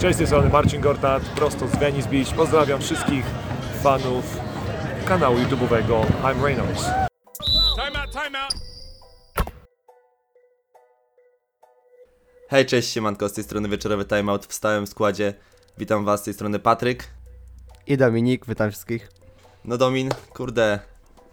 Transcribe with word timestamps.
Cześć, 0.00 0.14
z 0.14 0.18
tej 0.18 0.26
strony 0.26 0.48
Marcin 0.48 0.80
Gortat, 0.80 1.22
prosto 1.22 1.68
z 1.68 1.76
Venice 1.76 2.08
Beach. 2.08 2.34
Pozdrawiam 2.34 2.80
wszystkich 2.80 3.24
fanów 3.82 4.40
kanału 5.04 5.36
YouTube'owego 5.36 6.04
I'm 6.22 6.44
Reynolds. 6.44 6.84
Time 7.76 8.00
out, 8.02 8.10
time 8.12 8.44
out. 8.44 8.54
Hej, 12.48 12.66
cześć, 12.66 12.90
siemanko, 12.90 13.28
z 13.28 13.32
tej 13.32 13.44
strony 13.44 13.68
Wieczorowy 13.68 14.04
Timeout 14.04 14.46
w 14.46 14.54
stałym 14.54 14.86
składzie. 14.86 15.34
Witam 15.78 16.04
was 16.04 16.20
z 16.20 16.24
tej 16.24 16.34
strony 16.34 16.58
Patryk. 16.58 17.04
I 17.86 17.96
Dominik, 17.96 18.46
witam 18.46 18.70
wszystkich. 18.70 19.08
No 19.64 19.78
Domin, 19.78 20.10
kurde, 20.34 20.78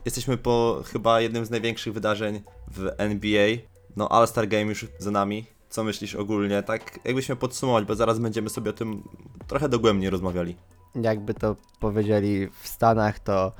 jesteśmy 0.05 0.37
po 0.37 0.83
chyba 0.91 1.21
jednym 1.21 1.45
z 1.45 1.49
największych 1.49 1.93
wydarzeń 1.93 2.41
w 2.67 2.89
NBA. 2.97 3.47
No 3.95 4.09
All-Star 4.09 4.47
Game 4.47 4.65
już 4.65 4.85
za 4.99 5.11
nami. 5.11 5.45
Co 5.71 5.83
myślisz 5.83 6.15
ogólnie? 6.15 6.63
Tak 6.63 6.99
jakbyśmy 7.05 7.35
podsumować, 7.35 7.85
bo 7.85 7.95
zaraz 7.95 8.19
będziemy 8.19 8.49
sobie 8.49 8.69
o 8.69 8.73
tym 8.73 9.03
trochę 9.47 9.69
dogłębnie 9.69 10.09
rozmawiali. 10.09 10.55
Jakby 10.95 11.33
to 11.33 11.55
powiedzieli 11.79 12.47
w 12.61 12.67
Stanach, 12.67 13.19
to 13.19 13.51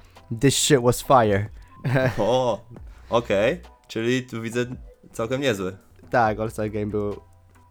This 0.41 0.55
shit 0.55 0.81
was 0.81 1.01
fire. 1.01 1.49
O, 2.17 2.61
okej, 3.09 3.61
czyli 3.87 4.23
tu 4.23 4.41
widzę 4.41 4.65
całkiem 5.11 5.41
niezły. 5.41 5.77
tak, 6.09 6.39
All-Star 6.39 6.71
Game 6.71 6.85
był... 6.85 7.15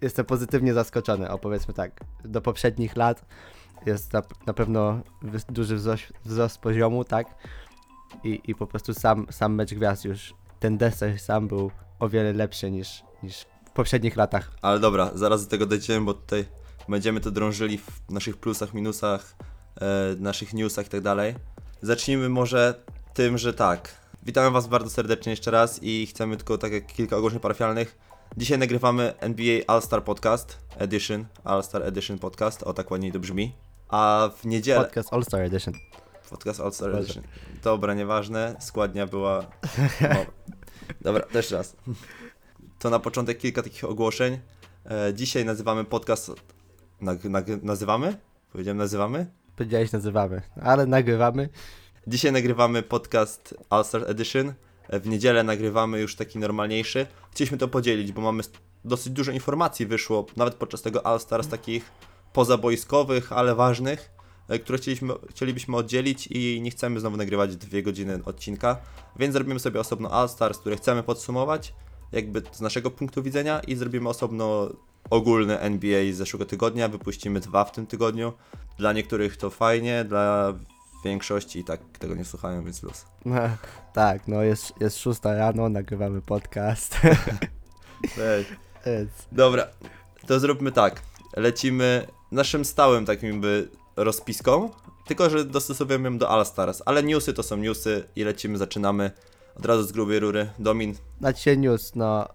Jestem 0.00 0.24
pozytywnie 0.24 0.74
zaskoczony, 0.74 1.30
o 1.30 1.38
powiedzmy 1.38 1.74
tak. 1.74 2.00
Do 2.24 2.40
poprzednich 2.40 2.96
lat 2.96 3.24
jest 3.86 4.12
na, 4.12 4.22
na 4.46 4.52
pewno 4.52 5.00
duży 5.48 5.76
wzrost, 5.76 6.12
wzrost 6.24 6.58
poziomu, 6.58 7.04
tak? 7.04 7.26
I, 8.24 8.40
I 8.44 8.54
po 8.54 8.66
prostu 8.66 8.94
sam, 8.94 9.26
sam 9.30 9.54
mecz 9.54 9.74
gwiazd 9.74 10.04
już, 10.04 10.34
ten 10.60 10.78
deser 10.78 11.18
sam 11.18 11.48
był 11.48 11.70
o 11.98 12.08
wiele 12.08 12.32
lepszy 12.32 12.70
niż, 12.70 13.04
niż 13.22 13.46
w 13.70 13.72
poprzednich 13.72 14.16
latach. 14.16 14.50
Ale 14.62 14.80
dobra, 14.80 15.10
zaraz 15.14 15.44
do 15.44 15.50
tego 15.50 15.66
dojdziemy, 15.66 16.06
bo 16.06 16.14
tutaj 16.14 16.44
będziemy 16.88 17.20
to 17.20 17.30
drążyli 17.30 17.78
w 17.78 18.10
naszych 18.10 18.36
plusach, 18.36 18.74
minusach, 18.74 19.34
e, 19.80 20.16
naszych 20.18 20.54
newsach 20.54 20.86
i 20.86 20.88
tak 20.88 21.00
dalej. 21.00 21.34
Zacznijmy 21.82 22.28
może 22.28 22.74
tym, 23.14 23.38
że 23.38 23.54
tak. 23.54 24.00
Witamy 24.22 24.50
Was 24.50 24.66
bardzo 24.66 24.90
serdecznie 24.90 25.30
jeszcze 25.30 25.50
raz 25.50 25.82
i 25.82 26.06
chcemy 26.06 26.36
tylko 26.36 26.58
tak 26.58 26.72
jak 26.72 26.86
kilka 26.86 27.16
ogłoszeń 27.16 27.40
parafialnych. 27.40 27.98
Dzisiaj 28.36 28.58
nagrywamy 28.58 29.18
NBA 29.18 29.60
All-Star 29.66 30.04
Podcast 30.04 30.58
Edition, 30.78 31.26
All-Star 31.44 31.82
Edition 31.82 32.18
Podcast, 32.18 32.62
o 32.62 32.72
tak 32.72 32.90
ładniej 32.90 33.12
to 33.12 33.18
brzmi. 33.18 33.54
A 33.88 34.30
w 34.36 34.46
niedzielę... 34.46 34.80
Podcast 34.84 35.12
All-Star 35.12 35.40
Edition. 35.40 35.74
Podcast 36.30 36.60
All 36.60 36.72
Star 36.72 36.92
Dobrze. 36.92 37.04
Edition. 37.04 37.24
Dobra, 37.62 37.94
nieważne. 37.94 38.56
Składnia 38.60 39.06
była. 39.06 39.46
No. 40.00 40.26
Dobra, 41.00 41.22
też 41.22 41.50
raz. 41.50 41.76
To 42.80 42.90
na 42.90 42.98
początek 42.98 43.38
kilka 43.38 43.62
takich 43.62 43.84
ogłoszeń. 43.84 44.38
E, 44.90 45.14
dzisiaj 45.14 45.44
nazywamy 45.44 45.84
podcast. 45.84 46.32
Nag, 47.00 47.24
nag, 47.24 47.46
nazywamy? 47.62 48.16
Powiedziałem 48.52 48.76
nazywamy? 48.78 49.26
Powiedziałeś 49.56 49.92
nazywamy, 49.92 50.42
ale 50.62 50.86
nagrywamy. 50.86 51.48
Dzisiaj 52.06 52.32
nagrywamy 52.32 52.82
podcast 52.82 53.54
All 53.70 53.84
Star 53.84 54.10
Edition. 54.10 54.52
E, 54.88 55.00
W 55.00 55.06
niedzielę 55.06 55.42
nagrywamy 55.42 56.00
już 56.00 56.16
taki 56.16 56.38
normalniejszy. 56.38 57.06
Chcieliśmy 57.30 57.58
to 57.58 57.68
podzielić, 57.68 58.12
bo 58.12 58.20
mamy 58.20 58.42
dosyć 58.84 59.12
dużo 59.12 59.32
informacji 59.32 59.86
wyszło, 59.86 60.26
nawet 60.36 60.54
podczas 60.54 60.82
tego 60.82 61.06
All 61.06 61.20
Star 61.20 61.44
z 61.44 61.48
takich 61.48 61.90
pozaboiskowych, 62.32 63.32
ale 63.32 63.54
ważnych, 63.54 64.10
e, 64.48 64.58
które 64.58 64.78
chcieliśmy, 64.78 65.14
chcielibyśmy 65.30 65.76
oddzielić 65.76 66.26
i 66.26 66.60
nie 66.62 66.70
chcemy 66.70 67.00
znowu 67.00 67.16
nagrywać 67.16 67.56
dwie 67.56 67.82
godziny 67.82 68.20
odcinka, 68.24 68.76
więc 69.18 69.32
zrobimy 69.32 69.60
sobie 69.60 69.80
osobno 69.80 70.10
All 70.10 70.28
Stars, 70.28 70.58
które 70.58 70.76
chcemy 70.76 71.02
podsumować, 71.02 71.74
jakby 72.12 72.42
z 72.52 72.60
naszego 72.60 72.90
punktu 72.90 73.22
widzenia 73.22 73.60
i 73.60 73.76
zrobimy 73.76 74.08
osobno 74.08 74.68
ogólny 75.10 75.60
NBA 75.60 76.12
z 76.12 76.16
zeszłego 76.16 76.46
tygodnia, 76.46 76.88
wypuścimy 76.88 77.40
dwa 77.40 77.64
w 77.64 77.72
tym 77.72 77.86
tygodniu. 77.86 78.32
Dla 78.78 78.92
niektórych 78.92 79.36
to 79.36 79.50
fajnie, 79.50 80.04
dla 80.04 80.54
większości 81.04 81.58
i 81.58 81.64
tak 81.64 81.80
tego 81.98 82.14
nie 82.14 82.24
słuchają, 82.24 82.64
więc 82.64 82.82
luz. 82.82 83.04
No, 83.24 83.40
tak, 83.92 84.28
no 84.28 84.42
jest, 84.42 84.72
jest 84.80 84.98
6 84.98 85.20
rano, 85.24 85.68
nagrywamy 85.68 86.22
podcast. 86.22 86.98
Dobra, 89.32 89.66
to 90.26 90.40
zróbmy 90.40 90.72
tak. 90.72 91.02
Lecimy 91.36 92.06
naszym 92.32 92.64
stałym 92.64 93.06
takim 93.06 93.40
by 93.40 93.68
rozpiską, 93.96 94.70
tylko 95.06 95.30
że 95.30 95.44
dostosowujemy 95.44 96.08
ją 96.08 96.18
do 96.18 96.30
All 96.30 96.46
Stars, 96.46 96.82
ale 96.86 97.02
newsy 97.02 97.32
to 97.32 97.42
są 97.42 97.56
newsy 97.56 98.04
i 98.16 98.24
lecimy, 98.24 98.58
zaczynamy 98.58 99.10
od 99.60 99.66
razu 99.66 99.82
z 99.82 99.92
grubej 99.92 100.18
rury. 100.20 100.48
Domin, 100.58 100.94
na 101.20 101.32
dzisiaj 101.32 101.58
news, 101.58 101.94
no. 101.94 102.28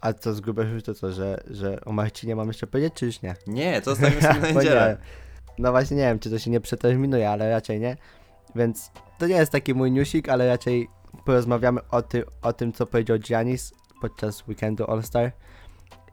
A 0.00 0.12
co 0.12 0.34
z 0.34 0.40
grubej 0.40 0.66
rzeczy, 0.68 0.82
to 0.82 0.94
co, 0.94 1.12
że, 1.12 1.40
że 1.50 1.80
o 1.84 1.92
Marcinie 1.92 2.36
mam 2.36 2.46
jeszcze 2.48 2.66
powiedzieć, 2.66 2.94
czy 2.94 3.06
już 3.06 3.22
nie? 3.22 3.34
nie, 3.46 3.80
to 3.82 3.90
zostawimy 3.90 4.22
sobie 4.22 4.40
na 4.40 4.52
Bo 4.52 4.60
niedzielę. 4.60 4.98
nie. 5.00 5.52
No 5.58 5.70
właśnie 5.70 5.96
nie 5.96 6.02
wiem, 6.02 6.18
czy 6.18 6.30
to 6.30 6.38
się 6.38 6.50
nie 6.50 6.60
przeterminuje, 6.60 7.30
ale 7.30 7.50
raczej 7.50 7.80
nie. 7.80 7.96
Więc 8.54 8.90
to 9.18 9.26
nie 9.26 9.34
jest 9.34 9.52
taki 9.52 9.74
mój 9.74 9.92
newsik, 9.92 10.28
ale 10.28 10.48
raczej 10.48 10.88
porozmawiamy 11.24 11.80
o, 11.90 12.02
ty, 12.02 12.24
o 12.42 12.52
tym, 12.52 12.72
co 12.72 12.86
powiedział 12.86 13.18
Giannis 13.18 13.72
podczas 14.00 14.48
weekendu 14.48 14.90
All-Star. 14.90 15.32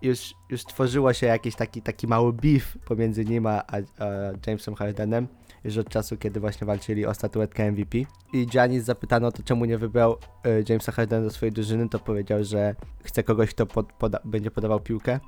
Już, 0.02 0.34
już 0.50 0.64
tworzyło 0.64 1.14
się 1.14 1.28
jakiś 1.28 1.56
taki, 1.56 1.82
taki 1.82 2.08
mały 2.08 2.34
beef 2.34 2.78
pomiędzy 2.86 3.26
nim 3.26 3.47
a, 3.47 3.52
a, 3.52 3.78
a 4.00 4.06
Jamesem 4.47 4.76
Hardenem 4.76 5.28
już 5.66 5.78
od 5.78 5.90
czasu, 5.90 6.18
kiedy 6.18 6.40
właśnie 6.40 6.68
walczyli 6.68 7.06
o 7.06 7.14
statuetkę 7.14 7.72
MVP. 7.72 7.98
I 8.34 8.48
Giannis 8.48 8.84
zapytano 8.84 9.31
to, 9.31 9.44
czemu 9.44 9.66
nie 9.66 9.78
wybrał 9.78 10.18
e, 10.44 10.64
Jamesa 10.70 10.92
Hardena 10.92 11.24
do 11.24 11.30
swojej 11.30 11.53
drużyny, 11.53 11.90
to 11.90 12.00
powiedział, 12.00 12.44
że 12.44 12.76
chce 13.03 13.24
kogoś, 13.24 13.50
kto 13.50 13.66
pod, 13.66 13.94
poda, 13.94 14.20
będzie 14.26 14.52
podawał 14.52 14.80
piłkę. 14.80 15.20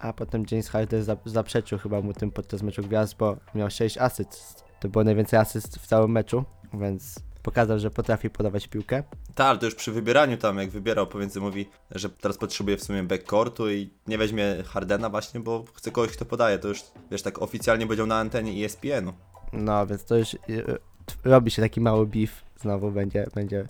A 0.00 0.12
potem 0.12 0.44
James 0.50 0.68
Harden 0.68 1.04
za, 1.04 1.16
zaprzeczył 1.24 1.78
chyba 1.78 2.00
mu 2.00 2.12
tym 2.12 2.30
podczas 2.30 2.62
meczu 2.62 2.82
gwiazd, 2.82 3.16
bo 3.18 3.36
miał 3.54 3.70
6 3.70 3.98
asyst. 3.98 4.64
To 4.80 4.88
było 4.88 5.04
najwięcej 5.04 5.38
asyst 5.38 5.78
w 5.78 5.86
całym 5.86 6.10
meczu, 6.10 6.44
więc 6.74 7.20
pokazał, 7.42 7.78
że 7.78 7.90
potrafi 7.90 8.30
podawać 8.30 8.68
piłkę. 8.68 9.02
Tak, 9.34 9.46
ale 9.46 9.58
to 9.58 9.66
już 9.66 9.74
przy 9.74 9.92
wybieraniu 9.92 10.36
tam, 10.36 10.58
jak 10.58 10.70
wybierał, 10.70 11.06
powiedzmy, 11.06 11.40
mówi, 11.40 11.68
że 11.90 12.10
teraz 12.10 12.38
potrzebuje 12.38 12.76
w 12.76 12.84
sumie 12.84 13.02
backcourtu 13.02 13.70
i 13.70 13.90
nie 14.06 14.18
weźmie 14.18 14.56
Hardena 14.66 15.10
właśnie, 15.10 15.40
bo 15.40 15.64
chce 15.74 15.90
kogoś, 15.90 16.12
kto 16.12 16.24
podaje. 16.24 16.58
To 16.58 16.68
już, 16.68 16.84
wiesz, 17.10 17.22
tak 17.22 17.42
oficjalnie 17.42 17.86
powiedział 17.86 18.06
na 18.06 18.16
antenie 18.18 18.64
ESPN-u. 18.64 19.12
No, 19.52 19.86
więc 19.86 20.04
to 20.04 20.16
już 20.16 20.34
y, 20.34 20.38
y, 20.50 20.78
robi 21.24 21.50
się 21.50 21.62
taki 21.62 21.80
mały 21.80 22.06
beef, 22.06 22.44
znowu 22.60 22.90
będzie, 22.90 23.26
będzie 23.34 23.66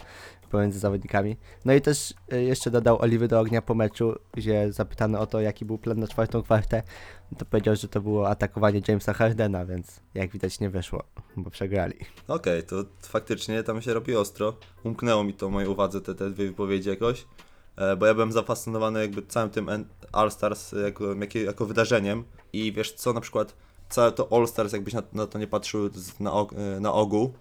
pomiędzy 0.50 0.78
zawodnikami. 0.78 1.36
No 1.64 1.72
i 1.74 1.80
też 1.80 2.14
y, 2.32 2.42
jeszcze 2.42 2.70
dodał 2.70 3.02
oliwy 3.02 3.28
do 3.28 3.40
ognia 3.40 3.62
po 3.62 3.74
meczu, 3.74 4.14
gdzie 4.32 4.72
zapytano 4.72 5.20
o 5.20 5.26
to, 5.26 5.40
jaki 5.40 5.64
był 5.64 5.78
plan 5.78 5.98
na 6.00 6.06
czwartą 6.08 6.42
kwartę, 6.42 6.82
to 7.38 7.44
powiedział, 7.44 7.76
że 7.76 7.88
to 7.88 8.00
było 8.00 8.28
atakowanie 8.28 8.80
Jamesa 8.88 9.12
Hardena, 9.12 9.66
więc 9.66 10.00
jak 10.14 10.30
widać 10.30 10.60
nie 10.60 10.70
wyszło, 10.70 11.02
bo 11.36 11.50
przegrali. 11.50 11.94
Okej, 12.28 12.62
to 12.62 12.76
faktycznie 13.02 13.62
tam 13.62 13.82
się 13.82 13.94
robi 13.94 14.16
ostro. 14.16 14.56
Umknęło 14.84 15.24
mi 15.24 15.34
to 15.34 15.50
mojej 15.50 15.68
uwadze 15.68 16.00
te, 16.00 16.14
te 16.14 16.30
dwie 16.30 16.46
wypowiedzi 16.46 16.88
jakoś, 16.88 17.26
e, 17.76 17.96
bo 17.96 18.06
ja 18.06 18.14
byłem 18.14 18.32
zafascynowany 18.32 19.00
jakby 19.00 19.22
całym 19.22 19.50
tym 19.50 19.68
N- 19.68 19.88
All 20.12 20.30
Stars 20.30 20.72
jako, 20.72 21.14
jako, 21.14 21.38
jako 21.38 21.66
wydarzeniem 21.66 22.24
i 22.52 22.72
wiesz 22.72 22.92
co, 22.92 23.12
na 23.12 23.20
przykład 23.20 23.56
całe 23.88 24.12
to 24.12 24.28
All 24.32 24.48
Stars 24.48 24.72
jakbyś 24.72 24.94
na, 24.94 25.02
na 25.12 25.26
to 25.26 25.38
nie 25.38 25.46
patrzył 25.46 25.90
na, 26.20 26.30
e, 26.30 26.80
na 26.80 26.92
ogół, 26.92 27.32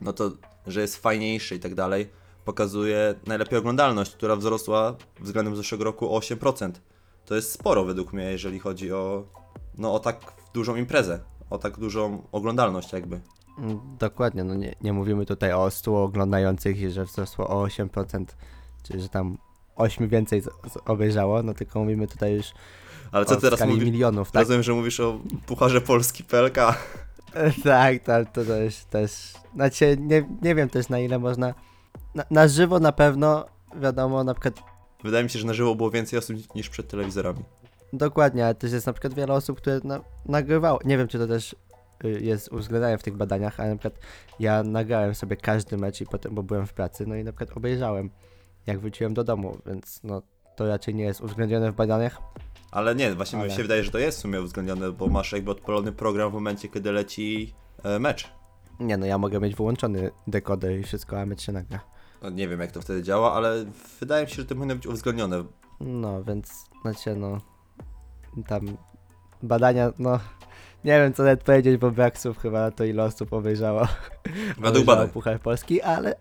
no 0.00 0.12
to, 0.12 0.30
że 0.66 0.80
jest 0.80 0.96
fajniejszy 0.96 1.54
i 1.54 1.60
tak 1.60 1.74
dalej, 1.74 2.10
pokazuje 2.44 3.14
najlepiej 3.26 3.58
oglądalność, 3.58 4.12
która 4.12 4.36
wzrosła 4.36 4.96
względem 5.20 5.56
zeszłego 5.56 5.84
roku 5.84 6.14
o 6.14 6.18
8%. 6.18 6.72
To 7.26 7.34
jest 7.34 7.52
sporo 7.52 7.84
według 7.84 8.12
mnie, 8.12 8.24
jeżeli 8.24 8.58
chodzi 8.58 8.92
o, 8.92 9.24
no, 9.78 9.94
o 9.94 10.00
tak 10.00 10.32
dużą 10.54 10.76
imprezę, 10.76 11.20
o 11.50 11.58
tak 11.58 11.78
dużą 11.78 12.22
oglądalność 12.32 12.92
jakby. 12.92 13.20
Mm, 13.58 13.80
Dokładnie, 13.98 14.44
no 14.44 14.54
nie, 14.54 14.74
nie 14.80 14.92
mówimy 14.92 15.26
tutaj 15.26 15.52
o 15.52 15.70
100 15.70 16.02
oglądających 16.02 16.80
i 16.80 16.90
że 16.90 17.04
wzrosło 17.04 17.48
o 17.48 17.66
8%, 17.66 18.24
czy 18.82 19.00
że 19.00 19.08
tam 19.08 19.38
8 19.76 20.08
więcej 20.08 20.40
z, 20.40 20.44
z 20.44 20.76
obejrzało, 20.86 21.42
no 21.42 21.54
tylko 21.54 21.80
mówimy 21.80 22.08
tutaj 22.08 22.34
już 22.34 22.52
Ale 23.12 23.24
co 23.24 23.34
o 23.34 23.40
teraz 23.40 23.60
mówisz? 23.60 23.84
milionów, 23.84 24.30
tak? 24.30 24.40
Rozumiem, 24.40 24.62
że 24.62 24.72
mówisz 24.72 25.00
o 25.00 25.20
Pucharze 25.46 25.80
Polski 25.80 26.24
PLK. 26.24 26.56
tak, 27.64 28.02
tak, 28.02 28.32
to 28.32 28.44
też, 28.44 28.84
też, 28.84 29.32
znaczy 29.54 29.96
nie, 30.00 30.28
nie 30.42 30.54
wiem 30.54 30.68
też 30.68 30.88
na 30.88 30.98
ile 30.98 31.18
można, 31.18 31.54
na, 32.14 32.24
na 32.30 32.48
żywo 32.48 32.80
na 32.80 32.92
pewno, 32.92 33.46
wiadomo, 33.80 34.24
na 34.24 34.34
przykład, 34.34 34.72
Wydaje 35.04 35.24
mi 35.24 35.30
się, 35.30 35.38
że 35.38 35.46
na 35.46 35.52
żywo 35.52 35.74
było 35.74 35.90
więcej 35.90 36.18
osób 36.18 36.54
niż 36.54 36.68
przed 36.68 36.88
telewizorami. 36.88 37.44
dokładnie, 37.92 38.44
ale 38.44 38.54
też 38.54 38.72
jest 38.72 38.86
na 38.86 38.92
przykład 38.92 39.14
wiele 39.14 39.34
osób, 39.34 39.56
które 39.56 39.80
no, 39.84 40.00
nagrywało, 40.26 40.78
nie 40.84 40.98
wiem 40.98 41.08
czy 41.08 41.18
to 41.18 41.26
też 41.26 41.56
y, 42.04 42.20
jest 42.20 42.52
uwzględniane 42.52 42.98
w 42.98 43.02
tych 43.02 43.16
badaniach, 43.16 43.60
ale 43.60 43.70
na 43.70 43.76
przykład 43.76 44.02
ja 44.40 44.62
nagrałem 44.62 45.14
sobie 45.14 45.36
każdy 45.36 45.76
mecz 45.76 46.00
i 46.00 46.06
potem, 46.06 46.34
bo 46.34 46.42
byłem 46.42 46.66
w 46.66 46.72
pracy, 46.72 47.06
no 47.06 47.14
i 47.14 47.24
na 47.24 47.32
przykład 47.32 47.56
obejrzałem, 47.56 48.10
jak 48.66 48.80
wróciłem 48.80 49.14
do 49.14 49.24
domu, 49.24 49.58
więc 49.66 50.00
no 50.04 50.22
to 50.56 50.68
raczej 50.68 50.94
nie 50.94 51.04
jest 51.04 51.20
uwzględnione 51.20 51.72
w 51.72 51.74
badaniach. 51.74 52.18
Ale 52.72 52.94
nie, 52.94 53.14
właśnie 53.14 53.38
mi 53.38 53.44
Ale- 53.44 53.52
się 53.52 53.62
wydaje, 53.62 53.84
że 53.84 53.90
to 53.90 53.98
jest 53.98 54.18
w 54.18 54.20
sumie 54.20 54.40
uwzględnione, 54.40 54.92
bo 54.92 55.06
masz 55.06 55.32
jakby 55.32 55.50
odpalony 55.50 55.92
program 55.92 56.30
w 56.30 56.34
momencie, 56.34 56.68
kiedy 56.68 56.92
leci 56.92 57.54
e, 57.82 57.98
mecz. 57.98 58.28
Nie 58.80 58.96
no, 58.96 59.06
ja 59.06 59.18
mogę 59.18 59.40
mieć 59.40 59.54
wyłączony 59.54 60.10
dekoder 60.26 60.80
i 60.80 60.82
wszystko, 60.82 61.20
a 61.20 61.26
mecz 61.26 61.42
się 61.42 61.52
nagra. 61.52 61.80
No, 62.22 62.30
nie 62.30 62.48
wiem, 62.48 62.60
jak 62.60 62.72
to 62.72 62.80
wtedy 62.80 63.02
działa, 63.02 63.32
ale 63.32 63.64
wydaje 64.00 64.24
mi 64.24 64.30
się, 64.30 64.36
że 64.36 64.44
to 64.44 64.54
powinno 64.54 64.74
być 64.74 64.86
uwzględnione. 64.86 65.44
No, 65.80 66.24
więc, 66.24 66.64
znaczy 66.82 67.16
no, 67.16 67.40
tam 68.46 68.76
badania, 69.42 69.92
no, 69.98 70.18
Nie 70.84 70.92
wiem 70.92 71.12
co 71.12 71.22
nawet 71.22 71.44
powiedzieć, 71.44 71.76
bo 71.76 71.90
brak 71.90 72.18
słów 72.18 72.38
chyba 72.38 72.60
na 72.60 72.70
to 72.70 72.84
ile 72.84 73.04
osób 73.04 73.32
obejrzało. 73.32 73.88
Według 74.58 74.88
obejrzało. 74.88 75.08
Puchar 75.08 75.40
Polski, 75.40 75.82
ale... 75.82 76.14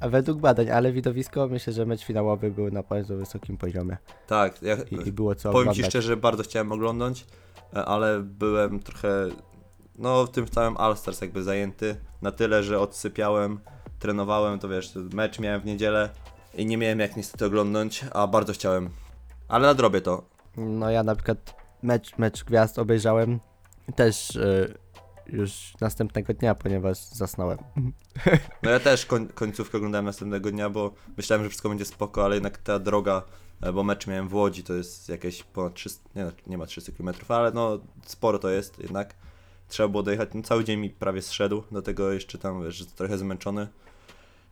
A 0.00 0.08
według 0.08 0.40
badań, 0.40 0.70
ale 0.70 0.92
widowisko, 0.92 1.48
myślę, 1.48 1.72
że 1.72 1.86
mecz 1.86 2.04
finałowy 2.04 2.50
był 2.50 2.70
na 2.70 2.82
bardzo 2.82 3.16
wysokim 3.16 3.56
poziomie 3.56 3.96
Tak, 4.26 4.62
ja, 4.62 4.76
i, 4.90 5.08
i 5.08 5.12
było 5.12 5.34
co 5.34 5.42
powiem 5.42 5.60
oglądać. 5.60 5.76
Ci 5.76 5.90
szczerze, 5.90 6.08
że 6.08 6.16
bardzo 6.16 6.42
chciałem 6.42 6.72
oglądać, 6.72 7.26
e, 7.74 7.84
ale 7.84 8.20
byłem 8.20 8.80
trochę, 8.80 9.28
no 9.98 10.26
w 10.26 10.30
tym 10.30 10.46
całym 10.46 10.76
All 10.76 10.96
Stars 10.96 11.20
jakby 11.20 11.42
zajęty 11.42 11.96
na 12.22 12.32
tyle, 12.32 12.62
że 12.62 12.80
odsypiałem, 12.80 13.60
trenowałem, 13.98 14.58
to 14.58 14.68
wiesz, 14.68 14.92
mecz 15.12 15.38
miałem 15.38 15.60
w 15.60 15.64
niedzielę 15.64 16.10
i 16.54 16.66
nie 16.66 16.78
miałem 16.78 17.00
jak 17.00 17.16
niestety 17.16 17.46
oglądnąć, 17.46 18.04
a 18.12 18.26
bardzo 18.26 18.52
chciałem. 18.52 18.90
Ale 19.48 19.66
nadrobię 19.66 20.00
to. 20.00 20.22
No 20.56 20.90
ja 20.90 21.02
na 21.02 21.14
przykład 21.14 21.56
mecz, 21.82 22.18
mecz 22.18 22.44
gwiazd 22.44 22.78
obejrzałem 22.78 23.40
też 23.96 24.36
y, 24.36 24.74
już 25.28 25.74
następnego 25.80 26.34
dnia, 26.34 26.54
ponieważ 26.54 26.98
zasnąłem. 26.98 27.58
No 28.62 28.70
ja 28.70 28.80
też 28.80 29.06
koń, 29.06 29.28
końcówkę 29.28 29.78
oglądałem 29.78 30.04
następnego 30.04 30.50
dnia, 30.50 30.70
bo 30.70 30.94
myślałem, 31.16 31.44
że 31.44 31.48
wszystko 31.48 31.68
będzie 31.68 31.84
spoko, 31.84 32.24
ale 32.24 32.34
jednak 32.34 32.58
ta 32.58 32.78
droga, 32.78 33.22
e, 33.60 33.72
bo 33.72 33.84
mecz 33.84 34.06
miałem 34.06 34.28
w 34.28 34.34
Łodzi, 34.34 34.62
to 34.62 34.74
jest 34.74 35.08
jakieś 35.08 35.42
ponad 35.42 35.74
300, 35.74 36.10
nie, 36.16 36.32
nie 36.46 36.58
ma 36.58 36.66
300 36.66 36.92
km, 36.92 37.14
ale 37.28 37.52
no 37.52 37.78
sporo 38.06 38.38
to 38.38 38.50
jest 38.50 38.78
jednak. 38.78 39.14
Trzeba 39.68 39.88
było 39.88 40.02
dojechać, 40.02 40.28
no 40.34 40.42
cały 40.42 40.64
dzień 40.64 40.80
mi 40.80 40.90
prawie 40.90 41.22
zszedł, 41.22 41.62
do 41.72 41.82
tego 41.82 42.12
jeszcze 42.12 42.38
tam, 42.38 42.64
wiesz, 42.64 42.86
trochę 42.86 43.18
zmęczony. 43.18 43.68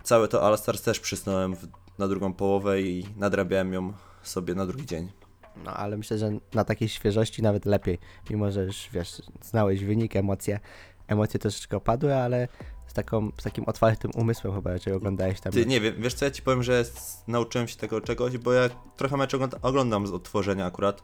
Całe 0.02 0.28
to 0.28 0.42
All 0.42 0.58
Stars 0.58 0.82
też 0.82 1.00
przysnąłem 1.00 1.56
w, 1.56 1.66
na 1.98 2.08
drugą 2.08 2.34
połowę 2.34 2.82
i 2.82 3.06
nadrabiałem 3.16 3.72
ją 3.72 3.92
sobie 4.22 4.54
na 4.54 4.66
drugi 4.66 4.86
dzień. 4.86 5.23
No 5.64 5.70
ale 5.74 5.96
myślę, 5.96 6.18
że 6.18 6.30
na 6.54 6.64
takiej 6.64 6.88
świeżości 6.88 7.42
nawet 7.42 7.64
lepiej, 7.64 7.98
mimo 8.30 8.50
że 8.52 8.64
już 8.64 8.88
wiesz, 8.92 9.22
znałeś 9.42 9.84
wynik, 9.84 10.16
emocje, 10.16 10.60
emocje 11.08 11.40
troszeczkę 11.40 11.76
opadły, 11.76 12.14
ale 12.16 12.48
z, 12.86 12.92
taką, 12.92 13.30
z 13.40 13.42
takim 13.42 13.64
otwartym 13.64 14.10
umysłem 14.14 14.54
chyba 14.54 14.72
raczej 14.72 14.92
oglądałeś 14.92 15.40
tam. 15.40 15.52
Ty 15.52 15.66
nie 15.66 15.80
wiem, 15.80 15.94
wiesz 15.98 16.14
co 16.14 16.24
ja 16.24 16.30
ci 16.30 16.42
powiem, 16.42 16.62
że 16.62 16.84
nauczyłem 17.28 17.68
się 17.68 17.76
tego 17.76 18.00
czegoś, 18.00 18.38
bo 18.38 18.52
ja 18.52 18.68
trochę 18.96 19.16
mecz 19.16 19.34
ogląda- 19.34 19.58
oglądam 19.62 20.06
z 20.06 20.10
odtworzenia 20.12 20.66
akurat. 20.66 21.02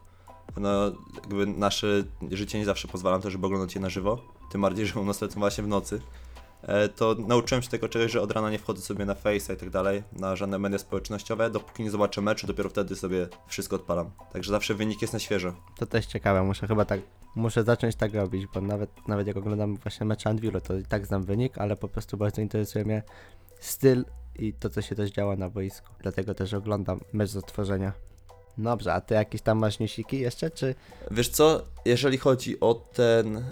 No, 0.57 0.69
jakby 1.15 1.45
nasze 1.47 2.03
życie 2.31 2.59
nie 2.59 2.65
zawsze 2.65 2.87
pozwala 2.87 3.17
na 3.17 3.23
to, 3.23 3.29
żeby 3.29 3.45
oglądać 3.47 3.75
je 3.75 3.81
na 3.81 3.89
żywo. 3.89 4.21
Tym 4.51 4.61
bardziej, 4.61 4.85
że 4.85 4.99
u 4.99 5.05
nas 5.05 5.21
lecą 5.21 5.39
właśnie 5.39 5.63
w 5.63 5.67
nocy. 5.67 6.01
E, 6.63 6.89
to 6.89 7.15
nauczyłem 7.27 7.61
się 7.61 7.69
tego 7.69 7.89
czegoś, 7.89 8.11
że 8.11 8.21
od 8.21 8.31
rana 8.31 8.51
nie 8.51 8.59
wchodzę 8.59 8.81
sobie 8.81 9.05
na 9.05 9.13
Face'a 9.13 9.53
i 9.53 9.57
tak 9.57 9.69
dalej, 9.69 10.03
na 10.13 10.35
żadne 10.35 10.59
media 10.59 10.77
społecznościowe, 10.77 11.49
dopóki 11.49 11.83
nie 11.83 11.91
zobaczę 11.91 12.21
meczu, 12.21 12.47
dopiero 12.47 12.69
wtedy 12.69 12.95
sobie 12.95 13.27
wszystko 13.47 13.75
odpalam. 13.75 14.11
Także 14.33 14.51
zawsze 14.51 14.73
wynik 14.73 15.01
jest 15.01 15.13
na 15.13 15.19
świeżo. 15.19 15.53
To 15.77 15.85
też 15.85 16.05
ciekawe, 16.05 16.43
muszę 16.43 16.67
chyba 16.67 16.85
tak, 16.85 16.99
muszę 17.35 17.63
zacząć 17.63 17.95
tak 17.95 18.13
robić, 18.13 18.47
bo 18.53 18.61
nawet, 18.61 19.07
nawet 19.07 19.27
jak 19.27 19.37
oglądam 19.37 19.77
właśnie 19.77 20.05
mecz 20.05 20.27
Anvilu, 20.27 20.61
to 20.61 20.77
i 20.77 20.83
tak 20.83 21.05
znam 21.05 21.23
wynik, 21.23 21.57
ale 21.57 21.75
po 21.75 21.87
prostu 21.87 22.17
bardzo 22.17 22.41
interesuje 22.41 22.85
mnie 22.85 23.03
styl 23.59 24.05
i 24.35 24.53
to, 24.53 24.69
co 24.69 24.81
się 24.81 24.95
też 24.95 25.11
działa 25.11 25.35
na 25.35 25.49
boisku. 25.49 25.87
Dlatego 26.01 26.33
też 26.33 26.53
oglądam 26.53 26.99
mecz 27.13 27.29
z 27.29 27.37
otworzenia. 27.37 27.93
Dobrze, 28.57 28.93
a 28.93 29.01
ty 29.01 29.13
jakieś 29.13 29.41
tam 29.41 29.59
masz 29.59 29.79
newsiki 29.79 30.19
jeszcze, 30.19 30.49
czy... 30.49 30.75
Wiesz 31.11 31.29
co, 31.29 31.61
jeżeli 31.85 32.17
chodzi 32.17 32.59
o 32.59 32.73
ten 32.73 33.37
e, 33.37 33.43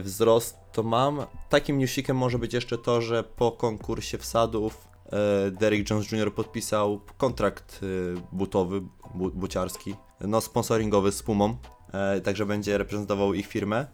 wzrost, 0.00 0.56
to 0.76 0.82
mam. 0.82 1.26
Takim 1.48 1.78
newsikiem 1.78 2.16
może 2.16 2.38
być 2.38 2.54
jeszcze 2.54 2.78
to, 2.78 3.00
że 3.00 3.24
po 3.24 3.52
konkursie 3.52 4.18
wsadów 4.18 4.88
e, 5.06 5.50
Derrick 5.50 5.90
Jones 5.90 6.12
Jr. 6.12 6.34
podpisał 6.34 7.00
kontrakt 7.16 7.80
e, 7.82 7.86
butowy, 8.32 8.80
bu, 9.14 9.30
buciarski, 9.30 9.94
no 10.20 10.40
sponsoringowy 10.40 11.12
z 11.12 11.22
Pumą, 11.22 11.56
e, 11.92 12.20
także 12.20 12.46
będzie 12.46 12.78
reprezentował 12.78 13.34
ich 13.34 13.46
firmę. 13.46 13.86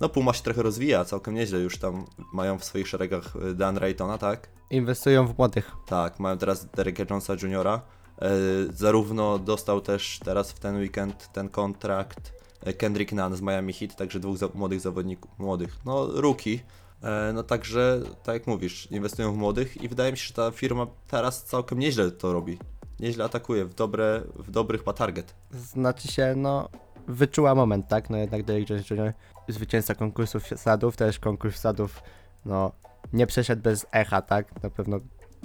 No 0.00 0.08
Puma 0.08 0.32
się 0.32 0.42
trochę 0.42 0.62
rozwija, 0.62 1.04
całkiem 1.04 1.34
nieźle 1.34 1.58
już 1.58 1.78
tam 1.78 2.04
mają 2.32 2.58
w 2.58 2.64
swoich 2.64 2.88
szeregach 2.88 3.54
Dan 3.54 3.76
Raytona, 3.76 4.18
tak? 4.18 4.48
Inwestują 4.70 5.26
w 5.26 5.38
młodych. 5.38 5.72
Tak, 5.86 6.20
mają 6.20 6.38
teraz 6.38 6.66
Derricka 6.66 7.04
Jonesa 7.10 7.34
Jr. 7.34 7.80
Zarówno 8.70 9.38
dostał 9.38 9.80
też 9.80 10.20
teraz 10.24 10.52
w 10.52 10.60
ten 10.60 10.76
weekend 10.76 11.32
ten 11.32 11.48
kontrakt 11.48 12.39
Kendrick 12.78 13.12
Nunn 13.12 13.36
z 13.36 13.40
Miami 13.40 13.72
Heat, 13.72 13.96
także 13.96 14.20
dwóch 14.20 14.38
za 14.38 14.48
młodych 14.54 14.80
zawodników, 14.80 15.38
młodych, 15.38 15.76
no 15.84 16.06
rookie. 16.06 16.58
E, 17.02 17.32
no 17.34 17.42
także, 17.42 18.00
tak 18.22 18.34
jak 18.34 18.46
mówisz, 18.46 18.88
inwestują 18.90 19.32
w 19.32 19.36
młodych 19.36 19.82
i 19.82 19.88
wydaje 19.88 20.12
mi 20.12 20.18
się, 20.18 20.26
że 20.26 20.34
ta 20.34 20.50
firma 20.50 20.86
teraz 21.06 21.44
całkiem 21.44 21.78
nieźle 21.78 22.10
to 22.10 22.32
robi. 22.32 22.58
Nieźle 23.00 23.24
atakuje, 23.24 23.64
w, 23.64 23.74
dobre, 23.74 24.22
w 24.36 24.50
dobrych 24.50 24.86
ma 24.86 24.92
target. 24.92 25.34
Znaczy 25.50 26.08
się, 26.08 26.34
no, 26.36 26.68
wyczuła 27.08 27.54
moment, 27.54 27.88
tak? 27.88 28.10
No 28.10 28.16
jednak 28.16 28.42
Derrick 28.42 28.70
Jones 28.70 29.14
zwycięzca 29.48 29.94
konkursów 29.94 30.42
sadów, 30.56 30.96
też 30.96 31.18
konkurs 31.18 31.60
sadów, 31.60 32.02
no, 32.44 32.72
nie 33.12 33.26
przeszedł 33.26 33.62
bez 33.62 33.86
echa, 33.92 34.22
tak? 34.22 34.62
Na 34.62 34.70
pewno 34.70 35.00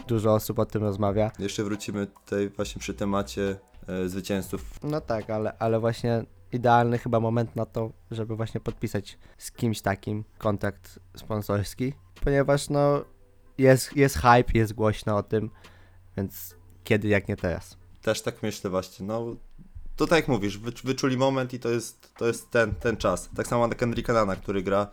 dużo 0.07 0.33
osób 0.33 0.59
o 0.59 0.65
tym 0.65 0.83
rozmawia. 0.83 1.31
Jeszcze 1.39 1.63
wrócimy 1.63 2.07
tutaj 2.07 2.49
właśnie 2.49 2.79
przy 2.79 2.93
temacie 2.93 3.55
e, 3.87 4.09
zwycięzców. 4.09 4.79
No 4.83 5.01
tak, 5.01 5.29
ale, 5.29 5.57
ale 5.57 5.79
właśnie 5.79 6.23
idealny 6.55 6.97
chyba 6.97 7.19
moment 7.19 7.55
na 7.55 7.65
to, 7.65 7.91
żeby 8.11 8.35
właśnie 8.35 8.61
podpisać 8.61 9.17
z 9.37 9.51
kimś 9.51 9.81
takim 9.81 10.23
kontrakt 10.37 10.99
sponsorski, 11.15 11.93
ponieważ 12.23 12.69
no, 12.69 13.05
jest, 13.57 13.95
jest 13.95 14.15
hype, 14.15 14.51
jest 14.53 14.73
głośno 14.73 15.17
o 15.17 15.23
tym, 15.23 15.49
więc 16.17 16.55
kiedy 16.83 17.07
jak 17.07 17.27
nie 17.27 17.37
teraz. 17.37 17.77
Też 18.01 18.21
tak 18.21 18.43
myślę 18.43 18.69
właśnie, 18.69 19.05
no 19.05 19.35
to 19.95 20.07
tak 20.07 20.19
jak 20.19 20.27
mówisz, 20.27 20.57
wycz, 20.57 20.83
wyczuli 20.83 21.17
moment 21.17 21.53
i 21.53 21.59
to 21.59 21.69
jest, 21.69 22.13
to 22.17 22.27
jest 22.27 22.51
ten, 22.51 22.75
ten 22.75 22.97
czas. 22.97 23.29
Tak 23.35 23.47
samo 23.47 23.67
na 23.67 23.75
Kendricka 23.75 24.13
Nana, 24.13 24.35
który 24.35 24.63
gra 24.63 24.87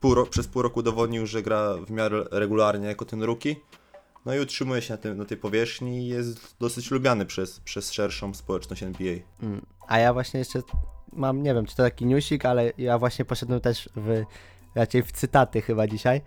pół 0.00 0.14
ro, 0.14 0.26
przez 0.26 0.48
pół 0.48 0.62
roku 0.62 0.80
udowodnił, 0.80 1.26
że 1.26 1.42
gra 1.42 1.74
w 1.86 1.90
miarę 1.90 2.24
regularnie 2.30 2.86
jako 2.86 3.04
ten 3.04 3.22
rookie. 3.22 3.56
No 4.24 4.34
i 4.34 4.40
utrzymuje 4.40 4.82
się 4.82 4.94
na, 4.94 4.98
tym, 4.98 5.16
na 5.16 5.24
tej 5.24 5.36
powierzchni 5.36 5.98
i 5.98 6.08
jest 6.08 6.56
dosyć 6.60 6.90
lubiany 6.90 7.26
przez, 7.26 7.60
przez 7.60 7.92
szerszą 7.92 8.34
społeczność 8.34 8.82
NBA. 8.82 9.14
Mm. 9.42 9.66
A 9.88 9.98
ja 9.98 10.12
właśnie 10.12 10.38
jeszcze 10.38 10.62
mam, 11.12 11.42
nie 11.42 11.54
wiem, 11.54 11.66
czy 11.66 11.76
to 11.76 11.82
taki 11.82 12.06
newsik, 12.06 12.44
ale 12.44 12.72
ja 12.78 12.98
właśnie 12.98 13.24
poszedłem 13.24 13.60
też 13.60 13.88
w, 13.96 14.22
raczej 14.74 15.02
w 15.02 15.12
cytaty 15.12 15.62
chyba 15.62 15.86
dzisiaj, 15.86 16.20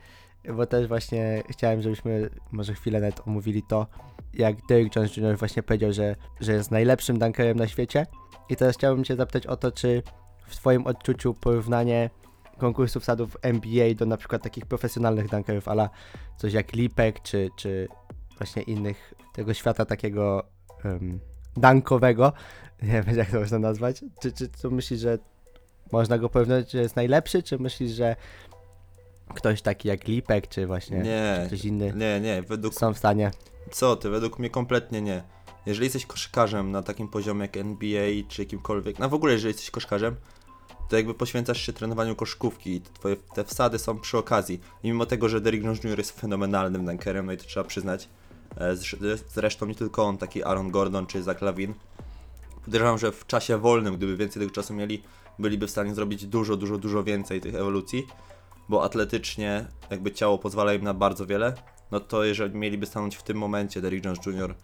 bo 0.54 0.66
też 0.66 0.88
właśnie 0.88 1.44
chciałem, 1.50 1.82
żebyśmy 1.82 2.30
może 2.52 2.74
chwilę 2.74 3.00
nawet 3.00 3.28
omówili 3.28 3.64
to, 3.64 3.88
jak 4.34 4.66
Derrick 4.70 4.96
Jones 4.96 5.18
Jr. 5.18 5.38
właśnie 5.38 5.64
powiedział, 5.64 5.94
że, 5.94 6.16
że 6.40 6.54
jest 6.54 6.72
najlepszym 6.72 7.20
dunkerem 7.20 7.58
na 7.58 7.68
świecie. 7.68 8.06
I 8.50 8.56
teraz 8.56 8.76
chciałbym 8.76 9.04
cię 9.04 9.16
zapytać 9.16 9.48
o 9.48 9.58
to, 9.58 9.72
czy 9.72 10.04
w 10.48 10.56
twoim 10.56 10.88
odczuciu 10.88 11.34
porównanie 11.34 12.10
konkursów 12.58 13.06
sadów 13.06 13.38
NBA 13.42 13.94
do 13.94 14.06
na 14.06 14.18
przykład 14.18 14.44
takich 14.44 14.66
profesjonalnych 14.66 15.30
dunkerów, 15.30 15.68
ala 15.68 15.90
coś 16.38 16.54
jak 16.54 16.74
Lipek, 16.74 17.22
czy, 17.22 17.50
czy 17.58 17.88
właśnie 18.38 18.62
innych 18.62 19.14
tego 19.34 19.54
świata 19.54 19.86
takiego 19.86 20.44
um, 20.84 21.20
dunkowego, 21.58 22.34
nie 22.84 23.04
wiem 23.04 23.18
jak 23.18 23.32
to 23.32 23.40
można 23.40 23.60
nazwać, 23.60 24.04
czy, 24.22 24.32
czy 24.32 24.48
to 24.48 24.70
myślisz, 24.70 25.00
że 25.00 25.18
można 25.92 26.18
go 26.18 26.30
porównać, 26.30 26.72
że 26.72 26.82
jest 26.82 26.96
najlepszy, 26.96 27.44
czy 27.44 27.60
myślisz, 27.60 27.92
że 27.92 28.16
ktoś 29.34 29.62
taki 29.62 29.88
jak 29.88 30.08
Lipek, 30.08 30.48
czy 30.48 30.68
właśnie 30.68 30.98
Nie, 30.98 31.40
czy 31.42 31.48
ktoś 31.48 31.66
inny 31.66 31.94
nie, 31.96 32.20
nie, 32.20 32.42
według 32.42 32.74
są 32.74 32.94
w 32.94 32.98
stanie 32.98 33.32
Co 33.72 33.96
ty, 33.96 34.10
według 34.10 34.40
mnie 34.40 34.50
kompletnie 34.50 35.02
nie. 35.02 35.24
Jeżeli 35.66 35.86
jesteś 35.86 36.06
koszykarzem 36.06 36.72
na 36.72 36.84
takim 36.84 37.08
poziomie 37.08 37.42
jak 37.42 37.58
NBA 37.58 38.08
czy 38.30 38.42
jakimkolwiek, 38.42 39.00
no 39.00 39.10
w 39.10 39.14
ogóle 39.14 39.34
jeżeli 39.34 39.48
jesteś 39.48 39.72
koszykarzem, 39.72 40.16
to 40.90 40.96
jakby 40.96 41.14
poświęcasz 41.14 41.62
się 41.62 41.74
trenowaniu 41.74 42.16
koszykówki 42.16 42.76
i 42.76 42.82
twoje 42.82 43.16
te 43.16 43.44
wsady 43.44 43.80
są 43.80 44.00
przy 44.00 44.18
okazji. 44.18 44.62
I 44.84 44.88
mimo 44.88 45.06
tego, 45.06 45.30
że 45.30 45.42
Derrick 45.42 45.66
Jones 45.66 45.84
Jr. 45.84 45.98
jest 45.98 46.22
fenomenalnym 46.22 46.86
dunkerem, 46.86 47.26
no 47.26 47.32
i 47.32 47.38
to 47.38 47.44
trzeba 47.44 47.64
przyznać, 47.64 48.10
zresztą 49.34 49.66
nie 49.66 49.76
tylko 49.76 50.04
on, 50.04 50.18
taki 50.18 50.44
Aaron 50.44 50.72
Gordon 50.72 51.06
czy 51.06 51.24
Zach 51.24 51.42
Lavin, 51.42 51.74
podejrzewam, 52.66 52.98
że 52.98 53.12
w 53.12 53.28
czasie 53.28 53.58
wolnym, 53.58 53.98
gdyby 53.98 54.18
więcej 54.18 54.40
tego 54.40 54.52
czasu 54.52 54.74
mieli, 54.74 55.04
byliby 55.40 55.68
w 55.68 55.72
stanie 55.72 55.96
zrobić 55.96 56.26
dużo, 56.26 56.58
dużo, 56.58 56.78
dużo 56.78 57.04
więcej 57.04 57.42
tych 57.42 57.56
ewolucji, 57.56 58.08
bo 58.70 58.84
atletycznie 58.84 59.66
jakby 59.90 60.12
ciało 60.12 60.38
pozwala 60.38 60.74
im 60.74 60.84
na 60.84 60.94
bardzo 60.94 61.26
wiele, 61.26 61.54
no 61.92 62.00
to 62.00 62.24
jeżeli 62.24 62.56
mieliby 62.56 62.86
stanąć 62.86 63.16
w 63.16 63.24
tym 63.24 63.38
momencie 63.38 63.82
Derrick 63.82 64.06
Jones 64.06 64.26
Jr. 64.26 64.56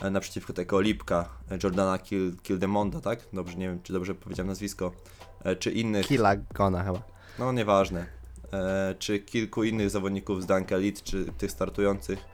e, 0.00 0.10
naprzeciwko 0.10 0.52
tego 0.52 0.80
Lipka, 0.80 1.28
e, 1.50 1.58
Jordana 1.62 1.98
Kill, 1.98 2.36
Kildemonda, 2.42 3.00
tak? 3.00 3.18
Dobrze, 3.32 3.56
nie 3.56 3.68
wiem, 3.68 3.82
czy 3.82 3.92
dobrze 3.92 4.14
powiedziałem 4.14 4.48
nazwisko, 4.48 4.92
e, 5.44 5.56
czy 5.56 5.72
innych, 5.72 6.06
killa 6.06 6.36
gona 6.36 6.84
chyba. 6.84 7.02
no 7.38 7.52
nieważne, 7.52 8.06
e, 8.52 8.94
czy 8.98 9.18
kilku 9.18 9.64
innych 9.64 9.90
zawodników 9.90 10.42
z 10.42 10.46
Dunk 10.46 10.72
Elite, 10.72 11.00
czy 11.04 11.24
tych 11.24 11.50
startujących 11.50 12.18
e, 12.18 12.29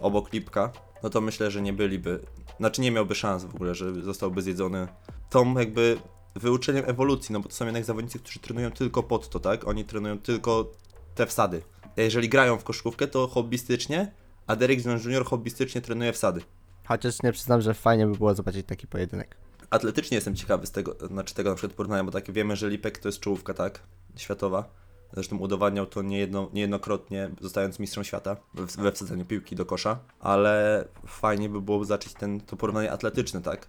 obok 0.00 0.32
Lipka, 0.32 0.72
no 1.02 1.10
to 1.10 1.20
myślę, 1.20 1.50
że 1.50 1.62
nie 1.62 1.72
byliby, 1.72 2.20
znaczy 2.60 2.80
nie 2.80 2.90
miałby 2.90 3.14
szans 3.14 3.44
w 3.44 3.54
ogóle, 3.54 3.74
że 3.74 4.02
zostałby 4.02 4.42
zjedzony 4.42 4.88
tą 5.30 5.58
jakby 5.58 5.98
wyuczeniem 6.34 6.84
ewolucji, 6.86 7.32
no 7.32 7.40
bo 7.40 7.48
to 7.48 7.54
są 7.54 7.64
jednak 7.64 7.84
zawodnicy, 7.84 8.18
którzy 8.18 8.38
trenują 8.38 8.70
tylko 8.70 9.02
pod 9.02 9.28
to, 9.28 9.40
tak? 9.40 9.68
Oni 9.68 9.84
trenują 9.84 10.18
tylko 10.18 10.72
te 11.14 11.26
wsady. 11.26 11.62
Jeżeli 11.96 12.28
grają 12.28 12.58
w 12.58 12.64
koszykówkę, 12.64 13.06
to 13.06 13.28
hobbystycznie, 13.28 14.12
a 14.46 14.56
Derek 14.56 14.84
Jones 14.84 15.04
Jr. 15.04 15.24
hobbystycznie 15.24 15.80
trenuje 15.80 16.12
wsady. 16.12 16.40
Chociaż 16.88 17.22
nie 17.22 17.32
przyznam, 17.32 17.60
że 17.60 17.74
fajnie 17.74 18.06
by 18.06 18.16
było 18.16 18.34
zobaczyć 18.34 18.66
taki 18.66 18.86
pojedynek. 18.86 19.36
Atletycznie 19.70 20.14
jestem 20.14 20.34
ciekawy 20.34 20.66
z 20.66 20.70
tego, 20.70 20.96
znaczy 21.06 21.34
tego 21.34 21.50
na 21.50 21.56
przykład 21.56 21.76
porównania, 21.76 22.04
bo 22.04 22.10
tak 22.10 22.32
wiemy, 22.32 22.56
że 22.56 22.68
Lipek 22.68 22.98
to 22.98 23.08
jest 23.08 23.20
czołówka, 23.20 23.54
tak? 23.54 23.80
światowa. 24.16 24.83
Zresztą 25.14 25.38
udowadniał 25.38 25.86
to 25.86 26.02
niejedno, 26.02 26.50
niejednokrotnie, 26.52 27.30
zostając 27.40 27.78
mistrzem 27.78 28.04
świata 28.04 28.36
we, 28.54 28.92
wsadzaniu 28.92 29.24
piłki 29.24 29.56
do 29.56 29.66
kosza. 29.66 29.98
Ale 30.20 30.84
fajnie 31.06 31.48
by 31.48 31.60
było 31.60 31.84
zacząć 31.84 32.14
ten, 32.14 32.40
to 32.40 32.56
porównanie 32.56 32.92
atletyczne, 32.92 33.42
tak? 33.42 33.68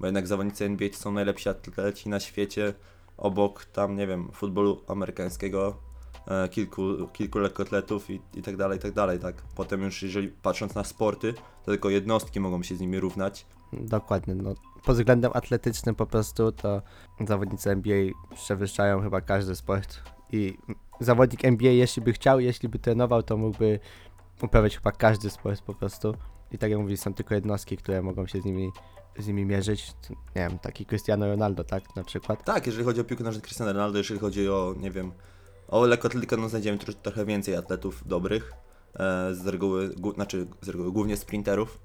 Bo 0.00 0.06
jednak 0.06 0.26
zawodnicy 0.26 0.64
NBA 0.64 0.88
to 0.88 0.96
są 0.96 1.12
najlepsi 1.12 1.48
atleci 1.48 2.08
na 2.08 2.20
świecie, 2.20 2.74
obok 3.16 3.64
tam, 3.64 3.96
nie 3.96 4.06
wiem, 4.06 4.30
futbolu 4.32 4.80
amerykańskiego, 4.88 5.76
e, 6.28 6.48
kilku, 6.48 7.08
kilku 7.12 7.38
lekkoatletów 7.38 8.10
i, 8.10 8.20
i 8.34 8.42
tak 8.42 8.56
dalej, 8.56 8.78
i 8.78 8.82
tak 8.82 8.92
dalej, 8.92 9.18
tak? 9.18 9.42
Potem 9.54 9.82
już 9.82 10.02
jeżeli 10.02 10.28
patrząc 10.28 10.74
na 10.74 10.84
sporty, 10.84 11.34
to 11.34 11.70
tylko 11.70 11.90
jednostki 11.90 12.40
mogą 12.40 12.62
się 12.62 12.76
z 12.76 12.80
nimi 12.80 13.00
równać. 13.00 13.46
Dokładnie, 13.72 14.34
no. 14.34 14.54
Pod 14.84 14.96
względem 14.96 15.30
atletycznym 15.34 15.94
po 15.94 16.06
prostu 16.06 16.52
to 16.52 16.82
zawodnicy 17.28 17.70
NBA 17.70 18.12
przewyższają 18.34 19.02
chyba 19.02 19.20
każdy 19.20 19.56
sport. 19.56 20.14
I 20.34 20.58
zawodnik 21.00 21.44
NBA, 21.44 21.72
jeśli 21.72 22.02
by 22.02 22.12
chciał, 22.12 22.40
jeśli 22.40 22.68
by 22.68 22.78
trenował, 22.78 23.22
to 23.22 23.36
mógłby 23.36 23.80
uprawiać 24.42 24.76
chyba 24.76 24.92
każdy 24.92 25.30
sport 25.30 25.62
po 25.62 25.74
prostu. 25.74 26.14
I 26.52 26.58
tak 26.58 26.70
jak 26.70 26.80
mówisz, 26.80 27.00
są 27.00 27.14
tylko 27.14 27.34
jednostki, 27.34 27.76
które 27.76 28.02
mogą 28.02 28.26
się 28.26 28.40
z 28.40 28.44
nimi, 28.44 28.70
z 29.18 29.26
nimi 29.26 29.44
mierzyć. 29.44 29.92
Nie 30.10 30.16
wiem, 30.48 30.58
taki 30.58 30.86
Cristiano 30.86 31.26
Ronaldo, 31.26 31.64
tak, 31.64 31.96
na 31.96 32.04
przykład. 32.04 32.44
Tak, 32.44 32.66
jeżeli 32.66 32.84
chodzi 32.84 33.00
o 33.00 33.04
piłkę 33.04 33.24
nożną 33.24 33.42
Cristiano 33.42 33.72
Ronaldo, 33.72 33.98
jeżeli 33.98 34.20
chodzi 34.20 34.48
o, 34.48 34.74
nie 34.78 34.90
wiem, 34.90 35.12
o 35.68 35.86
lekkoatletykę, 35.86 36.36
no 36.36 36.48
znajdziemy 36.48 36.78
trosz, 36.78 36.94
trochę 36.94 37.24
więcej 37.24 37.56
atletów 37.56 38.08
dobrych, 38.08 38.52
e, 38.94 39.34
z 39.34 39.46
reguły, 39.46 39.88
gu, 39.88 40.12
znaczy 40.14 40.46
z 40.60 40.68
reguły 40.68 40.92
głównie 40.92 41.16
sprinterów, 41.16 41.78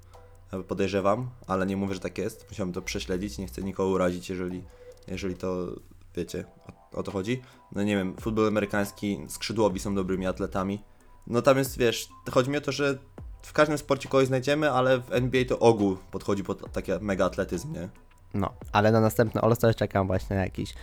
e, 0.54 0.64
podejrzewam, 0.64 1.30
ale 1.48 1.66
nie 1.66 1.78
mówię, 1.78 1.94
że 1.94 2.00
tak 2.00 2.18
jest, 2.18 2.46
musiałem 2.50 2.74
to 2.74 2.82
prześledzić, 2.82 3.38
nie 3.38 3.48
chcę 3.48 3.62
nikogo 3.62 3.90
urazić, 3.90 4.30
jeżeli, 4.30 4.64
jeżeli 5.08 5.36
to, 5.36 5.68
wiecie, 6.16 6.46
o, 6.94 6.98
o 7.00 7.04
to 7.04 7.12
chodzi. 7.12 7.42
No 7.72 7.84
nie 7.84 7.98
wiem, 7.98 8.16
futbol 8.20 8.48
amerykański, 8.48 9.20
skrzydłowi 9.28 9.80
są 9.80 9.96
dobrymi 9.96 10.28
atletami, 10.28 10.84
no 11.28 11.42
tam 11.42 11.58
jest, 11.58 11.78
wiesz, 11.78 12.10
chodzi 12.32 12.50
mi 12.50 12.58
o 12.58 12.62
to, 12.62 12.72
że 12.72 12.98
w 13.42 13.54
każdym 13.54 13.78
sporcie 13.78 14.10
kogoś 14.10 14.28
znajdziemy, 14.28 14.72
ale 14.72 14.98
w 15.00 15.12
NBA 15.14 15.46
to 15.46 15.60
ogół 15.60 15.98
podchodzi 16.12 16.44
pod 16.44 16.72
taki 16.72 16.92
mega 17.02 17.26
atletyzm, 17.26 17.74
nie? 17.74 17.90
No, 18.34 18.54
ale 18.72 18.92
na 18.92 19.02
następny 19.02 19.42
All-Star 19.42 19.76
czekam 19.76 20.08
właśnie 20.08 20.36
na 20.36 20.42
jakiś 20.44 20.74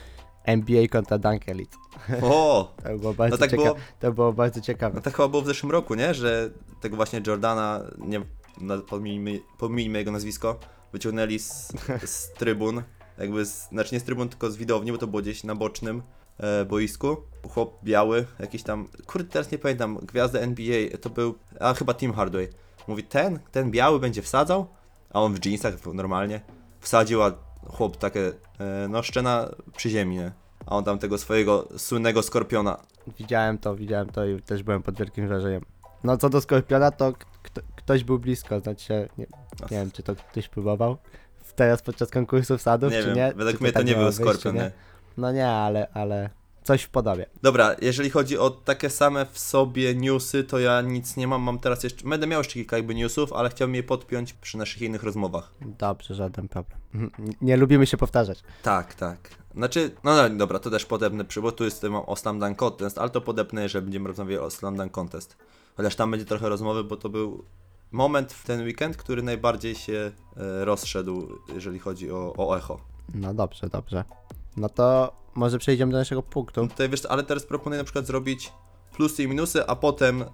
NBA 0.44 0.88
kontra 0.88 1.18
Dunk 1.18 1.48
Elite. 1.48 1.76
O! 2.22 2.74
To 2.82 2.98
było 2.98 3.14
bardzo, 3.14 3.36
No 3.36 3.40
tak 3.40 3.50
cieka- 3.50 3.56
było- 3.64 3.76
to 4.00 4.12
było 4.12 4.32
bardzo 4.32 4.60
ciekawe. 4.60 4.94
No 4.94 5.00
tak 5.00 5.16
chyba 5.16 5.28
było 5.28 5.42
w 5.42 5.46
zeszłym 5.46 5.72
roku, 5.72 5.94
nie? 5.94 6.14
Że 6.14 6.50
tego 6.80 6.96
właśnie 6.96 7.20
Jordana, 7.26 7.80
nie, 7.98 8.20
no, 8.60 8.78
pomijmy, 8.78 9.40
pomijmy 9.58 9.98
jego 9.98 10.10
nazwisko, 10.12 10.58
wyciągnęli 10.92 11.38
z, 11.38 11.72
z 12.04 12.32
trybun, 12.32 12.82
jakby, 13.18 13.46
z, 13.46 13.68
znaczy 13.68 13.94
nie 13.94 14.00
z 14.00 14.04
trybun, 14.04 14.28
tylko 14.28 14.50
z 14.50 14.56
widowni, 14.56 14.92
bo 14.92 14.98
to 14.98 15.06
było 15.06 15.22
gdzieś 15.22 15.44
na 15.44 15.54
bocznym 15.54 16.02
e, 16.38 16.64
boisku. 16.64 17.16
Chłop 17.50 17.84
biały, 17.84 18.26
jakiś 18.38 18.62
tam, 18.62 18.88
kurde 19.06 19.28
teraz 19.28 19.52
nie 19.52 19.58
pamiętam, 19.58 19.98
gwiazda 20.02 20.38
NBA, 20.38 20.98
to 21.00 21.10
był, 21.10 21.34
a 21.60 21.74
chyba 21.74 21.94
Tim 21.94 22.12
Hardaway. 22.12 22.48
Mówi, 22.88 23.02
ten, 23.02 23.38
ten 23.52 23.70
biały 23.70 24.00
będzie 24.00 24.22
wsadzał, 24.22 24.66
a 25.10 25.22
on 25.22 25.34
w 25.34 25.46
jeansach 25.46 25.74
normalnie 25.94 26.40
wsadził, 26.80 27.22
a 27.22 27.32
chłop 27.68 27.96
takie, 27.96 28.32
e, 28.60 28.88
no 28.88 29.02
szczena 29.02 29.48
przy 29.76 29.90
ziemi, 29.90 30.16
nie? 30.16 30.32
A 30.66 30.76
on 30.76 30.84
tam 30.84 30.98
tego 30.98 31.18
swojego 31.18 31.68
słynnego 31.76 32.22
skorpiona 32.22 32.80
Widziałem 33.18 33.58
to, 33.58 33.76
widziałem 33.76 34.08
to 34.08 34.24
i 34.26 34.42
też 34.42 34.62
byłem 34.62 34.82
pod 34.82 34.98
wielkim 34.98 35.28
wrażeniem. 35.28 35.64
No 36.04 36.16
co 36.16 36.28
do 36.28 36.40
Skorpiona, 36.40 36.90
to 36.90 37.12
ktoś 37.76 38.04
był 38.04 38.18
blisko, 38.18 38.60
znaczy 38.60 39.08
nie, 39.18 39.26
nie 39.70 39.78
wiem, 39.78 39.90
czy 39.90 40.02
to 40.02 40.16
ktoś 40.16 40.48
próbował 40.48 40.96
teraz 41.56 41.82
podczas 41.82 42.10
konkursu 42.10 42.58
wsadów, 42.58 42.92
Nie 42.92 43.00
czy 43.00 43.06
wiem, 43.06 43.16
nie. 43.16 43.32
według 43.36 43.56
czy 43.56 43.62
mnie 43.62 43.72
to 43.72 43.78
tak 43.78 43.86
nie 43.86 43.94
był 43.94 44.12
Skorpion, 44.12 44.54
nie. 44.54 44.70
No 45.16 45.32
nie, 45.32 45.48
ale, 45.48 45.88
ale 45.94 46.30
coś 46.66 46.82
w 46.82 46.88
podobie. 46.88 47.26
Dobra, 47.42 47.76
jeżeli 47.82 48.10
chodzi 48.10 48.38
o 48.38 48.50
takie 48.50 48.90
same 48.90 49.26
w 49.26 49.38
sobie 49.38 49.94
newsy, 49.94 50.44
to 50.44 50.58
ja 50.58 50.80
nic 50.80 51.16
nie 51.16 51.28
mam. 51.28 51.42
Mam 51.42 51.58
teraz 51.58 51.84
jeszcze. 51.84 52.08
Będę 52.08 52.26
miał 52.26 52.40
jeszcze 52.40 52.54
kilka 52.54 52.76
jakby 52.76 52.94
newsów, 52.94 53.32
ale 53.32 53.50
chciałbym 53.50 53.74
je 53.74 53.82
podpiąć 53.82 54.32
przy 54.32 54.58
naszych 54.58 54.82
innych 54.82 55.02
rozmowach. 55.02 55.52
Dobrze, 55.60 56.14
żaden 56.14 56.48
problem. 56.48 56.78
Nie 57.40 57.56
lubimy 57.56 57.86
się 57.86 57.96
powtarzać. 57.96 58.42
Tak, 58.62 58.94
tak. 58.94 59.18
Znaczy, 59.54 59.90
no, 60.04 60.16
no 60.16 60.30
dobra, 60.30 60.58
to 60.58 60.70
też 60.70 60.86
podepnę 60.86 61.24
bo 61.42 61.52
tu 61.52 61.64
jest 61.64 61.82
mam 61.82 62.02
o 62.06 62.16
Slam 62.16 62.38
Dunk 62.38 62.58
Contest, 62.58 62.98
ale 62.98 63.10
to 63.10 63.20
podepnę, 63.20 63.68
że 63.68 63.82
będziemy 63.82 64.08
rozmawiali 64.08 64.38
o 64.38 64.50
Slam 64.50 64.76
Dunk 64.76 64.92
Contest. 64.92 65.36
Chociaż 65.76 65.96
tam 65.96 66.10
będzie 66.10 66.26
trochę 66.26 66.48
rozmowy, 66.48 66.84
bo 66.84 66.96
to 66.96 67.08
był 67.08 67.44
moment 67.92 68.32
w 68.32 68.44
ten 68.44 68.64
weekend, 68.64 68.96
który 68.96 69.22
najbardziej 69.22 69.74
się 69.74 70.12
e, 70.36 70.64
rozszedł, 70.64 71.28
jeżeli 71.54 71.78
chodzi 71.78 72.10
o, 72.10 72.34
o 72.36 72.58
echo. 72.58 72.80
No 73.14 73.34
dobrze, 73.34 73.68
dobrze. 73.68 74.04
No 74.56 74.68
to 74.68 75.12
może 75.34 75.58
przejdziemy 75.58 75.92
do 75.92 75.98
naszego 75.98 76.22
punktu. 76.22 76.68
Tutaj 76.68 76.88
wiesz, 76.88 77.06
ale 77.06 77.22
teraz 77.22 77.46
proponuję 77.46 77.78
na 77.78 77.84
przykład 77.84 78.06
zrobić 78.06 78.52
plusy 78.92 79.22
i 79.22 79.28
minusy, 79.28 79.66
a 79.66 79.76
potem 79.76 80.24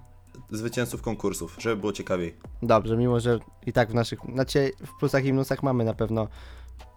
zwycięzców 0.50 1.02
konkursów, 1.02 1.56
żeby 1.58 1.76
było 1.76 1.92
ciekawiej. 1.92 2.36
Dobrze, 2.62 2.96
mimo 2.96 3.20
że 3.20 3.38
i 3.66 3.72
tak 3.72 3.90
w 3.90 3.94
naszych, 3.94 4.18
znaczy 4.32 4.70
w 4.86 4.98
plusach 4.98 5.24
i 5.24 5.32
minusach 5.32 5.62
mamy 5.62 5.84
na 5.84 5.94
pewno 5.94 6.28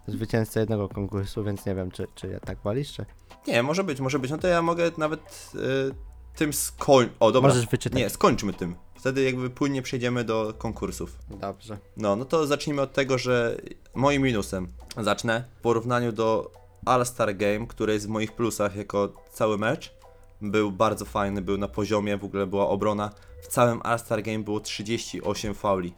zwycięzcę 0.08 0.60
jednego 0.60 0.90
konkursu, 0.90 1.44
więc 1.44 1.66
nie 1.66 1.76
wiem, 1.76 1.92
czy, 1.92 2.08
czy 2.16 2.28
ja 2.28 2.40
tak 2.40 2.58
walisz, 2.64 2.94
czy... 2.94 3.06
Nie, 3.48 3.64
może 3.64 3.84
być, 3.84 4.00
może 4.00 4.20
być. 4.20 4.32
No 4.32 4.38
to 4.38 4.48
ja 4.48 4.62
mogę 4.62 4.92
nawet 4.98 5.52
y, 5.56 5.96
tym 6.36 6.54
skoń... 6.54 7.10
O, 7.20 7.32
dobra. 7.32 7.50
Możesz 7.50 7.68
wyczytać. 7.68 8.00
Nie, 8.00 8.10
skończmy 8.10 8.54
tym. 8.54 8.76
Wtedy 9.06 9.24
jakby 9.24 9.50
płynnie 9.50 9.82
przejdziemy 9.82 10.24
do 10.24 10.54
konkursów. 10.58 11.18
Dobrze. 11.30 11.78
No, 11.98 12.16
no 12.16 12.26
to 12.26 12.48
zacznijmy 12.48 12.82
od 12.82 12.94
tego, 12.94 13.18
że 13.18 13.58
moim 13.96 14.22
minusem 14.22 14.68
zacznę. 14.98 15.44
W 15.58 15.62
porównaniu 15.62 16.12
do 16.12 16.52
All-Star 16.86 17.38
Game, 17.38 17.68
który 17.68 17.94
jest 17.94 18.06
w 18.06 18.10
moich 18.10 18.32
plusach 18.32 18.76
jako 18.76 19.14
cały 19.32 19.58
mecz, 19.58 19.94
był 20.42 20.72
bardzo 20.72 21.06
fajny, 21.06 21.42
był 21.42 21.58
na 21.58 21.68
poziomie, 21.68 22.18
w 22.18 22.24
ogóle 22.24 22.48
była 22.48 22.70
obrona. 22.70 23.10
W 23.42 23.48
całym 23.48 23.82
All-Star 23.84 24.24
Game 24.24 24.40
było 24.40 24.60
38 24.60 25.54
fauli. 25.54 25.94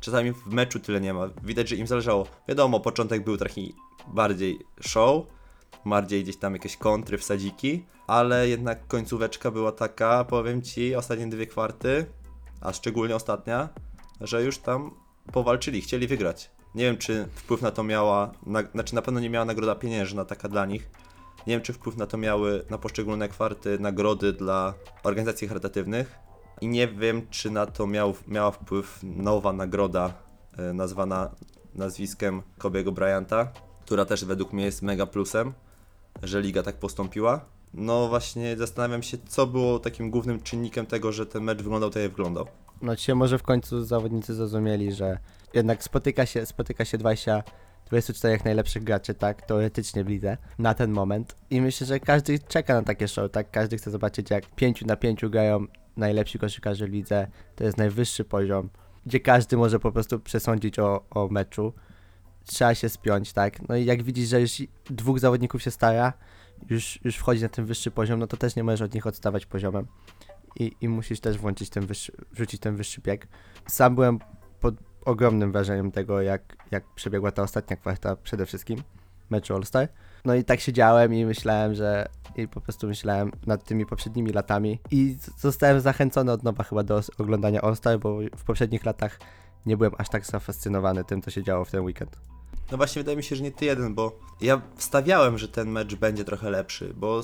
Czasami 0.00 0.32
w 0.32 0.46
meczu 0.46 0.80
tyle 0.80 1.00
nie 1.00 1.14
ma. 1.14 1.28
Widać, 1.42 1.68
że 1.68 1.76
im 1.76 1.86
zależało. 1.86 2.26
Wiadomo, 2.48 2.80
początek 2.80 3.24
był 3.24 3.36
taki 3.36 3.74
bardziej 4.06 4.58
show, 4.80 5.26
bardziej 5.84 6.22
gdzieś 6.22 6.36
tam 6.36 6.52
jakieś 6.52 6.76
kontry, 6.76 7.18
wsadziki, 7.18 7.84
ale 8.06 8.48
jednak 8.48 8.86
końcóweczka 8.86 9.50
była 9.50 9.72
taka, 9.72 10.24
powiem 10.24 10.62
Ci, 10.62 10.94
ostatnie 10.94 11.26
dwie 11.26 11.46
kwarty, 11.46 12.06
a 12.60 12.72
szczególnie 12.72 13.16
ostatnia, 13.16 13.68
że 14.20 14.42
już 14.42 14.58
tam 14.58 14.90
powalczyli, 15.32 15.80
chcieli 15.80 16.06
wygrać. 16.06 16.50
Nie 16.74 16.84
wiem, 16.84 16.96
czy 16.96 17.28
wpływ 17.34 17.62
na 17.62 17.70
to 17.70 17.84
miała, 17.84 18.32
na, 18.46 18.62
znaczy 18.62 18.94
na 18.94 19.02
pewno 19.02 19.20
nie 19.20 19.30
miała 19.30 19.44
nagroda 19.44 19.74
pieniężna 19.74 20.24
taka 20.24 20.48
dla 20.48 20.66
nich. 20.66 20.90
Nie 21.46 21.54
wiem, 21.54 21.62
czy 21.62 21.72
wpływ 21.72 21.96
na 21.96 22.06
to 22.06 22.16
miały 22.16 22.64
na 22.70 22.78
poszczególne 22.78 23.28
kwarty 23.28 23.78
nagrody 23.78 24.32
dla 24.32 24.74
organizacji 25.02 25.48
charytatywnych. 25.48 26.18
I 26.60 26.68
nie 26.68 26.88
wiem, 26.88 27.26
czy 27.30 27.50
na 27.50 27.66
to 27.66 27.86
miał, 27.86 28.14
miała 28.28 28.50
wpływ 28.50 29.00
nowa 29.02 29.52
nagroda 29.52 30.12
e, 30.58 30.72
nazwana 30.72 31.30
nazwiskiem 31.74 32.42
Kobiego 32.58 32.92
Bryanta, 32.92 33.52
która 33.84 34.04
też 34.04 34.24
według 34.24 34.52
mnie 34.52 34.64
jest 34.64 34.82
mega 34.82 35.06
plusem, 35.06 35.52
że 36.22 36.40
liga 36.40 36.62
tak 36.62 36.76
postąpiła. 36.76 37.40
No 37.74 38.08
właśnie 38.08 38.56
zastanawiam 38.56 39.02
się, 39.02 39.18
co 39.28 39.46
było 39.46 39.78
takim 39.78 40.10
głównym 40.10 40.42
czynnikiem 40.42 40.86
tego, 40.86 41.12
że 41.12 41.26
ten 41.26 41.42
mecz 41.42 41.58
wyglądał 41.58 41.90
tak 41.90 42.02
jak 42.02 42.10
wyglądał. 42.10 42.46
No 42.82 42.96
dzisiaj 42.96 43.16
może 43.16 43.38
w 43.38 43.42
końcu 43.42 43.84
zawodnicy 43.84 44.34
zrozumieli, 44.34 44.92
że 44.92 45.18
jednak 45.54 45.82
spotyka 45.82 46.26
się, 46.26 46.46
spotyka 46.46 46.84
się 46.84 46.98
20, 46.98 47.42
24 47.86 48.38
najlepszych 48.44 48.84
graczy, 48.84 49.14
tak, 49.14 49.42
teoretycznie 49.42 50.04
w 50.04 50.08
lidze, 50.08 50.36
na 50.58 50.74
ten 50.74 50.90
moment. 50.90 51.36
I 51.50 51.60
myślę, 51.60 51.86
że 51.86 52.00
każdy 52.00 52.38
czeka 52.38 52.74
na 52.74 52.82
takie 52.82 53.08
show, 53.08 53.30
tak, 53.30 53.50
każdy 53.50 53.76
chce 53.76 53.90
zobaczyć 53.90 54.30
jak 54.30 54.46
5 54.46 54.84
na 54.84 54.96
5 54.96 55.20
grają 55.26 55.66
najlepsi 55.96 56.38
koszykarze 56.38 56.86
w 56.86 56.90
lidze, 56.90 57.26
to 57.56 57.64
jest 57.64 57.78
najwyższy 57.78 58.24
poziom, 58.24 58.70
gdzie 59.06 59.20
każdy 59.20 59.56
może 59.56 59.80
po 59.80 59.92
prostu 59.92 60.20
przesądzić 60.20 60.78
o, 60.78 61.04
o 61.10 61.28
meczu. 61.28 61.72
Trzeba 62.44 62.74
się 62.74 62.88
spiąć, 62.88 63.32
tak, 63.32 63.68
no 63.68 63.76
i 63.76 63.84
jak 63.84 64.02
widzisz, 64.02 64.28
że 64.28 64.40
już 64.40 64.62
dwóch 64.90 65.18
zawodników 65.18 65.62
się 65.62 65.70
stara, 65.70 66.12
już, 66.70 66.98
już 67.04 67.16
wchodzi 67.16 67.42
na 67.42 67.48
ten 67.48 67.64
wyższy 67.64 67.90
poziom, 67.90 68.20
no 68.20 68.26
to 68.26 68.36
też 68.36 68.56
nie 68.56 68.64
możesz 68.64 68.82
od 68.82 68.94
nich 68.94 69.06
odstawać 69.06 69.46
poziomem 69.46 69.86
i, 70.56 70.72
i 70.80 70.88
musisz 70.88 71.20
też 71.20 71.38
włączyć 71.38 71.70
ten 71.70 71.86
wyższy, 71.86 72.12
wrzucić 72.32 72.60
ten 72.60 72.76
wyższy 72.76 73.00
bieg. 73.00 73.28
Sam 73.66 73.94
byłem 73.94 74.18
pod 74.60 74.74
ogromnym 75.04 75.52
wrażeniem 75.52 75.90
tego, 75.90 76.20
jak, 76.20 76.56
jak 76.70 76.84
przebiegła 76.94 77.32
ta 77.32 77.42
ostatnia 77.42 77.76
kwarta 77.76 78.16
przede 78.16 78.46
wszystkim 78.46 78.78
meczu 79.30 79.54
All-Star. 79.54 79.88
No 80.24 80.34
i 80.34 80.44
tak 80.44 80.60
siedziałem 80.60 81.14
i 81.14 81.24
myślałem, 81.24 81.74
że 81.74 82.08
i 82.36 82.48
po 82.48 82.60
prostu 82.60 82.86
myślałem 82.86 83.32
nad 83.46 83.64
tymi 83.64 83.86
poprzednimi 83.86 84.32
latami 84.32 84.78
i 84.90 85.16
zostałem 85.38 85.80
zachęcony 85.80 86.32
od 86.32 86.42
nowa 86.42 86.64
chyba 86.64 86.82
do 86.82 87.00
oglądania 87.18 87.60
All-Star, 87.60 87.98
bo 87.98 88.18
w 88.36 88.44
poprzednich 88.44 88.84
latach 88.84 89.18
nie 89.66 89.76
byłem 89.76 89.92
aż 89.98 90.08
tak 90.08 90.26
zafascynowany 90.26 91.04
tym, 91.04 91.22
co 91.22 91.30
się 91.30 91.42
działo 91.42 91.64
w 91.64 91.70
ten 91.70 91.80
weekend. 91.80 92.37
No 92.70 92.76
właśnie 92.76 93.00
wydaje 93.00 93.16
mi 93.16 93.22
się, 93.22 93.36
że 93.36 93.42
nie 93.42 93.52
ty 93.52 93.64
jeden, 93.64 93.94
bo 93.94 94.18
ja 94.40 94.62
wstawiałem, 94.76 95.38
że 95.38 95.48
ten 95.48 95.70
mecz 95.70 95.94
będzie 95.94 96.24
trochę 96.24 96.50
lepszy, 96.50 96.94
bo 96.96 97.22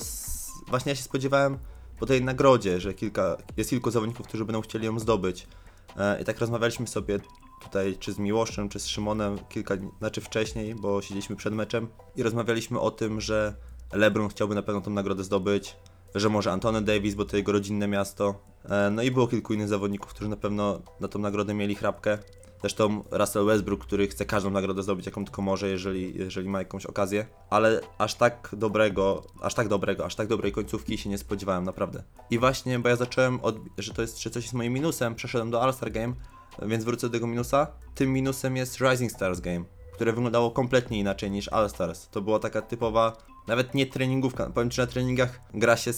właśnie 0.67 0.89
ja 0.89 0.95
się 0.95 1.03
spodziewałem 1.03 1.57
po 1.99 2.05
tej 2.05 2.23
nagrodzie, 2.23 2.79
że 2.79 2.93
kilka, 2.93 3.37
jest 3.57 3.69
kilku 3.69 3.91
zawodników, 3.91 4.27
którzy 4.27 4.45
będą 4.45 4.61
chcieli 4.61 4.85
ją 4.85 4.99
zdobyć. 4.99 5.47
E, 5.97 6.21
I 6.21 6.25
tak 6.25 6.39
rozmawialiśmy 6.39 6.87
sobie 6.87 7.19
tutaj, 7.63 7.97
czy 7.99 8.13
z 8.13 8.19
Miłoszem, 8.19 8.69
czy 8.69 8.79
z 8.79 8.87
Szymonem, 8.87 9.39
kilka 9.49 9.75
znaczy 9.99 10.21
wcześniej, 10.21 10.75
bo 10.75 11.01
siedzieliśmy 11.01 11.35
przed 11.35 11.53
meczem 11.53 11.87
i 12.15 12.23
rozmawialiśmy 12.23 12.79
o 12.79 12.91
tym, 12.91 13.21
że 13.21 13.55
LeBron 13.93 14.29
chciałby 14.29 14.55
na 14.55 14.63
pewno 14.63 14.81
tą 14.81 14.91
nagrodę 14.91 15.23
zdobyć, 15.23 15.75
że 16.15 16.29
może 16.29 16.51
Antony 16.51 16.81
Davis, 16.81 17.15
bo 17.15 17.25
to 17.25 17.37
jego 17.37 17.51
rodzinne 17.51 17.87
miasto. 17.87 18.35
E, 18.69 18.89
No 18.91 19.03
i 19.03 19.11
było 19.11 19.27
kilku 19.27 19.53
innych 19.53 19.67
zawodników, 19.67 20.13
którzy 20.13 20.29
na 20.29 20.37
pewno 20.37 20.81
na 20.99 21.07
tą 21.07 21.19
nagrodę 21.19 21.53
mieli 21.53 21.75
chrapkę. 21.75 22.17
Zresztą 22.65 23.03
Russell 23.11 23.45
Westbrook, 23.45 23.81
który 23.81 24.07
chce 24.07 24.25
każdą 24.25 24.49
nagrodę 24.49 24.83
zdobyć, 24.83 25.05
jaką 25.05 25.25
tylko 25.25 25.41
może, 25.41 25.69
jeżeli, 25.69 26.17
jeżeli 26.17 26.49
ma 26.49 26.59
jakąś 26.59 26.85
okazję. 26.85 27.25
Ale 27.49 27.81
aż 27.97 28.15
tak 28.15 28.49
dobrego, 28.57 29.23
aż 29.41 29.53
tak 29.53 29.67
dobrego, 29.67 30.05
aż 30.05 30.15
tak 30.15 30.27
dobrej 30.27 30.51
końcówki 30.51 30.97
się 30.97 31.09
nie 31.09 31.17
spodziewałem, 31.17 31.63
naprawdę. 31.63 32.03
I 32.29 32.39
właśnie, 32.39 32.79
bo 32.79 32.89
ja 32.89 32.95
zacząłem, 32.95 33.39
od, 33.41 33.55
że 33.77 33.93
to 33.93 34.01
jest, 34.01 34.21
że 34.21 34.29
coś 34.29 34.43
jest 34.43 34.53
moim 34.53 34.73
minusem, 34.73 35.15
przeszedłem 35.15 35.51
do 35.51 35.61
All-Star 35.61 35.91
Game, 35.91 36.13
więc 36.61 36.83
wrócę 36.83 37.07
do 37.07 37.13
tego 37.13 37.27
minusa. 37.27 37.67
Tym 37.95 38.13
minusem 38.13 38.57
jest 38.57 38.81
Rising 38.81 39.11
Stars 39.11 39.39
Game, 39.39 39.63
które 39.93 40.13
wyglądało 40.13 40.51
kompletnie 40.51 40.99
inaczej 40.99 41.31
niż 41.31 41.47
All 41.47 41.69
Stars. 41.69 42.09
To 42.09 42.21
była 42.21 42.39
taka 42.39 42.61
typowa, 42.61 43.17
nawet 43.47 43.73
nie 43.73 43.85
treningówka. 43.85 44.49
Powiem 44.49 44.69
Ci, 44.69 44.81
na 44.81 44.87
treningach 44.87 45.39
gra 45.53 45.77
się 45.77 45.91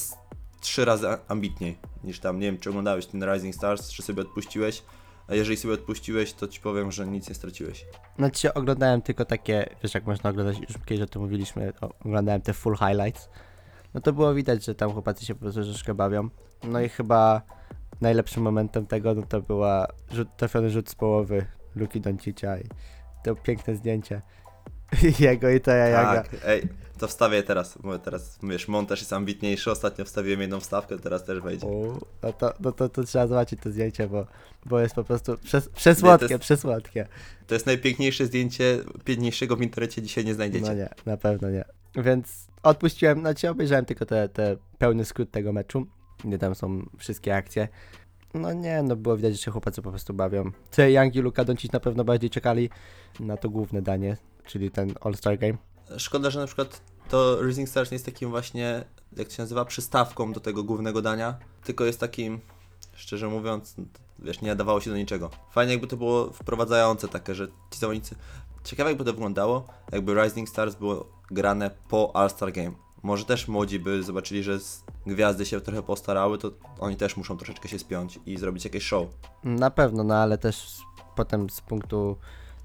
trzy 0.62 0.86
razy 0.86 1.08
ambitniej 1.28 1.78
niż 2.04 2.20
tam. 2.20 2.40
Nie 2.40 2.46
wiem, 2.46 2.60
czy 2.60 2.70
oglądałeś 2.70 3.06
ten 3.06 3.34
Rising 3.34 3.56
Stars, 3.56 3.90
czy 3.90 4.04
sobie 4.04 4.22
odpuściłeś. 4.22 4.84
A 5.28 5.36
jeżeli 5.36 5.58
sobie 5.58 5.74
odpuściłeś, 5.74 6.34
to 6.34 6.48
Ci 6.48 6.60
powiem, 6.60 6.92
że 6.92 7.08
nic 7.08 7.30
nie 7.30 7.36
straciłeś. 7.36 7.86
No 8.18 8.32
dzisiaj 8.32 8.52
oglądałem 8.56 9.02
tylko 9.02 9.26
takie, 9.26 9.70
wiesz 9.84 9.94
jak 9.94 10.06
można 10.06 10.30
oglądać, 10.30 10.60
już 10.60 10.78
kiedyś 10.86 11.02
o 11.02 11.08
tym 11.08 11.22
mówiliśmy, 11.22 11.74
o, 11.82 11.90
oglądałem 12.06 12.42
te 12.42 12.54
full 12.54 12.76
highlights. 12.76 13.30
No 13.94 14.02
to 14.02 14.14
było 14.14 14.34
widać, 14.34 14.66
że 14.66 14.76
tam 14.76 14.92
chłopacy 14.92 15.26
się 15.26 15.36
po 15.36 15.40
prostu 15.42 15.64
troszeczkę 15.64 15.94
bawią. 15.94 16.30
No 16.64 16.82
i 16.82 16.90
chyba 16.90 17.42
najlepszym 18.02 18.44
momentem 18.44 18.88
tego, 18.88 19.14
no 19.16 19.22
to 19.22 19.42
była 19.42 19.88
rzut, 20.12 20.28
trafiony 20.38 20.70
rzut 20.70 20.90
z 20.90 20.96
połowy 20.96 21.46
Luki 21.76 22.02
Doncicia 22.02 22.58
i 22.58 22.64
to 23.24 23.36
piękne 23.36 23.76
zdjęcie 23.76 24.22
jego 25.20 25.50
i 25.50 25.62
to 25.62 25.72
Jaga. 25.72 26.16
Tak, 26.16 26.30
ej, 26.46 26.68
to 26.98 27.08
wstawię 27.08 27.44
teraz, 27.44 27.78
bo 27.84 28.00
teraz, 28.00 28.40
wiesz, 28.44 28.68
montaż 28.68 29.00
jest 29.00 29.14
ambitniejszy. 29.14 29.72
Ostatnio 29.72 30.06
wstawiłem 30.06 30.42
jedną 30.42 30.60
wstawkę, 30.60 31.00
teraz 31.00 31.24
też 31.24 31.40
wejdzie. 31.40 31.68
O, 31.68 32.00
no 32.24 32.34
to, 32.34 32.54
no 32.60 32.72
to, 32.72 32.90
to 32.90 33.04
trzeba 33.04 33.28
zobaczyć 33.28 33.60
to 33.62 33.72
zdjęcie, 33.72 34.08
bo, 34.08 34.28
bo 34.66 34.80
jest 34.80 34.96
po 34.96 35.04
prostu 35.04 35.38
przes, 35.38 35.70
przesłodkie, 35.70 36.26
Nie, 36.26 36.30
to 36.30 36.34
jest- 36.34 36.44
przesłodkie. 36.44 37.08
To 37.48 37.54
jest 37.56 37.66
najpiękniejsze 37.66 38.26
zdjęcie, 38.26 38.80
piękniejszego 39.06 39.56
w 39.56 39.62
internecie 39.62 40.02
dzisiaj 40.02 40.26
nie 40.26 40.34
znajdziecie. 40.34 40.66
No 40.66 40.74
nie, 40.74 40.90
na 41.06 41.18
pewno 41.18 41.50
nie. 41.50 41.66
Więc 41.96 42.48
odpuściłem, 42.64 43.20
znaczy 43.20 43.50
obejrzałem 43.50 43.86
tylko 43.86 44.06
te, 44.06 44.30
te 44.30 44.58
pełny 44.78 45.06
skrót 45.06 45.32
tego 45.32 45.54
meczu, 45.54 45.88
gdzie 46.26 46.38
tam 46.38 46.56
są 46.56 46.86
wszystkie 46.98 47.36
akcje. 47.36 47.68
No 48.34 48.54
nie, 48.54 48.84
no 48.84 48.96
było 48.96 49.18
widać, 49.18 49.34
że 49.34 49.38
się 49.38 49.52
chłopacy 49.52 49.82
po 49.82 49.90
prostu 49.90 50.14
bawią. 50.14 50.52
Te 50.72 50.92
Young 50.92 51.16
i 51.16 51.20
Luka 51.20 51.44
Doncic 51.46 51.72
na 51.72 51.80
pewno 51.80 52.04
bardziej 52.04 52.30
czekali 52.30 52.70
na 53.20 53.38
to 53.38 53.50
główne 53.50 53.82
danie, 53.82 54.18
czyli 54.48 54.72
ten 54.72 54.94
All-Star 55.02 55.38
Game. 55.38 55.58
Szkoda, 55.98 56.30
że 56.30 56.40
na 56.40 56.46
przykład 56.46 56.82
to 57.10 57.42
Rising 57.42 57.70
Stars 57.70 57.92
nie 57.92 57.96
jest 57.96 58.06
takim 58.06 58.30
właśnie, 58.30 58.84
jak 59.18 59.28
to 59.28 59.34
się 59.34 59.44
nazywa, 59.44 59.66
przystawką 59.66 60.34
do 60.34 60.40
tego 60.40 60.64
głównego 60.64 61.02
dania, 61.02 61.38
tylko 61.64 61.86
jest 61.86 62.00
takim, 62.00 62.40
szczerze 62.94 63.28
mówiąc, 63.28 63.76
wiesz, 64.20 64.42
nie 64.42 64.48
nadawało 64.48 64.82
się 64.82 64.90
do 64.90 64.98
niczego. 64.98 65.30
Fajnie 65.52 65.74
jakby 65.74 65.88
to 65.88 65.98
było 65.98 66.32
wprowadzające 66.32 67.08
takie, 67.08 67.36
że 67.36 67.48
ci 67.48 67.80
zawodnicy... 67.80 68.16
Ciekawe 68.64 68.90
jakby 68.90 69.06
to 69.06 69.14
wyglądało, 69.14 69.68
jakby 69.92 70.24
Rising 70.24 70.50
Stars 70.50 70.76
było 70.76 71.10
grane 71.32 71.72
po 71.90 72.16
All-Star 72.16 72.52
Game. 72.52 72.72
Może 73.04 73.26
też 73.26 73.48
młodzi 73.48 73.80
by 73.80 74.04
zobaczyli, 74.04 74.44
że 74.44 74.60
z 74.60 74.84
gwiazdy 75.06 75.46
się 75.46 75.62
trochę 75.62 75.84
postarały, 75.84 76.38
to 76.38 76.52
oni 76.80 76.96
też 76.96 77.18
muszą 77.18 77.38
troszeczkę 77.38 77.70
się 77.70 77.80
spiąć 77.80 78.20
i 78.26 78.38
zrobić 78.38 78.64
jakieś 78.64 78.84
show. 78.84 79.08
Na 79.44 79.72
pewno, 79.72 80.04
no 80.04 80.16
ale 80.16 80.38
też 80.38 80.78
potem 81.16 81.50
z 81.50 81.62
punktu, 81.62 82.18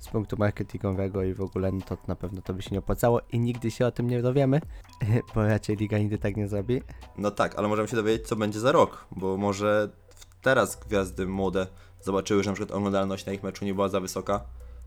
z 0.02 0.08
punktu 0.08 0.36
marketingowego 0.36 1.22
i 1.22 1.34
w 1.34 1.40
ogóle, 1.40 1.72
no 1.72 1.80
to 1.80 1.96
na 2.08 2.16
pewno 2.16 2.42
to 2.42 2.54
by 2.54 2.62
się 2.62 2.70
nie 2.72 2.78
opłacało 2.78 3.20
i 3.32 3.38
nigdy 3.38 3.70
się 3.70 3.86
o 3.86 3.90
tym 3.90 4.10
nie 4.10 4.22
dowiemy, 4.22 4.60
bo 5.34 5.46
raczej 5.46 5.76
liga 5.76 5.98
nigdy 5.98 6.18
tak 6.18 6.36
nie 6.36 6.48
zrobi. 6.48 6.82
No 7.18 7.30
tak, 7.30 7.54
ale 7.58 7.68
możemy 7.68 7.88
się 7.88 7.96
dowiedzieć, 7.96 8.28
co 8.28 8.36
będzie 8.36 8.60
za 8.60 8.72
rok, 8.72 9.06
bo 9.16 9.36
może 9.36 9.88
teraz 10.42 10.76
gwiazdy 10.76 11.26
młode 11.26 11.66
zobaczyły, 12.00 12.42
że 12.42 12.50
na 12.50 12.54
przykład 12.54 12.76
oglądalność 12.76 13.26
na 13.26 13.32
ich 13.32 13.42
meczu 13.42 13.64
nie 13.64 13.74
była 13.74 13.88
za 13.88 14.00
wysoka, 14.00 14.44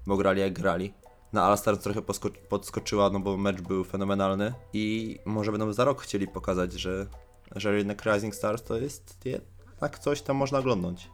bo 0.08 0.18
grali 0.18 0.42
jak 0.42 0.54
grali. 0.54 0.94
Na 1.34 1.44
All 1.44 1.58
Stars 1.58 1.80
trochę 1.80 2.02
podskoczyła, 2.50 3.10
no 3.10 3.20
bo 3.20 3.38
mecz 3.38 3.62
był 3.62 3.84
fenomenalny 3.84 4.54
i 4.74 5.18
może 5.26 5.52
będą 5.52 5.74
za 5.74 5.86
rok 5.86 6.02
chcieli 6.02 6.28
pokazać, 6.28 6.74
że, 6.74 7.08
że 7.56 7.78
jednak 7.78 8.06
Rising 8.06 8.36
Stars 8.36 8.64
to 8.64 8.78
jest 8.78 9.26
jednak 9.26 10.00
coś 10.00 10.22
tam 10.22 10.36
można 10.36 10.60
oglądnąć. 10.60 11.10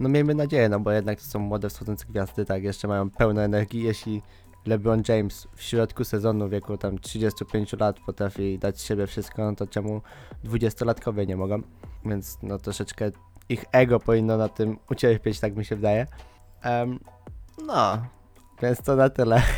No 0.00 0.08
miejmy 0.08 0.34
nadzieję, 0.34 0.68
no 0.68 0.80
bo 0.80 0.92
jednak 0.92 1.20
to 1.20 1.26
są 1.26 1.38
młode 1.38 1.68
wschodzące 1.68 2.06
gwiazdy, 2.06 2.44
tak, 2.44 2.62
jeszcze 2.62 2.88
mają 2.88 3.10
pełno 3.10 3.42
energii, 3.42 3.82
jeśli 3.82 4.22
LeBron 4.66 5.02
James 5.08 5.48
w 5.54 5.62
środku 5.62 6.04
sezonu 6.04 6.48
w 6.48 6.50
wieku 6.50 6.78
tam 6.78 6.98
35 6.98 7.72
lat 7.72 8.00
potrafi 8.06 8.58
dać 8.58 8.80
siebie 8.80 9.06
wszystko, 9.06 9.44
no 9.44 9.56
to 9.56 9.66
czemu 9.66 10.02
20-latkowie 10.44 11.26
nie 11.26 11.36
mogą? 11.36 11.62
Więc 12.04 12.38
no 12.42 12.58
troszeczkę 12.58 13.10
ich 13.48 13.64
ego 13.72 14.00
powinno 14.00 14.36
na 14.36 14.48
tym 14.48 14.78
ucierpieć, 14.90 15.40
tak 15.40 15.56
mi 15.56 15.64
się 15.64 15.76
wydaje. 15.76 16.06
Em, 16.62 17.00
no, 17.66 18.06
więc 18.62 18.82
to 18.82 18.96
na 18.96 19.10
tyle. 19.10 19.42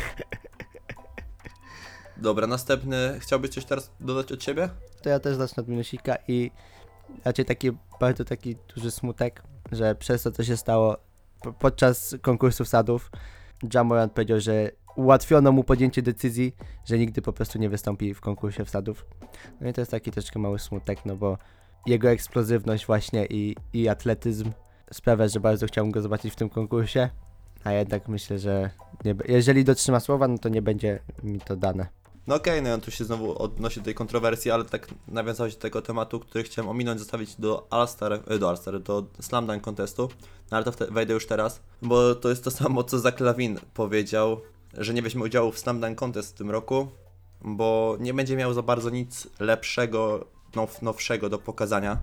Dobra, 2.17 2.47
następny, 2.47 3.19
chciałbyś 3.19 3.51
coś 3.51 3.65
teraz 3.65 3.91
dodać 3.99 4.31
od 4.31 4.43
siebie? 4.43 4.69
To 5.01 5.09
ja 5.09 5.19
też 5.19 5.35
zacznę 5.35 5.63
od 5.63 5.69
minusika 5.69 6.15
i 6.27 6.51
raczej 7.25 7.45
taki 7.45 7.71
bardzo 7.99 8.25
taki 8.25 8.55
duży 8.75 8.91
smutek, 8.91 9.43
że 9.71 9.95
przez 9.95 10.23
to, 10.23 10.31
co 10.31 10.43
się 10.43 10.57
stało 10.57 10.97
po- 11.41 11.53
podczas 11.53 12.15
konkursu 12.21 12.65
sadów, 12.65 13.11
Jamorant 13.73 14.13
powiedział, 14.13 14.39
że 14.39 14.71
ułatwiono 14.95 15.51
mu 15.51 15.63
podjęcie 15.63 16.01
decyzji, 16.01 16.55
że 16.85 16.97
nigdy 16.97 17.21
po 17.21 17.33
prostu 17.33 17.59
nie 17.59 17.69
wystąpi 17.69 18.13
w 18.13 18.21
konkursie 18.21 18.65
wsadów. 18.65 19.05
No 19.61 19.69
i 19.69 19.73
to 19.73 19.81
jest 19.81 19.91
taki 19.91 20.11
troszkę 20.11 20.39
mały 20.39 20.59
smutek, 20.59 21.05
no 21.05 21.15
bo 21.15 21.37
jego 21.85 22.09
eksplozywność 22.09 22.85
właśnie 22.85 23.25
i, 23.25 23.55
i 23.73 23.87
atletyzm 23.87 24.51
sprawia, 24.93 25.27
że 25.27 25.39
bardzo 25.39 25.65
chciałbym 25.67 25.91
go 25.91 26.01
zobaczyć 26.01 26.33
w 26.33 26.35
tym 26.35 26.49
konkursie, 26.49 27.09
a 27.63 27.71
jednak 27.71 28.07
myślę, 28.07 28.39
że 28.39 28.69
nie, 29.05 29.15
jeżeli 29.27 29.63
dotrzyma 29.63 29.99
słowa, 29.99 30.27
no 30.27 30.37
to 30.37 30.49
nie 30.49 30.61
będzie 30.61 30.99
mi 31.23 31.39
to 31.39 31.55
dane. 31.55 31.87
No 32.27 32.35
okej, 32.35 32.61
no 32.61 32.69
ja 32.69 32.77
tu 32.77 32.91
się 32.91 33.05
znowu 33.05 33.41
odnosi 33.41 33.79
do 33.79 33.85
tej 33.85 33.93
kontrowersji, 33.93 34.51
ale 34.51 34.65
tak 34.65 34.87
nawiązałeś 35.07 35.55
do 35.55 35.61
tego 35.61 35.81
tematu, 35.81 36.19
który 36.19 36.43
chciałem 36.43 36.69
ominąć, 36.69 36.99
zostawić 36.99 37.35
do 37.35 37.67
All-Star, 37.69 38.13
e, 38.27 38.39
do 38.39 38.49
All-Star, 38.49 38.79
do 38.79 39.05
Slam 39.21 39.47
Dunk 39.47 39.63
Contestu, 39.63 40.09
no 40.51 40.57
ale 40.57 40.63
to 40.65 40.71
wejdę 40.91 41.13
już 41.13 41.27
teraz, 41.27 41.61
bo 41.81 42.15
to 42.15 42.29
jest 42.29 42.43
to 42.43 42.51
samo, 42.51 42.83
co 42.83 42.99
Zach 42.99 43.19
Lavin 43.19 43.59
powiedział, 43.73 44.41
że 44.73 44.93
nie 44.93 45.01
weźmie 45.01 45.23
udziału 45.23 45.51
w 45.51 45.59
Slam 45.59 45.81
Dunk 45.81 45.97
Contest 45.97 46.35
w 46.35 46.37
tym 46.37 46.51
roku, 46.51 46.87
bo 47.41 47.97
nie 47.99 48.13
będzie 48.13 48.35
miał 48.35 48.53
za 48.53 48.61
bardzo 48.61 48.89
nic 48.89 49.27
lepszego, 49.39 50.25
now, 50.55 50.81
nowszego 50.81 51.29
do 51.29 51.37
pokazania, 51.37 51.97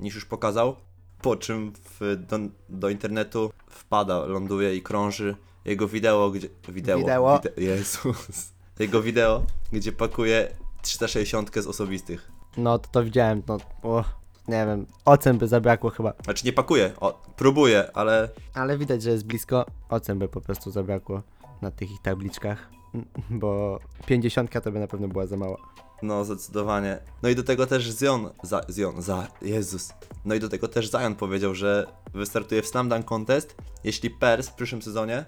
niż 0.00 0.14
już 0.14 0.24
pokazał, 0.24 0.76
po 1.22 1.36
czym 1.36 1.72
w, 2.00 2.16
do, 2.28 2.38
do 2.68 2.88
internetu 2.88 3.50
wpada, 3.70 4.18
ląduje 4.18 4.76
i 4.76 4.82
krąży 4.82 5.36
jego 5.64 5.88
wideo, 5.88 6.30
gdzie... 6.30 6.48
Wideo. 6.68 6.98
Wideo. 6.98 7.40
Wide, 7.42 7.62
Jezus. 7.62 8.57
Jego 8.78 9.02
wideo, 9.02 9.42
gdzie 9.72 9.92
pakuje 9.92 10.48
360 10.82 11.50
z 11.54 11.66
osobistych. 11.66 12.30
No 12.56 12.78
to 12.78 12.88
to 12.92 13.04
widziałem, 13.04 13.42
no 13.48 13.58
o, 13.82 14.04
nie 14.48 14.66
wiem, 14.66 14.86
ocen 15.04 15.38
by 15.38 15.48
zabrakło 15.48 15.90
chyba. 15.90 16.12
Znaczy 16.24 16.46
nie 16.46 16.52
pakuje, 16.52 16.92
o, 17.00 17.22
próbuje, 17.36 17.90
ale 17.94 18.28
Ale 18.54 18.78
widać, 18.78 19.02
że 19.02 19.10
jest 19.10 19.26
blisko, 19.26 19.66
ocen 19.88 20.18
by 20.18 20.28
po 20.28 20.40
prostu 20.40 20.70
zabrakło 20.70 21.22
na 21.62 21.70
tych 21.70 21.90
ich 21.90 22.02
tabliczkach, 22.02 22.68
bo 23.30 23.80
50 24.06 24.62
to 24.64 24.72
by 24.72 24.80
na 24.80 24.86
pewno 24.86 25.08
była 25.08 25.26
za 25.26 25.36
mała. 25.36 25.56
no 26.02 26.24
zdecydowanie. 26.24 26.98
No 27.22 27.28
i 27.28 27.34
do 27.34 27.42
tego 27.42 27.66
też 27.66 27.84
Zion, 27.98 28.30
za, 28.42 28.60
Zion, 28.70 29.02
za, 29.02 29.26
Jezus. 29.42 29.92
No 30.24 30.34
i 30.34 30.40
do 30.40 30.48
tego 30.48 30.68
też 30.68 30.90
Zion 30.90 31.14
powiedział, 31.14 31.54
że 31.54 31.86
wystartuje 32.14 32.62
w 32.62 32.66
Slam 32.66 32.88
Dunk 32.88 33.04
Contest, 33.04 33.56
jeśli 33.84 34.10
Pers 34.10 34.48
w 34.48 34.54
przyszłym 34.54 34.82
sezonie 34.82 35.24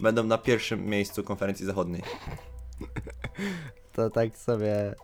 będą 0.00 0.24
na 0.24 0.38
pierwszym 0.38 0.86
miejscu 0.86 1.22
konferencji 1.22 1.66
zachodniej. 1.66 2.02
To 3.92 4.10
tak 4.10 4.36
sobie, 4.36 4.94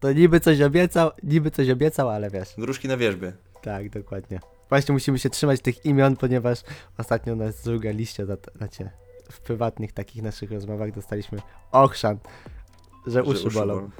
to 0.00 0.12
niby 0.12 0.40
coś 0.40 0.60
obiecał, 0.60 1.10
niby 1.22 1.50
coś 1.50 1.70
obiecał, 1.70 2.10
ale 2.10 2.30
wiesz, 2.30 2.48
Gruszki 2.58 2.88
na 2.88 2.96
wierzbie. 2.96 3.32
tak, 3.62 3.90
dokładnie. 3.90 4.40
Właśnie 4.68 4.92
musimy 4.92 5.18
się 5.18 5.30
trzymać 5.30 5.60
tych 5.60 5.84
imion, 5.84 6.16
ponieważ 6.16 6.58
ostatnio 6.98 7.36
nas 7.36 7.62
druga 7.62 7.90
liście, 7.90 8.26
znacie, 8.56 8.90
w 9.32 9.40
prywatnych 9.40 9.92
takich 9.92 10.22
naszych 10.22 10.50
rozmowach 10.52 10.92
dostaliśmy 10.92 11.38
ochrzan, 11.72 12.18
że 13.06 13.12
że 13.12 13.22
uszy 13.22 13.50
bolą. 13.50 13.90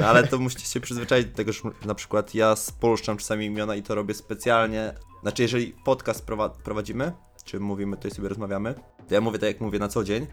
No, 0.00 0.06
ale 0.06 0.26
to 0.26 0.38
musicie 0.38 0.66
się 0.66 0.80
przyzwyczaić 0.80 1.26
do 1.26 1.36
tego, 1.36 1.52
że 1.52 1.60
na 1.84 1.94
przykład 1.94 2.34
ja 2.34 2.56
spolszczam 2.56 3.16
czasami 3.16 3.46
imiona 3.46 3.74
i 3.74 3.82
to 3.82 3.94
robię 3.94 4.14
specjalnie. 4.14 4.94
Znaczy, 5.22 5.42
jeżeli 5.42 5.74
podcast 5.84 6.26
prowa- 6.26 6.50
prowadzimy, 6.64 7.12
czy 7.44 7.60
mówimy, 7.60 7.96
to 7.96 8.10
sobie 8.10 8.28
rozmawiamy, 8.28 8.74
to 9.08 9.14
ja 9.14 9.20
mówię 9.20 9.38
tak, 9.38 9.46
jak 9.48 9.60
mówię 9.60 9.78
na 9.78 9.88
co 9.88 10.04
dzień, 10.04 10.26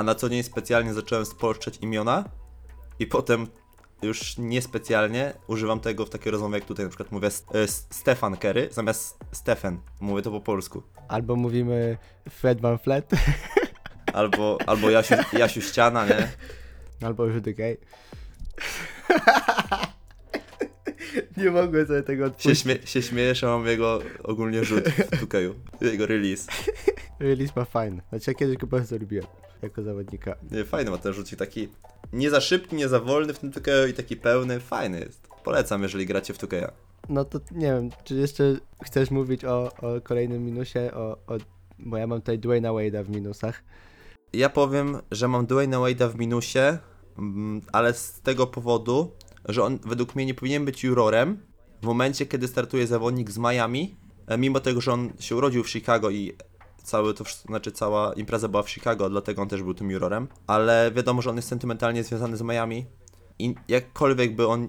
a 0.00 0.02
na 0.02 0.14
co 0.14 0.28
dzień 0.28 0.42
specjalnie 0.42 0.94
zacząłem 0.94 1.26
spolszczać 1.26 1.78
imiona 1.80 2.24
i 2.98 3.06
potem 3.06 3.46
już 4.02 4.38
niespecjalnie 4.38 5.32
używam 5.46 5.80
tego 5.80 6.06
w 6.06 6.10
takiej 6.10 6.32
rozmowie, 6.32 6.54
jak 6.54 6.64
tutaj 6.64 6.84
na 6.84 6.88
przykład 6.90 7.12
mówię 7.12 7.26
S- 7.26 7.44
e, 7.54 7.58
S- 7.62 7.86
Stefan 7.90 8.36
Kerry 8.36 8.68
zamiast 8.70 9.18
Stefan. 9.32 9.80
Mówię 10.00 10.22
to 10.22 10.30
po 10.30 10.40
polsku. 10.40 10.82
Albo 11.08 11.36
mówimy 11.36 11.98
Fred 12.30 12.60
Van 12.60 12.78
Flet, 12.78 13.10
Albo, 14.12 14.58
albo 14.66 14.90
Jasiu, 14.90 15.14
Jasiu 15.32 15.60
Ściana, 15.60 16.06
nie? 16.06 16.28
albo 17.02 17.26
Rudy 17.26 17.54
Gay. 17.54 17.76
Nie 21.36 21.50
mogłem 21.50 21.86
sobie 21.86 22.02
tego 22.02 22.22
Się, 22.24 22.26
odpuścić. 22.26 22.58
śmie 22.60 22.76
się 22.84 23.02
śmiejesz, 23.02 23.44
a 23.44 23.46
mam 23.46 23.66
jego 23.66 23.98
ogólnie 24.22 24.64
rzut 24.64 24.84
w 24.88 25.26
2K. 25.26 25.54
Jego 25.80 26.06
release. 26.06 26.46
Release 27.18 27.56
ma 27.56 27.64
fajny. 27.64 28.02
Znaczy 28.08 28.30
ja 28.30 28.34
kiedyś 28.34 28.56
go 28.56 28.66
bardzo 28.66 28.98
lubiłem 28.98 29.26
jako 29.62 29.82
zawodnika. 29.82 30.36
Nie, 30.50 30.64
fajny 30.64 30.90
ma 30.90 30.98
ten 30.98 31.12
rzucik, 31.12 31.38
taki 31.38 31.68
nie 32.12 32.30
za 32.30 32.40
szybki, 32.40 32.76
nie 32.76 32.88
za 32.88 33.00
wolny 33.00 33.34
w 33.34 33.38
tym 33.38 33.50
2K 33.50 33.88
i 33.88 33.92
taki 33.92 34.16
pełny, 34.16 34.60
fajny 34.60 35.00
jest. 35.00 35.28
Polecam, 35.44 35.82
jeżeli 35.82 36.06
gracie 36.06 36.34
w 36.34 36.38
2K. 36.38 36.70
No 37.08 37.24
to 37.24 37.40
nie 37.50 37.66
wiem, 37.66 37.90
czy 38.04 38.14
jeszcze 38.14 38.56
chcesz 38.84 39.10
mówić 39.10 39.44
o, 39.44 39.72
o 39.82 40.00
kolejnym 40.00 40.44
minusie, 40.44 40.78
o, 40.94 41.10
o, 41.26 41.38
bo 41.78 41.96
ja 41.96 42.06
mam 42.06 42.20
tutaj 42.20 42.38
Dwayna 42.38 42.68
Wade'a 42.68 43.04
w 43.04 43.08
minusach. 43.08 43.62
Ja 44.32 44.48
powiem, 44.48 44.98
że 45.10 45.28
mam 45.28 45.46
Dwayna 45.46 45.76
Wade'a 45.76 46.10
w 46.10 46.18
minusie, 46.18 46.78
mm, 47.18 47.60
ale 47.72 47.94
z 47.94 48.20
tego 48.20 48.46
powodu, 48.46 49.12
że 49.44 49.62
on 49.62 49.78
według 49.86 50.14
mnie 50.14 50.26
nie 50.26 50.34
powinien 50.34 50.64
być 50.64 50.84
jurorem 50.84 51.38
w 51.82 51.86
momencie, 51.86 52.26
kiedy 52.26 52.48
startuje 52.48 52.86
zawodnik 52.86 53.30
z 53.30 53.38
Miami, 53.38 53.96
e, 54.26 54.38
mimo 54.38 54.60
tego, 54.60 54.80
że 54.80 54.92
on 54.92 55.12
się 55.20 55.36
urodził 55.36 55.64
w 55.64 55.70
Chicago 55.70 56.10
i 56.10 56.32
cały 56.90 57.14
to, 57.14 57.24
znaczy 57.48 57.72
cała 57.72 58.12
impreza 58.12 58.48
była 58.48 58.62
w 58.62 58.70
Chicago, 58.70 59.10
dlatego 59.10 59.42
on 59.42 59.48
też 59.48 59.62
był 59.62 59.74
tym 59.74 59.90
jurorem, 59.90 60.28
ale 60.46 60.90
wiadomo, 60.94 61.22
że 61.22 61.30
on 61.30 61.36
jest 61.36 61.48
sentymentalnie 61.48 62.04
związany 62.04 62.36
z 62.36 62.42
Miami 62.42 62.86
i 63.38 63.54
jakkolwiek 63.68 64.36
by 64.36 64.46
on... 64.46 64.68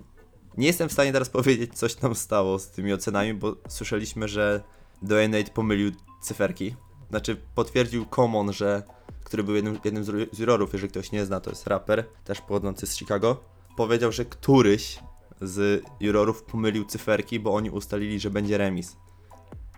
Nie 0.58 0.68
jestem 0.68 0.90
w 0.90 0.94
stanie 0.94 1.14
teraz 1.14 1.30
powiedzieć, 1.40 1.78
coś 1.78 1.96
tam 1.96 2.16
stało 2.16 2.60
z 2.60 2.70
tymi 2.70 2.94
ocenami, 2.94 3.34
bo 3.34 3.56
słyszeliśmy, 3.68 4.28
że 4.28 4.64
Dwayne 5.02 5.44
pomylił 5.54 5.92
cyferki. 6.22 6.76
Znaczy 7.10 7.42
potwierdził 7.56 8.06
Common, 8.06 8.54
że 8.54 8.84
który 9.24 9.44
był 9.44 9.56
jednym, 9.56 9.80
jednym 9.86 10.04
z 10.04 10.40
jurorów, 10.40 10.74
jeżeli 10.74 10.92
ktoś 10.92 11.12
nie 11.12 11.26
zna, 11.26 11.40
to 11.40 11.50
jest 11.50 11.68
raper, 11.68 12.06
też 12.24 12.42
pochodzący 12.42 12.88
z 12.88 12.98
Chicago, 12.98 13.44
powiedział, 13.78 14.12
że 14.12 14.26
któryś 14.26 15.00
z 15.42 15.84
jurorów 16.00 16.44
pomylił 16.44 16.86
cyferki, 16.86 17.40
bo 17.40 17.54
oni 17.54 17.70
ustalili, 17.70 18.20
że 18.20 18.30
będzie 18.30 18.58
remis. 18.58 18.96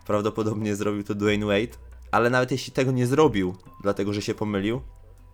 Prawdopodobnie 0.05 0.75
zrobił 0.75 1.03
to 1.03 1.15
Dwayne 1.15 1.45
Wade, 1.45 1.77
ale 2.13 2.29
nawet 2.29 2.51
jeśli 2.51 2.73
tego 2.73 2.91
nie 2.91 3.07
zrobił, 3.07 3.55
dlatego 3.81 4.13
że 4.13 4.21
się 4.21 4.35
pomylił, 4.35 4.81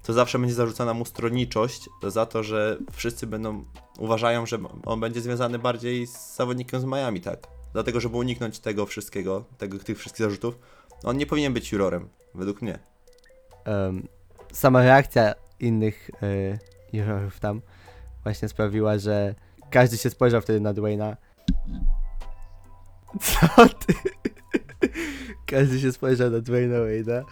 to 0.03 0.13
zawsze 0.13 0.39
będzie 0.39 0.55
zarzucana 0.55 0.93
mu 0.93 1.05
stronniczość 1.05 1.89
za 2.07 2.25
to, 2.25 2.43
że 2.43 2.77
wszyscy 2.91 3.27
będą 3.27 3.63
uważają, 3.97 4.45
że 4.45 4.59
on 4.85 4.99
będzie 4.99 5.21
związany 5.21 5.59
bardziej 5.59 6.07
z 6.07 6.35
zawodnikiem 6.35 6.79
z 6.79 6.85
Miami, 6.85 7.21
tak? 7.21 7.47
Dlatego, 7.73 7.99
żeby 7.99 8.17
uniknąć 8.17 8.59
tego 8.59 8.85
wszystkiego, 8.85 9.45
tego, 9.57 9.79
tych 9.79 9.99
wszystkich 9.99 10.25
zarzutów, 10.25 10.59
on 11.03 11.17
nie 11.17 11.25
powinien 11.25 11.53
być 11.53 11.71
jurorem, 11.71 12.09
według 12.35 12.61
mnie. 12.61 12.79
Em, 13.65 14.07
sama 14.53 14.83
reakcja 14.83 15.33
innych 15.59 16.11
y, 16.23 16.59
jurorów 16.93 17.39
tam 17.39 17.61
właśnie 18.23 18.49
sprawiła, 18.49 18.97
że 18.97 19.35
każdy 19.71 19.97
się 19.97 20.09
spojrzał 20.09 20.41
wtedy 20.41 20.59
na 20.61 20.73
Dwayna. 20.73 21.17
Co 23.21 23.69
ty? 23.69 23.93
każdy 25.45 25.79
się 25.79 25.91
spojrzał 25.91 26.31
na 26.31 26.39
Dwayna 26.39 26.75
Wade'a. 26.75 27.23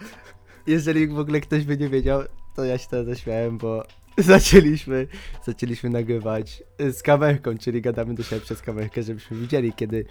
Jeżeli 0.66 1.08
w 1.08 1.18
ogóle 1.18 1.40
ktoś 1.40 1.64
by 1.64 1.76
nie 1.76 1.88
wiedział, 1.88 2.22
to 2.54 2.64
ja 2.64 2.78
się 2.78 2.88
teraz 2.88 3.06
zaśmiałem, 3.06 3.58
bo 3.58 3.84
zaczęliśmy, 4.18 5.06
zaczęliśmy 5.44 5.90
nagrywać 5.90 6.62
z 6.78 7.02
kamerką, 7.02 7.58
czyli 7.58 7.82
gadamy 7.82 8.14
do 8.14 8.22
siebie 8.22 8.40
przez 8.42 8.62
kamerkę, 8.62 9.02
żebyśmy 9.02 9.36
widzieli, 9.36 9.72
kiedy, 9.72 10.04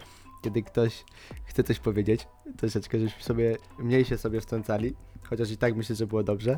kiedy 0.44 0.64
ktoś 0.64 1.04
chce 1.46 1.64
coś 1.64 1.80
powiedzieć. 1.80 2.28
Troszeczkę, 2.58 3.00
żebyśmy 3.00 3.24
sobie 3.24 3.58
mniej 3.80 4.06
się 4.06 4.18
sobie 4.18 4.42
wtrącali, 4.42 4.96
chociaż 5.24 5.52
i 5.52 5.58
tak 5.58 5.76
myślę, 5.76 5.96
że 5.96 6.08
było 6.08 6.24
dobrze. 6.24 6.58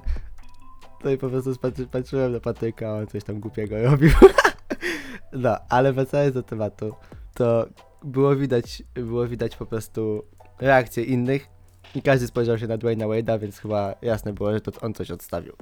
No 1.03 1.11
i 1.11 1.17
po 1.17 1.29
prostu 1.29 1.53
patrzyłem 1.91 2.31
na 2.31 2.39
Patryka, 2.39 2.89
a 2.89 2.93
on 2.93 3.07
coś 3.07 3.23
tam 3.23 3.39
głupiego 3.39 3.83
robił. 3.83 4.11
no, 5.33 5.57
ale 5.69 5.93
wracając 5.93 6.33
do 6.33 6.43
tematu, 6.43 6.93
to 7.33 7.67
było 8.03 8.35
widać, 8.35 8.83
było 8.93 9.27
widać 9.27 9.55
po 9.55 9.65
prostu 9.65 10.23
reakcje 10.61 11.03
innych 11.03 11.47
i 11.95 12.01
każdy 12.01 12.27
spojrzał 12.27 12.57
się 12.57 12.67
na 12.67 12.77
Dwayna 12.77 13.05
Wade'a, 13.05 13.39
więc 13.39 13.57
chyba 13.57 13.95
jasne 14.01 14.33
było, 14.33 14.53
że 14.53 14.61
to 14.61 14.71
on 14.81 14.93
coś 14.93 15.11
odstawił. 15.11 15.53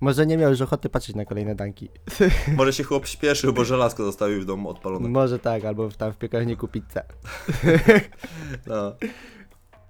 Może 0.00 0.26
nie 0.26 0.36
miał 0.36 0.50
już 0.50 0.60
ochoty 0.60 0.88
patrzeć 0.88 1.16
na 1.16 1.24
kolejne 1.24 1.54
danki. 1.54 1.88
Może 2.56 2.72
się 2.72 2.84
chłop 2.84 3.06
śpieszył, 3.06 3.52
bo 3.52 3.64
żelazko 3.64 4.04
zostawił 4.04 4.40
w 4.40 4.44
domu 4.44 4.68
odpalone. 4.68 5.08
Może 5.08 5.38
tak, 5.38 5.64
albo 5.64 5.88
tam 5.88 6.12
w 6.12 6.16
piekarniku 6.16 6.68
pizzę. 6.68 7.02
No. 8.66 8.92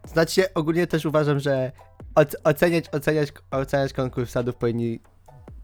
Znaczy 0.05 0.35
się, 0.35 0.55
ogólnie 0.55 0.87
też 0.87 1.05
uważam, 1.05 1.40
że 1.40 1.73
oc- 2.14 2.35
oceniać, 2.44 2.85
oceniać, 2.92 3.33
oceniać 3.51 3.92
konkurs 3.92 4.31
sadów 4.31 4.55
powinni, 4.57 5.01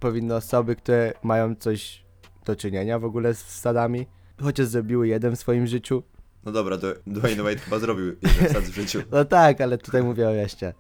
powinny 0.01 0.35
osoby, 0.35 0.77
które 0.77 1.13
mają 1.23 1.55
coś 1.55 2.05
do 2.45 2.57
czynienia 2.57 2.99
w 2.99 3.05
ogóle 3.05 3.35
z 3.35 3.39
sadami, 3.39 4.07
chociaż 4.43 4.67
zrobiły 4.67 5.09
jeden 5.09 5.37
w 5.37 5.41
swoim 5.41 5.67
życiu. 5.67 6.03
No 6.47 6.53
dobra, 6.53 6.77
Dw- 6.77 6.99
Dwayne 7.07 7.43
Wade 7.43 7.59
chyba 7.59 7.79
zrobił 7.79 8.07
jeden 8.07 8.49
wsad 8.49 8.65
w 8.65 8.75
życiu. 8.75 9.03
No 9.11 9.25
tak, 9.25 9.61
ale 9.61 9.79
tutaj 9.79 10.03
mówię 10.03 10.29
o 10.29 10.33
reszcie. 10.33 10.75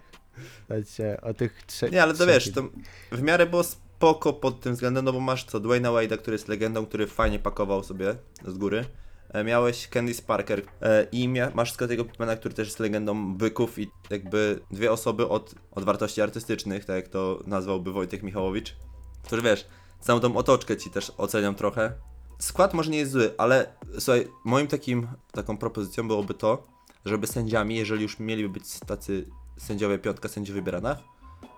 Znaczy 0.66 1.20
o 1.20 1.34
tych 1.34 1.62
trzech. 1.66 1.92
Nie, 1.92 2.02
ale 2.02 2.14
to 2.14 2.26
wiesz, 2.26 2.52
to 2.52 2.62
w 3.12 3.22
miarę 3.22 3.46
było 3.46 3.64
spoko 3.64 4.32
pod 4.32 4.60
tym 4.60 4.74
względem, 4.74 5.04
no 5.04 5.12
bo 5.12 5.20
masz 5.20 5.44
co, 5.44 5.60
Dwayna 5.60 5.88
Wade'a, 5.88 6.18
który 6.18 6.34
jest 6.34 6.48
legendą, 6.48 6.86
który 6.86 7.06
fajnie 7.06 7.38
pakował 7.38 7.82
sobie 7.84 8.14
z 8.46 8.58
góry. 8.58 8.84
E, 9.30 9.44
Miałeś 9.44 9.88
Candice 9.88 10.22
Parker 10.22 10.62
e, 10.82 11.06
i 11.12 11.28
masz 11.54 11.72
Scottiego 11.72 12.04
Pittmana, 12.04 12.36
który 12.36 12.54
też 12.54 12.68
jest 12.68 12.80
legendą 12.80 13.36
byków 13.36 13.78
i 13.78 13.90
jakby 14.10 14.60
dwie 14.70 14.92
osoby 14.92 15.28
od, 15.28 15.54
od 15.70 15.84
wartości 15.84 16.22
artystycznych, 16.22 16.84
tak 16.84 16.96
jak 16.96 17.08
to 17.08 17.40
nazwałby 17.46 17.92
Wojtek 17.92 18.22
Michałowicz, 18.22 18.76
którzy 19.24 19.42
wiesz, 19.42 19.66
całą 20.00 20.20
tą 20.20 20.36
otoczkę 20.36 20.76
ci 20.76 20.90
też 20.90 21.12
oceniam 21.18 21.54
trochę. 21.54 21.92
Skład 22.38 22.74
może 22.74 22.90
nie 22.90 22.98
jest 22.98 23.12
zły, 23.12 23.34
ale 23.38 23.66
słuchaj, 23.98 24.28
moim 24.44 24.66
takim, 24.66 25.06
taką 25.32 25.58
propozycją 25.58 26.08
byłoby 26.08 26.34
to, 26.34 26.66
żeby 27.04 27.26
sędziami, 27.26 27.76
jeżeli 27.76 28.02
już 28.02 28.18
mieliby 28.18 28.48
być 28.48 28.80
tacy 28.80 29.26
sędziowie 29.56 29.98
piątka 29.98 30.28
sędziów 30.28 30.56
wybierana, 30.56 30.96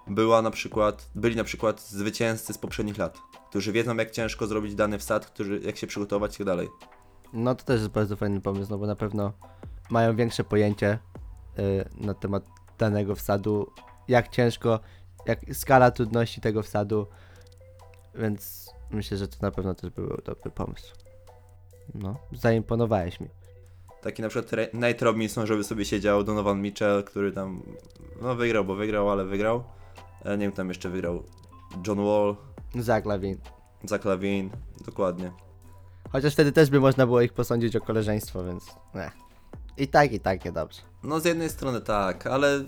była 0.06 0.42
na 0.42 0.50
przykład, 0.50 1.10
byli 1.14 1.36
na 1.36 1.44
przykład 1.44 1.80
zwycięzcy 1.80 2.52
z 2.52 2.58
poprzednich 2.58 2.98
lat, 2.98 3.18
którzy 3.50 3.72
wiedzą 3.72 3.96
jak 3.96 4.10
ciężko 4.10 4.46
zrobić 4.46 4.74
dany 4.74 4.98
wsad, 4.98 5.26
którzy, 5.26 5.60
jak 5.64 5.76
się 5.76 5.86
przygotować 5.86 6.34
i 6.34 6.38
tak 6.38 6.46
dalej. 6.46 6.68
No 7.32 7.54
to 7.54 7.64
też 7.64 7.80
jest 7.80 7.92
bardzo 7.92 8.16
fajny 8.16 8.40
pomysł, 8.40 8.70
no 8.70 8.78
bo 8.78 8.86
na 8.86 8.96
pewno 8.96 9.32
mają 9.90 10.16
większe 10.16 10.44
pojęcie 10.44 10.98
y, 11.58 11.88
na 11.96 12.14
temat 12.14 12.46
danego 12.78 13.14
wsadu, 13.14 13.72
jak 14.08 14.28
ciężko, 14.28 14.80
jak 15.26 15.40
skala 15.52 15.90
trudności 15.90 16.40
tego 16.40 16.62
wsadu, 16.62 17.06
więc 18.14 18.70
myślę, 18.90 19.16
że 19.16 19.28
to 19.28 19.36
na 19.42 19.50
pewno 19.50 19.74
też 19.74 19.90
był 19.90 20.08
dobry 20.24 20.50
pomysł. 20.50 20.94
No, 21.94 22.16
zaimponowałeś 22.32 23.20
mi. 23.20 23.28
Taki 24.02 24.22
na 24.22 24.28
przykład 24.28 24.52
Re- 24.52 24.68
Nate 24.72 25.04
Robinson, 25.04 25.46
żeby 25.46 25.64
sobie 25.64 25.84
siedział, 25.84 26.24
Donovan 26.24 26.62
Mitchell, 26.62 27.04
który 27.04 27.32
tam, 27.32 27.62
no 28.22 28.34
wygrał, 28.34 28.64
bo 28.64 28.74
wygrał, 28.74 29.10
ale 29.10 29.24
wygrał. 29.24 29.64
E, 30.24 30.30
nie 30.30 30.46
wiem, 30.46 30.52
tam 30.52 30.68
jeszcze 30.68 30.88
wygrał 30.88 31.22
John 31.86 31.98
Wall, 32.04 32.36
Zach 32.74 33.04
Lavin. 33.04 33.38
Zach 33.84 34.04
Lavine, 34.04 34.50
dokładnie. 34.86 35.32
Chociaż 36.12 36.32
wtedy 36.32 36.52
też 36.52 36.70
by 36.70 36.80
można 36.80 37.06
było 37.06 37.20
ich 37.20 37.32
posądzić 37.32 37.76
o 37.76 37.80
koleżeństwo, 37.80 38.44
więc 38.44 38.66
nie. 38.94 39.10
I 39.76 39.88
tak, 39.88 40.12
i 40.12 40.20
tak, 40.20 40.44
niedobrze. 40.44 40.82
No 41.02 41.20
z 41.20 41.24
jednej 41.24 41.50
strony 41.50 41.80
tak, 41.80 42.26
ale, 42.26 42.64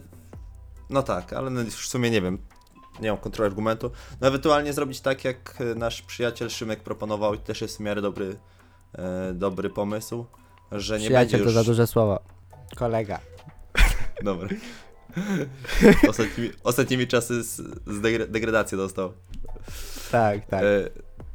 no 0.91 1.03
tak, 1.03 1.33
ale 1.33 1.51
no 1.51 1.65
w 1.65 1.71
sumie 1.73 2.11
nie 2.11 2.21
wiem, 2.21 2.39
nie 3.01 3.11
mam 3.11 3.19
kontroli 3.19 3.47
argumentu. 3.47 3.91
No 4.21 4.29
ewentualnie 4.29 4.73
zrobić 4.73 5.01
tak, 5.01 5.25
jak 5.25 5.61
e, 5.61 5.75
nasz 5.75 6.03
przyjaciel 6.03 6.51
Szymek 6.51 6.83
proponował 6.83 7.35
i 7.35 7.39
też 7.39 7.61
jest 7.61 7.77
w 7.77 7.81
miarę 7.81 8.03
dobry, 8.03 8.37
e, 8.93 9.33
dobry 9.35 9.71
pomysł, 9.71 10.27
że 10.73 10.95
nie 10.95 10.99
będzie 10.99 11.09
Przyjaciel 11.09 11.41
już... 11.41 11.49
to 11.49 11.53
za 11.53 11.65
duże 11.65 11.87
słowa. 11.87 12.21
Kolega. 12.77 13.21
Dobra. 14.23 14.49
Ostatnimi, 16.09 16.51
ostatnimi 16.65 17.07
czasy 17.07 17.43
z, 17.43 17.57
z 17.87 18.01
degra- 18.01 18.27
degradację 18.27 18.79
dostał. 18.79 19.13
Tak, 20.11 20.47
tak. 20.47 20.63
E, 20.63 20.67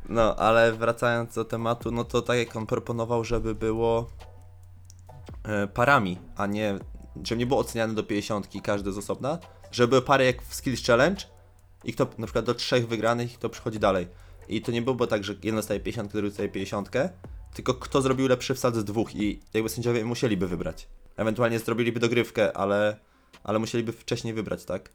no, 0.10 0.36
ale 0.36 0.72
wracając 0.72 1.36
do 1.36 1.46
tematu, 1.46 1.92
no 1.92 2.04
to 2.04 2.22
tak 2.22 2.38
jak 2.38 2.56
on 2.56 2.66
proponował, 2.66 3.24
żeby 3.24 3.56
było 3.56 4.10
e, 5.44 5.68
parami, 5.68 6.18
a 6.36 6.46
nie, 6.48 6.80
żeby 7.24 7.40
nie 7.40 7.46
było 7.46 7.60
oceniane 7.60 7.94
do 7.94 8.04
50 8.04 8.48
każdy 8.64 8.92
z 8.92 8.98
osobna, 8.98 9.40
żeby 9.72 10.02
pary 10.02 10.26
jak 10.26 10.42
w 10.42 10.56
Skills 10.56 10.86
Challenge 10.86 11.26
i 11.86 11.94
kto 11.94 12.08
na 12.18 12.26
przykład 12.26 12.46
do 12.46 12.54
trzech 12.54 12.88
wygranych 12.88 13.34
i 13.34 13.38
kto 13.38 13.50
przychodzi 13.50 13.80
dalej. 13.80 14.08
I 14.50 14.62
to 14.62 14.72
nie 14.72 14.82
byłoby 14.82 15.08
tak, 15.08 15.24
że 15.24 15.34
jeden 15.34 15.56
dostaje 15.56 15.80
50, 15.80 16.12
drugi 16.12 16.28
dostaje 16.28 16.50
50, 16.50 16.90
tylko 17.54 17.74
kto 17.74 18.02
zrobił 18.02 18.28
lepszy 18.28 18.56
wsad 18.56 18.76
z 18.76 18.84
dwóch 18.84 19.16
i 19.16 19.40
jakby 19.54 19.70
sędziowie 19.70 20.06
musieliby 20.06 20.48
wybrać. 20.48 20.88
Ewentualnie 21.18 21.60
zrobiliby 21.60 22.00
dogrywkę, 22.00 22.58
ale, 22.58 22.98
ale 23.44 23.60
musieliby 23.60 23.92
wcześniej 23.92 24.34
wybrać, 24.34 24.66
tak? 24.66 24.90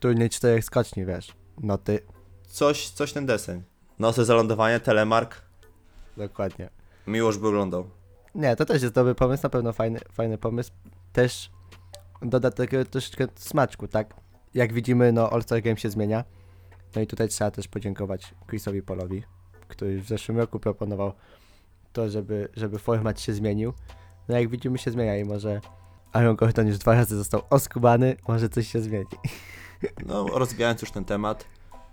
Turniej 0.00 0.30
czterech 0.30 0.64
skoczni, 0.64 1.04
wiesz. 1.06 1.32
No 1.60 1.78
ty, 1.78 1.98
Coś, 2.48 2.88
coś 2.88 3.12
ten 3.12 3.26
deseń. 3.26 3.62
Nosy 3.98 4.24
za 4.24 4.34
lądowanie, 4.34 4.80
telemark. 4.80 5.42
dokładnie. 6.16 6.70
Miłość 7.06 7.38
by 7.38 7.48
oglądał. 7.48 7.90
Nie, 8.34 8.56
to 8.56 8.64
też 8.64 8.82
jest 8.82 8.94
dobry 8.94 9.14
pomysł, 9.14 9.42
na 9.42 9.48
pewno 9.50 9.72
fajny, 9.72 10.00
fajny 10.12 10.38
pomysł. 10.38 10.70
Też 11.12 11.50
doda 12.22 12.50
takiego 12.50 12.84
troszeczkę 12.84 13.26
smaczku, 13.34 13.88
tak? 13.88 14.14
Jak 14.54 14.72
widzimy, 14.72 15.12
no 15.12 15.30
All-Star 15.30 15.62
Game 15.62 15.76
się 15.76 15.90
zmienia. 15.90 16.24
No 16.96 17.02
i 17.02 17.06
tutaj 17.06 17.28
trzeba 17.28 17.50
też 17.50 17.68
podziękować 17.68 18.34
Chrisowi 18.48 18.82
Polowi, 18.82 19.22
który 19.68 20.00
w 20.00 20.06
zeszłym 20.06 20.38
roku 20.38 20.60
proponował 20.60 21.12
to, 21.92 22.08
żeby, 22.08 22.48
żeby 22.56 22.78
format 22.78 23.20
się 23.20 23.34
zmienił. 23.34 23.72
No 24.28 24.38
jak 24.38 24.48
widzimy 24.48 24.78
się 24.78 24.90
zmienia 24.90 25.16
i 25.16 25.24
może 25.24 25.60
Aaron 26.12 26.36
Gordon 26.36 26.66
już 26.66 26.78
dwa 26.78 26.94
razy 26.94 27.16
został 27.16 27.42
oskubany, 27.50 28.16
może 28.28 28.48
coś 28.48 28.68
się 28.68 28.80
zmieni. 28.80 29.06
No, 30.06 30.26
rozwijając 30.26 30.82
już 30.82 30.90
ten 30.90 31.04
temat, 31.04 31.44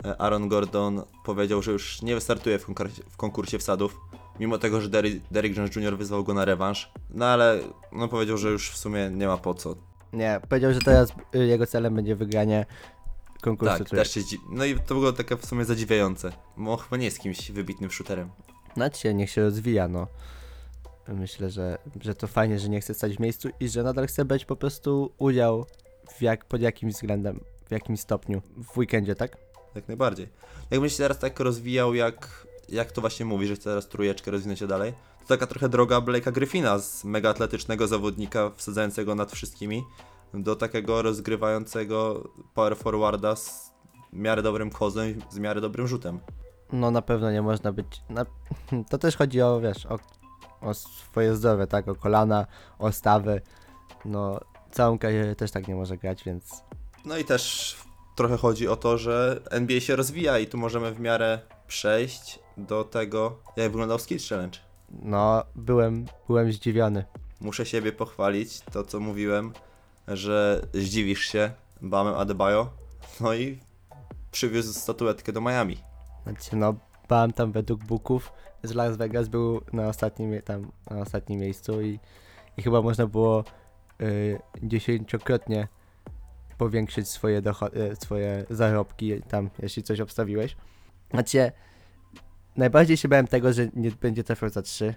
e, 0.05 0.21
Aaron 0.21 0.47
Gordon 0.47 1.03
powiedział, 1.25 1.61
że 1.61 1.71
już 1.71 2.01
nie 2.01 2.15
wystartuje 2.15 2.59
w 2.59 2.65
konkursie, 2.65 3.03
w 3.09 3.17
konkursie 3.17 3.59
wsadów, 3.59 3.97
mimo 4.39 4.57
tego, 4.57 4.81
że 4.81 4.89
Derrick 5.31 5.57
Jones 5.57 5.75
Jr. 5.75 5.97
wyzwał 5.97 6.23
go 6.23 6.33
na 6.33 6.45
rewanż. 6.45 6.91
No 7.09 7.25
ale 7.25 7.59
no, 7.91 8.07
powiedział, 8.07 8.37
że 8.37 8.49
już 8.49 8.71
w 8.71 8.77
sumie 8.77 9.09
nie 9.13 9.27
ma 9.27 9.37
po 9.37 9.53
co. 9.53 9.75
Nie, 10.13 10.41
powiedział, 10.49 10.73
że 10.73 10.79
teraz 10.79 11.13
y, 11.35 11.45
jego 11.45 11.67
celem 11.67 11.95
będzie 11.95 12.15
wygranie 12.15 12.65
konkursu. 13.41 13.77
Tak, 13.77 13.89
też 13.89 14.11
się 14.11 14.21
No 14.49 14.65
i 14.65 14.75
to 14.75 14.95
było 14.95 15.13
takie 15.13 15.37
w 15.37 15.45
sumie 15.45 15.65
zadziwiające, 15.65 16.31
bo 16.57 16.73
on 16.73 16.77
chyba 16.77 16.97
nie 16.97 17.05
jest 17.05 17.19
kimś 17.19 17.51
wybitnym 17.51 17.91
shooterem. 17.91 18.29
Znaczy, 18.73 19.13
niech 19.13 19.29
się 19.29 19.41
rozwija, 19.41 19.87
no. 19.87 20.07
Myślę, 21.07 21.49
że, 21.49 21.77
że 22.01 22.15
to 22.15 22.27
fajnie, 22.27 22.59
że 22.59 22.69
nie 22.69 22.81
chce 22.81 22.93
stać 22.93 23.15
w 23.15 23.19
miejscu 23.19 23.49
i 23.59 23.69
że 23.69 23.83
nadal 23.83 24.07
chce 24.07 24.25
brać 24.25 24.45
po 24.45 24.55
prostu 24.55 25.11
udział 25.17 25.65
w 26.17 26.21
jak, 26.21 26.45
pod 26.45 26.61
jakimś 26.61 26.93
względem, 26.93 27.39
w 27.67 27.71
jakimś 27.71 27.99
stopniu 27.99 28.41
w 28.57 28.77
weekendzie, 28.77 29.15
tak? 29.15 29.37
Jak 29.75 29.87
najbardziej. 29.87 30.29
Jakbyś 30.71 30.91
się 30.91 30.97
teraz 30.97 31.19
tak 31.19 31.39
rozwijał, 31.39 31.93
jak, 31.93 32.47
jak 32.69 32.91
to 32.91 33.01
właśnie 33.01 33.25
mówi, 33.25 33.47
że 33.47 33.55
chce 33.55 33.63
teraz 33.63 33.87
trójeczkę 33.87 34.31
rozwinąć 34.31 34.59
się 34.59 34.67
dalej, 34.67 34.93
to 35.29 35.37
taka 35.37 35.47
trochę 35.47 35.69
droga 35.69 36.01
Blake'a 36.01 36.31
Griffina 36.31 36.79
z 36.79 37.03
mega 37.05 37.29
atletycznego 37.29 37.87
zawodnika 37.87 38.51
wsadzającego 38.55 39.15
nad 39.15 39.31
wszystkimi 39.31 39.83
do 40.33 40.55
takiego 40.55 41.01
rozgrywającego 41.01 42.29
power 42.53 42.77
forwarda 42.77 43.35
z 43.35 43.73
miarę 44.13 44.41
dobrym 44.41 44.69
kozem 44.69 45.09
i 45.09 45.33
z 45.33 45.39
miarę 45.39 45.61
dobrym 45.61 45.87
rzutem. 45.87 46.19
No 46.73 46.91
na 46.91 47.01
pewno 47.01 47.31
nie 47.31 47.41
można 47.41 47.71
być. 47.71 48.01
Na... 48.09 48.25
To 48.89 48.97
też 48.97 49.17
chodzi 49.17 49.41
o, 49.41 49.59
wiesz, 49.59 49.85
o, 49.85 49.99
o 50.61 50.73
swoje 50.73 51.35
zdrowie, 51.35 51.67
tak? 51.67 51.87
O 51.87 51.95
kolana, 51.95 52.45
o 52.79 52.91
stawy. 52.91 53.41
No, 54.05 54.39
całą 54.71 54.99
karierę 54.99 55.35
też 55.35 55.51
tak 55.51 55.67
nie 55.67 55.75
może 55.75 55.97
grać, 55.97 56.23
więc 56.23 56.63
No 57.05 57.17
i 57.17 57.25
też 57.25 57.75
trochę 58.15 58.37
chodzi 58.37 58.67
o 58.67 58.75
to, 58.75 58.97
że 58.97 59.41
NBA 59.49 59.79
się 59.79 59.95
rozwija 59.95 60.39
i 60.39 60.47
tu 60.47 60.57
możemy 60.57 60.91
w 60.91 60.99
miarę 60.99 61.39
przejść 61.67 62.39
do 62.57 62.83
tego, 62.83 63.39
jak 63.57 63.71
wyglądał 63.71 63.99
Skills 63.99 64.29
Challenge. 64.29 64.68
No, 64.91 65.43
byłem, 65.55 66.05
byłem 66.27 66.51
zdziwiony. 66.51 67.05
Muszę 67.41 67.65
siebie 67.65 67.91
pochwalić, 67.91 68.61
to 68.61 68.83
co 68.83 68.99
mówiłem, 68.99 69.53
że 70.07 70.61
zdziwisz 70.73 71.21
się 71.21 71.51
Bamem 71.81 72.15
Adebayo, 72.15 72.69
no 73.21 73.33
i 73.33 73.59
przywiózł 74.31 74.73
statuetkę 74.73 75.31
do 75.33 75.41
Miami. 75.41 75.77
Znaczy, 76.23 76.55
no, 76.55 76.75
bałem 77.09 77.33
tam 77.33 77.51
według 77.51 77.83
booków 77.83 78.31
z 78.63 78.73
Las 78.73 78.97
Vegas 78.97 79.27
był 79.27 79.61
na 79.73 79.87
ostatnim, 79.87 80.41
tam, 80.41 80.71
na 80.89 80.99
ostatnim 80.99 81.39
miejscu 81.39 81.81
i, 81.81 81.99
i 82.57 82.61
chyba 82.61 82.81
można 82.81 83.07
było 83.07 83.43
y, 84.01 84.39
dziesięciokrotnie 84.63 85.67
powiększyć 86.57 87.09
swoje, 87.09 87.41
docho- 87.41 87.91
y, 87.91 87.95
swoje 87.95 88.45
zarobki 88.49 89.21
tam, 89.21 89.49
jeśli 89.59 89.83
coś 89.83 89.99
obstawiłeś. 89.99 90.55
Znaczy, 91.11 91.51
najbardziej 92.57 92.97
się 92.97 93.07
bałem 93.07 93.27
tego, 93.27 93.53
że 93.53 93.67
nie 93.75 93.91
będzie 93.91 94.23
trafiał 94.23 94.49
za 94.49 94.61
3, 94.61 94.93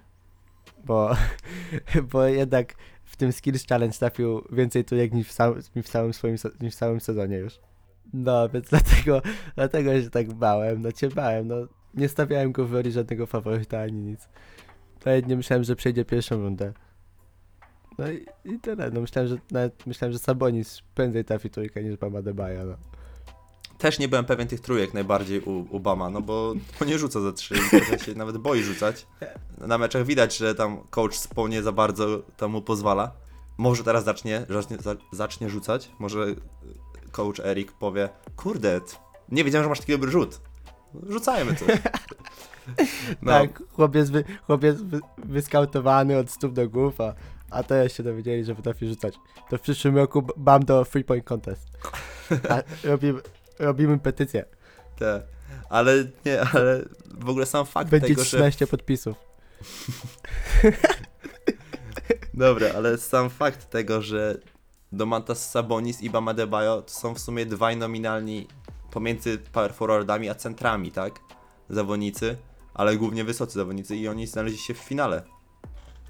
bo, 0.85 1.17
bo 2.13 2.25
jednak 2.25 2.75
w 3.05 3.17
tym 3.17 3.33
Skills 3.33 3.67
Challenge 3.67 3.99
trafił 3.99 4.45
więcej 4.53 4.85
trójek 4.85 5.13
niż 5.13 5.29
w, 5.29 5.39
niż 5.77 5.87
w 5.87 5.89
całym 5.89 6.13
swoim 6.13 6.37
niż 6.61 6.75
w 6.75 6.79
całym 6.79 7.01
sezonie 7.01 7.37
już. 7.37 7.61
No, 8.13 8.49
więc 8.49 8.69
dlatego, 8.75 9.23
dlatego 9.55 10.03
się 10.03 10.11
tak 10.11 10.33
bałem, 10.33 10.83
no 10.83 10.93
cię 10.93 11.09
bałem, 11.09 11.49
no 11.49 11.57
nie 11.95 12.09
stawiałem 12.09 12.53
go 12.53 12.67
w 12.67 12.73
roli 12.73 12.93
żadnego 12.93 13.27
faworyta 13.27 13.81
ani 13.81 14.03
nic. 14.03 14.29
Nawet 15.07 15.27
nie 15.27 15.37
myślałem, 15.37 15.65
że 15.65 15.77
przejdzie 15.77 16.05
pierwszą 16.05 16.37
rundę. 16.37 16.73
No 17.99 18.11
i, 18.11 18.27
i 18.45 18.61
tyle, 18.61 18.91
no 18.91 19.01
myślałem, 19.01 19.29
że 19.29 19.37
nawet 19.51 19.87
myślałem, 19.87 20.13
że 20.13 20.19
Sabonis 20.19 20.83
prędzej 20.95 21.25
trafi 21.25 21.51
trójkę 21.51 21.83
niż 21.83 21.97
Bama 21.97 22.23
Debaja, 22.23 22.65
no. 22.65 22.77
Też 23.83 23.99
nie 23.99 24.09
byłem 24.09 24.25
pewien 24.25 24.49
tych 24.49 24.61
trójek 24.61 24.95
najbardziej 24.95 25.41
u, 25.41 25.67
u 25.77 25.81
Bama, 25.81 26.11
no 26.11 26.21
bo, 26.21 26.55
bo 26.79 26.85
nie 26.85 26.99
rzuca 26.99 27.21
za 27.21 27.33
trzy, 27.33 27.55
się 28.05 28.15
nawet 28.15 28.39
boi 28.39 28.63
rzucać. 28.63 29.07
Na 29.59 29.79
meczach 29.79 30.05
widać, 30.07 30.37
że 30.37 30.55
tam 30.55 30.81
coach 30.91 31.15
Spo 31.17 31.49
nie 31.49 31.63
za 31.63 31.73
bardzo 31.73 32.07
tam 32.37 32.51
mu 32.51 32.63
pozwala. 32.63 33.13
Może 33.59 33.85
teraz 33.85 34.05
zacznie, 34.05 34.47
zacznie, 34.49 34.77
za- 34.79 34.97
zacznie 35.13 35.51
rzucać, 35.51 35.91
może 35.99 36.27
coach 37.13 37.41
Erik 37.41 37.73
powie, 37.73 38.09
kurde, 38.37 38.81
nie 39.29 39.45
wiedziałem, 39.45 39.65
że 39.65 39.69
masz 39.69 39.81
taki 39.81 39.93
dobry 39.93 40.11
rzut. 40.11 40.41
Rzucajmy 41.09 41.55
coś. 41.55 41.69
No, 43.23 43.33
Tak, 43.33 43.63
chłopiec, 43.73 44.11
wy, 44.11 44.25
chłopiec 44.47 44.83
wy, 44.83 45.01
wyskautowany 45.25 46.19
od 46.19 46.31
stóp 46.31 46.53
do 46.53 46.69
głów, 46.69 47.01
a, 47.01 47.15
a 47.51 47.63
teraz 47.63 47.93
się 47.93 48.03
dowiedzieli, 48.03 48.45
że 48.45 48.55
potrafi 48.55 48.89
rzucać. 48.89 49.15
To 49.51 49.59
w 49.59 49.61
przyszłym 49.61 49.97
roku 49.97 50.23
bam 50.37 50.65
do 50.65 50.85
Free 50.85 51.05
Point 51.05 51.25
Contest. 51.25 51.69
A 52.49 52.63
robimy, 52.89 53.21
robimy 53.59 53.99
petycję. 53.99 54.45
te. 54.97 55.23
Ale 55.71 56.05
nie, 56.25 56.41
ale 56.41 56.85
w 57.19 57.29
ogóle 57.29 57.47
sam 57.47 57.67
fakt 57.67 57.91
Będzie 57.91 58.09
tego, 58.09 58.25
że 58.25 58.37
13 58.37 58.67
podpisów. 58.67 59.17
Dobra, 62.35 62.67
ale 62.77 62.99
sam 62.99 63.31
fakt 63.31 63.71
tego, 63.71 64.03
że 64.03 64.39
Domantas 64.93 65.51
Sabonis 65.51 66.03
i 66.03 66.11
Bam 66.11 66.29
Adebayo 66.29 66.83
to 66.83 66.93
są 66.93 67.15
w 67.15 67.19
sumie 67.19 67.47
dwaj 67.47 67.77
nominalni 67.77 68.47
pomiędzy 68.91 69.39
power 69.39 69.75
forwardami 69.75 70.29
a 70.29 70.35
centrami, 70.35 70.93
tak? 70.93 71.21
Zawodnicy, 71.69 72.37
ale 72.75 72.97
głównie 72.97 73.25
wysocy 73.25 73.55
zawodnicy 73.55 73.97
i 73.97 74.09
oni 74.09 74.27
znaleźli 74.27 74.59
się 74.59 74.75
w 74.75 74.79
finale. 74.79 75.23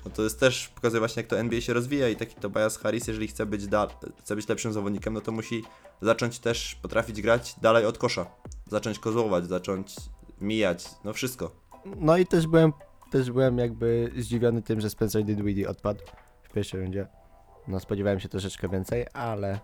No 0.04 0.10
to 0.10 0.22
jest 0.22 0.40
też, 0.40 0.68
pokazuje 0.68 1.00
właśnie 1.00 1.20
jak 1.22 1.30
to 1.30 1.38
NBA 1.38 1.60
się 1.60 1.72
rozwija 1.72 2.08
i 2.08 2.16
taki 2.16 2.34
Tobias 2.34 2.78
Harris, 2.78 3.06
jeżeli 3.06 3.28
chce 3.28 3.46
być, 3.46 3.66
da- 3.66 3.88
chce 4.20 4.36
być 4.36 4.48
lepszym 4.48 4.72
zawodnikiem, 4.72 5.14
no 5.14 5.20
to 5.20 5.32
musi 5.32 5.64
zacząć 6.00 6.38
też 6.38 6.74
potrafić 6.74 7.22
grać 7.22 7.54
dalej 7.60 7.86
od 7.86 7.98
kosza. 7.98 8.26
Zacząć 8.70 8.98
kozłować, 8.98 9.46
zacząć 9.46 9.96
mijać, 10.40 10.84
no 11.04 11.12
wszystko. 11.12 11.50
No 11.96 12.16
i 12.16 12.26
też 12.26 12.46
byłem, 12.46 12.72
też 13.10 13.30
byłem 13.30 13.58
jakby 13.58 14.12
zdziwiony 14.16 14.62
tym, 14.62 14.80
że 14.80 14.90
Spencer 14.90 15.24
Dinwiddie 15.24 15.68
odpadł 15.68 16.00
w 16.42 16.52
pierwszej 16.52 16.80
rundzie. 16.80 17.06
No 17.68 17.80
spodziewałem 17.80 18.20
się 18.20 18.28
troszeczkę 18.28 18.68
więcej, 18.68 19.06
ale 19.12 19.60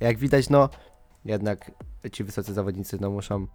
jak 0.00 0.18
widać, 0.18 0.50
no 0.50 0.68
jednak 1.24 1.70
ci 2.12 2.24
wysocy 2.24 2.54
zawodnicy 2.54 2.98
no 3.00 3.10
muszą, 3.10 3.46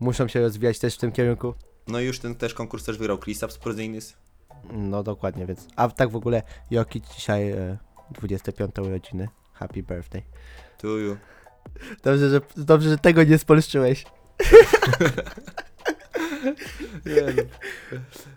muszą 0.00 0.28
się 0.28 0.40
rozwijać 0.40 0.78
też 0.78 0.94
w 0.94 0.98
tym 0.98 1.12
kierunku. 1.12 1.54
No 1.88 2.00
i 2.00 2.04
już 2.04 2.18
ten 2.18 2.34
też 2.34 2.54
konkurs 2.54 2.84
też 2.84 2.98
wygrał 2.98 3.18
Kristaps 3.18 3.58
Porzingis. 3.58 4.16
No 4.72 5.02
dokładnie, 5.02 5.46
więc. 5.46 5.66
A 5.76 5.88
tak 5.88 6.10
w 6.10 6.16
ogóle 6.16 6.42
Jokic 6.70 7.14
dzisiaj 7.14 7.50
e, 7.50 7.78
25 8.10 8.78
urodziny. 8.78 9.28
Happy 9.52 9.82
birthday. 9.82 10.22
To 10.78 10.88
you. 10.88 11.16
Dobrze, 12.04 12.30
że, 12.30 12.40
dobrze, 12.56 12.90
że 12.90 12.98
tego 12.98 13.24
nie 13.24 13.38
spolszczyłeś. 13.38 14.04
Nie, 17.06 17.22
no. 17.36 17.42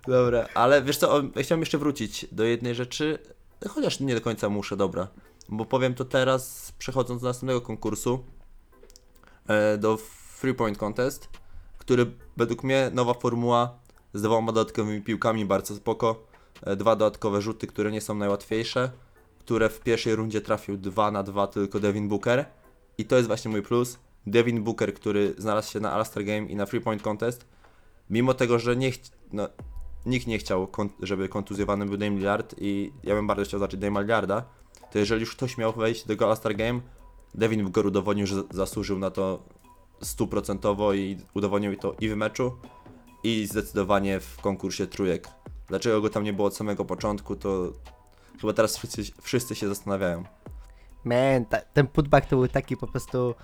Dobra, 0.07 0.47
ale 0.53 0.81
wiesz 0.81 0.97
co, 0.97 1.15
o, 1.15 1.21
ja 1.36 1.43
chciałem 1.43 1.59
jeszcze 1.59 1.77
wrócić 1.77 2.25
do 2.31 2.43
jednej 2.43 2.75
rzeczy, 2.75 3.19
chociaż 3.69 3.99
nie 3.99 4.15
do 4.15 4.21
końca 4.21 4.49
muszę, 4.49 4.77
dobra. 4.77 5.07
Bo 5.49 5.65
powiem 5.65 5.93
to 5.93 6.05
teraz, 6.05 6.73
przechodząc 6.77 7.21
do 7.21 7.27
następnego 7.27 7.62
konkursu, 7.62 8.25
e, 9.47 9.77
do 9.77 9.97
Free 10.38 10.53
Point 10.53 10.77
Contest, 10.77 11.29
który 11.77 12.05
według 12.38 12.63
mnie 12.63 12.91
nowa 12.93 13.13
formuła 13.13 13.79
z 14.13 14.21
dwoma 14.21 14.52
dodatkowymi 14.52 15.02
piłkami, 15.02 15.45
bardzo 15.45 15.76
spoko. 15.76 16.23
E, 16.62 16.76
dwa 16.76 16.95
dodatkowe 16.95 17.41
rzuty, 17.41 17.67
które 17.67 17.91
nie 17.91 18.02
są 18.02 18.15
najłatwiejsze, 18.15 18.91
które 19.39 19.69
w 19.69 19.80
pierwszej 19.80 20.15
rundzie 20.15 20.41
trafił 20.41 20.78
2 20.78 21.12
na 21.12 21.23
2 21.23 21.47
tylko 21.47 21.80
Devin 21.80 22.08
Booker. 22.08 22.45
I 22.97 23.06
to 23.06 23.15
jest 23.15 23.28
właśnie 23.28 23.52
mój 23.52 23.62
plus. 23.62 23.99
Devin 24.28 24.63
Booker, 24.63 24.93
który 24.93 25.34
znalazł 25.38 25.71
się 25.71 25.80
na 25.80 25.91
All-Star 25.91 26.23
Game 26.23 26.45
i 26.45 26.56
na 26.56 26.65
Free 26.65 26.82
Point 26.82 27.02
Contest, 27.02 27.45
mimo 28.10 28.34
tego, 28.34 28.60
że 28.60 28.76
nie 28.76 28.91
no, 29.34 29.49
nikt 30.06 30.28
nie 30.28 30.38
chciał, 30.38 30.67
żeby 30.99 31.30
kontuzjowany 31.30 31.86
był 31.86 31.97
Dame 31.97 32.15
Lillard 32.15 32.56
i 32.58 32.91
ja 33.04 33.15
bym 33.15 33.28
bardzo 33.28 33.43
chciał 33.43 33.60
zacząć 33.60 33.82
Dame 33.82 34.02
Lillarda, 34.02 34.43
to 34.91 34.99
jeżeli 34.99 35.21
już 35.21 35.36
ktoś 35.36 35.58
miał 35.58 35.73
wejść 35.73 36.06
do 36.06 36.30
All-Star 36.30 36.56
Game, 36.56 36.80
Devin 37.36 37.63
Booker 37.63 37.88
udowodnił, 37.88 38.28
że 38.28 38.43
zasłużył 38.52 38.99
na 38.99 39.12
to 39.12 39.43
stuprocentowo 40.02 40.93
i 40.93 41.17
udowodnił 41.34 41.78
to 41.78 41.95
i 41.99 42.10
w 42.10 42.15
meczu, 42.15 42.52
i 43.23 43.47
zdecydowanie 43.47 44.19
w 44.19 44.38
konkursie 44.38 44.88
trójek. 44.88 45.27
Dlaczego 45.67 46.01
go 46.01 46.09
tam 46.09 46.23
nie 46.23 46.33
było 46.33 46.47
od 46.47 46.55
samego 46.55 46.86
początku, 46.86 47.36
to 47.36 47.73
chyba 48.41 48.53
teraz 48.53 48.77
wszyscy, 48.77 49.03
wszyscy 49.21 49.55
się 49.55 49.67
zastanawiają. 49.67 50.23
Man, 51.03 51.45
ta, 51.45 51.62
ten 51.62 51.88
putback 51.88 52.27
to 52.27 52.36
był 52.36 52.47
taki 52.47 52.77
po 52.77 52.88
prostu. 52.88 53.36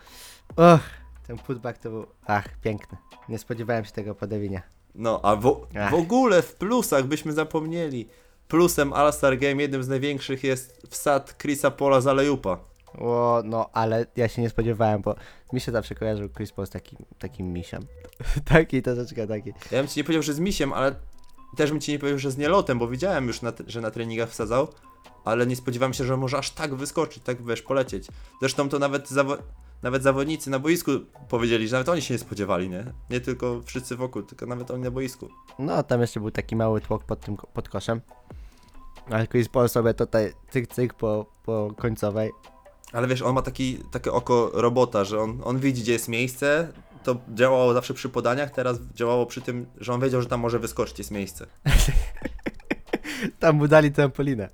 Och, 0.56 0.80
ten 1.28 1.38
putback 1.38 1.80
to 1.80 1.90
był. 1.90 2.06
Ach, 2.26 2.58
piękny. 2.58 2.98
Nie 3.30 3.40
spodziewałem 3.40 3.86
się 3.86 3.92
tego 3.92 4.16
po 4.16 4.28
Devinie. 4.28 4.62
No, 4.96 5.20
a 5.24 5.36
w, 5.36 5.94
ogóle 5.94 6.42
w 6.42 6.56
plusach 6.56 7.06
byśmy 7.06 7.34
zapomnieli. 7.34 8.10
Plusem 8.48 8.94
All-Star 8.94 9.38
Game 9.38 9.62
jednym 9.62 9.84
z 9.84 9.88
największych 9.88 10.44
jest 10.44 10.88
wsad 10.90 11.38
Chrisa 11.42 11.72
Pola 11.72 12.02
z 12.02 12.08
Alejupa. 12.08 12.58
O, 12.98 13.42
no, 13.46 13.70
ale 13.74 14.06
ja 14.16 14.28
się 14.28 14.42
nie 14.42 14.50
spodziewałem, 14.50 15.02
bo 15.02 15.16
mi 15.54 15.60
się 15.62 15.72
zawsze 15.72 15.96
kojarzył 15.96 16.30
Chris 16.30 16.52
Paul 16.52 16.68
z 16.68 16.70
takim, 16.70 17.06
takim 17.20 17.54
misiem. 17.54 17.86
taki 18.54 18.82
troszeczkę 18.82 19.28
taki. 19.28 19.54
Ja 19.72 19.78
bym 19.78 19.88
ci 19.88 20.00
nie 20.00 20.04
powiedział, 20.04 20.24
że 20.24 20.34
z 20.34 20.40
misiem, 20.40 20.74
ale 20.74 20.96
też 21.58 21.72
bym 21.72 21.82
ci 21.82 21.92
nie 21.92 22.00
powiedział, 22.00 22.20
że 22.20 22.32
z 22.32 22.38
nielotem, 22.38 22.80
bo 22.80 22.88
widziałem 22.88 23.28
już, 23.28 23.42
na, 23.42 23.54
że 23.68 23.82
na 23.82 23.92
treningach 23.92 24.30
wsadzał, 24.30 24.68
ale 25.26 25.48
nie 25.48 25.56
spodziewałem 25.56 25.94
się, 25.94 26.04
że 26.04 26.18
może 26.18 26.38
aż 26.38 26.52
tak 26.52 26.76
wyskoczyć, 26.76 27.24
tak 27.24 27.46
wiesz, 27.46 27.62
polecieć. 27.62 28.08
Zresztą 28.40 28.70
to 28.70 28.80
nawet, 28.80 29.10
zawo 29.10 29.38
nawet 29.82 30.04
zawodnicy 30.04 30.50
na 30.50 30.60
boisku 30.60 30.92
powiedzieli, 31.30 31.68
że 31.68 31.74
nawet 31.74 31.90
oni 31.90 32.02
się 32.02 32.14
nie 32.14 32.20
spodziewali, 32.20 32.70
nie? 32.70 32.94
Nie 33.10 33.22
tylko 33.22 33.62
wszyscy 33.66 33.96
wokół, 33.96 34.24
tylko 34.24 34.46
nawet 34.46 34.72
oni 34.72 34.84
na 34.84 34.92
boisku. 34.92 35.30
No, 35.60 35.84
tam 35.84 36.02
jeszcze 36.02 36.20
był 36.20 36.32
taki 36.32 36.56
mały 36.56 36.82
tłok 36.82 37.04
pod 37.04 37.20
tym, 37.20 37.38
pod 37.54 37.70
koszem. 37.70 38.02
Ale 39.10 39.28
Chris 39.28 39.50
Paul 39.50 39.70
sobie 39.70 39.94
tutaj 39.94 40.34
cyk 40.50 40.68
cyk 40.68 40.94
po, 40.94 41.26
po 41.44 41.74
końcowej. 41.78 42.32
Ale 42.94 43.08
wiesz, 43.08 43.22
on 43.22 43.36
ma 43.36 43.42
taki, 43.42 43.78
takie 43.92 44.12
oko 44.12 44.52
robota, 44.54 45.04
że 45.04 45.20
on, 45.22 45.42
on 45.44 45.60
widzi, 45.60 45.82
gdzie 45.82 45.92
jest 45.92 46.08
miejsce. 46.08 46.74
To 47.04 47.16
działało 47.34 47.74
zawsze 47.74 47.94
przy 47.94 48.10
podaniach, 48.10 48.52
teraz 48.52 48.80
działało 48.96 49.26
przy 49.26 49.42
tym, 49.42 49.66
że 49.78 49.94
on 49.94 50.02
wiedział, 50.02 50.22
że 50.22 50.28
tam 50.28 50.40
może 50.40 50.60
wyskoczyć 50.60 50.98
jest 51.00 51.12
miejsce. 51.12 51.46
Tam 53.40 53.56
mu 53.56 53.68
dali 53.68 53.92
trampolinę. 53.92 54.50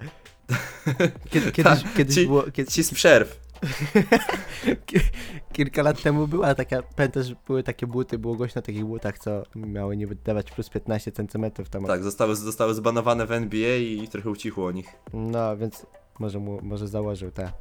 Kiedy, 1.32 1.52
kiedyś, 1.52 1.84
Tak, 1.84 1.93
kiedyś 1.98 2.15
ci- 2.15 2.26
było, 2.28 2.43
kiedy, 2.43 2.71
Ci 2.71 2.84
z 2.84 2.93
przerw. 2.93 3.39
kilka 5.54 5.84
lat 5.84 6.02
temu 6.04 6.28
była 6.28 6.56
taka, 6.56 6.82
pamiętasz, 6.84 7.34
były 7.48 7.63
takie 7.63 7.88
buty, 7.88 8.17
było 8.17 8.36
głośno 8.36 8.60
o 8.60 8.62
takich 8.62 8.86
butach, 8.86 9.19
co 9.19 9.43
miały 9.56 9.98
niby 9.98 10.15
dawać 10.15 10.52
plus 10.52 10.69
15 10.69 11.12
cm 11.12 11.52
tam. 11.71 11.86
Tak, 11.86 12.04
zostały, 12.04 12.36
zostały 12.36 12.74
zbanowane 12.74 13.26
w 13.26 13.32
NBA 13.32 13.76
i 13.76 14.08
trochę 14.08 14.30
ucichło 14.30 14.65
o 14.65 14.71
nich. 14.71 14.88
No, 15.13 15.58
więc 15.58 15.86
może 16.19 16.39
mu, 16.39 16.60
może 16.62 16.88
założył 16.88 17.32
te. 17.32 17.52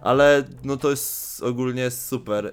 Ale 0.00 0.44
no 0.64 0.76
to 0.76 0.90
jest 0.90 1.42
ogólnie 1.42 1.90
super. 1.90 2.52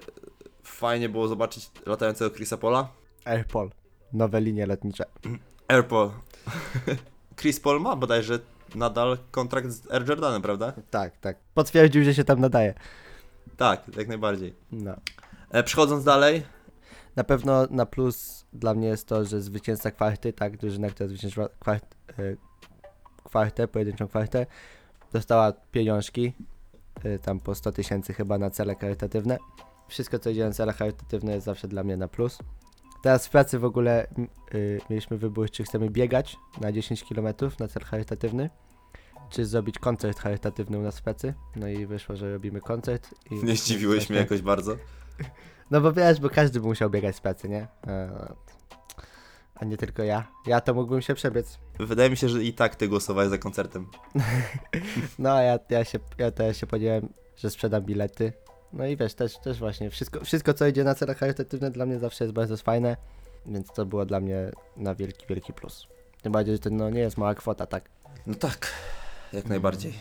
Fajnie 0.62 1.08
było 1.08 1.28
zobaczyć 1.28 1.70
latającego 1.86 2.34
Chrisa 2.36 2.56
Paula. 2.56 2.88
Air 3.24 3.46
Paul. 3.46 3.70
Nowe 4.12 4.40
linie 4.40 4.66
lotnicze. 4.66 5.04
Airpol. 5.68 6.10
Chris 7.40 7.60
Paul 7.60 7.80
ma 7.80 7.96
bodajże 7.96 8.38
nadal 8.74 9.18
kontrakt 9.30 9.70
z 9.70 9.90
Air 9.90 10.08
Jordanem, 10.08 10.42
prawda? 10.42 10.72
Tak, 10.90 11.16
tak. 11.18 11.36
Potwierdził, 11.54 12.04
że 12.04 12.14
się 12.14 12.24
tam 12.24 12.40
nadaje. 12.40 12.74
Tak, 13.56 13.96
jak 13.96 14.08
najbardziej. 14.08 14.54
No. 14.72 14.94
E, 15.50 15.62
przechodząc 15.62 16.04
dalej, 16.04 16.42
Na 17.16 17.24
pewno 17.24 17.66
na 17.70 17.86
plus 17.86 18.44
dla 18.52 18.74
mnie 18.74 18.88
jest 18.88 19.08
to, 19.08 19.24
że 19.24 19.40
zwycięzca 19.40 19.90
kwarty, 19.90 20.32
tak, 20.32 20.56
drużyna, 20.56 20.88
która 20.88 21.08
zwyciężyła 21.08 21.48
kwart, 21.48 21.94
y, 22.18 22.36
kwartę, 23.24 23.68
pojedynczą 23.68 24.08
kwartę, 24.08 24.46
dostała 25.12 25.52
pieniążki, 25.52 26.32
tam 27.22 27.40
po 27.40 27.54
100 27.54 27.72
tysięcy 27.72 28.12
chyba 28.12 28.38
na 28.38 28.50
cele 28.50 28.74
charytatywne. 28.74 29.38
Wszystko, 29.88 30.18
co 30.18 30.30
idzie 30.30 30.44
na 30.44 30.52
cele 30.52 30.72
charytatywne 30.72 31.32
jest 31.34 31.46
zawsze 31.46 31.68
dla 31.68 31.84
mnie 31.84 31.96
na 31.96 32.08
plus. 32.08 32.38
Teraz 33.02 33.26
w 33.26 33.30
pracy 33.30 33.58
w 33.58 33.64
ogóle 33.64 34.06
m, 34.18 34.28
y, 34.54 34.80
mieliśmy 34.90 35.18
wybór, 35.18 35.50
czy 35.50 35.64
chcemy 35.64 35.90
biegać 35.90 36.36
na 36.60 36.72
10 36.72 37.04
km 37.04 37.34
na 37.60 37.68
cel 37.68 37.82
charytatywny, 37.84 38.50
czy 39.30 39.46
zrobić 39.46 39.78
koncert 39.78 40.18
charytatywny 40.18 40.78
u 40.78 40.82
nas 40.82 40.98
w 40.98 41.02
pracy. 41.02 41.34
No 41.56 41.68
i 41.68 41.86
wyszło, 41.86 42.16
że 42.16 42.32
robimy 42.32 42.60
koncert. 42.60 43.14
I 43.30 43.44
nie 43.44 43.56
zdziwiłeś 43.56 44.10
mnie 44.10 44.18
jakoś 44.18 44.42
bardzo. 44.42 44.76
no 45.70 45.80
bo 45.80 45.92
wiesz, 45.92 46.20
bo 46.20 46.30
każdy 46.30 46.60
by 46.60 46.66
musiał 46.66 46.90
biegać 46.90 47.16
z 47.16 47.20
pracy, 47.20 47.48
nie? 47.48 47.66
A 49.54 49.64
nie 49.64 49.76
tylko 49.76 50.02
ja. 50.02 50.28
Ja 50.46 50.60
to 50.60 50.74
mógłbym 50.74 51.02
się 51.02 51.14
przebiec. 51.14 51.58
Wydaje 51.86 52.10
mi 52.10 52.16
się, 52.16 52.28
że 52.28 52.44
i 52.44 52.52
tak 52.52 52.76
ty 52.76 52.88
głosowałeś 52.88 53.30
za 53.30 53.38
koncertem. 53.38 53.86
No 55.18 55.32
a 55.32 55.42
ja, 55.42 55.58
ja 55.70 55.84
się, 55.84 55.98
ja 56.18 56.30
też 56.30 56.56
się 56.56 56.66
podzieliłem, 56.66 57.08
że 57.36 57.50
sprzedam 57.50 57.82
bilety. 57.82 58.32
No 58.72 58.86
i 58.86 58.96
wiesz, 58.96 59.14
też, 59.14 59.38
też 59.38 59.58
właśnie, 59.58 59.90
wszystko, 59.90 60.24
wszystko 60.24 60.54
co 60.54 60.66
idzie 60.66 60.84
na 60.84 60.94
cele 60.94 61.14
charytatywne 61.14 61.70
dla 61.70 61.86
mnie 61.86 61.98
zawsze 61.98 62.24
jest 62.24 62.34
bardzo 62.34 62.56
fajne, 62.56 62.96
więc 63.46 63.72
to 63.72 63.86
było 63.86 64.06
dla 64.06 64.20
mnie 64.20 64.50
na 64.76 64.94
wielki, 64.94 65.26
wielki 65.26 65.52
plus. 65.52 65.86
Tym 66.22 66.32
bardziej, 66.32 66.54
że 66.54 66.58
to 66.58 66.70
no, 66.70 66.90
nie 66.90 67.00
jest 67.00 67.16
mała 67.16 67.34
kwota, 67.34 67.66
tak? 67.66 67.90
No 68.26 68.34
tak, 68.34 68.72
jak 69.32 69.48
najbardziej. 69.48 69.94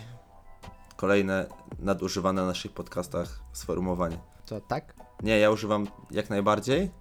Kolejne 0.96 1.46
nadużywane 1.80 2.42
na 2.42 2.48
naszych 2.48 2.72
podcastach 2.72 3.40
sformułowanie. 3.54 4.18
Co, 4.46 4.62
tak? 4.62 4.94
Nie, 5.24 5.40
ja 5.40 5.52
używam 5.52 5.88
jak 6.12 6.30
najbardziej, 6.30 6.92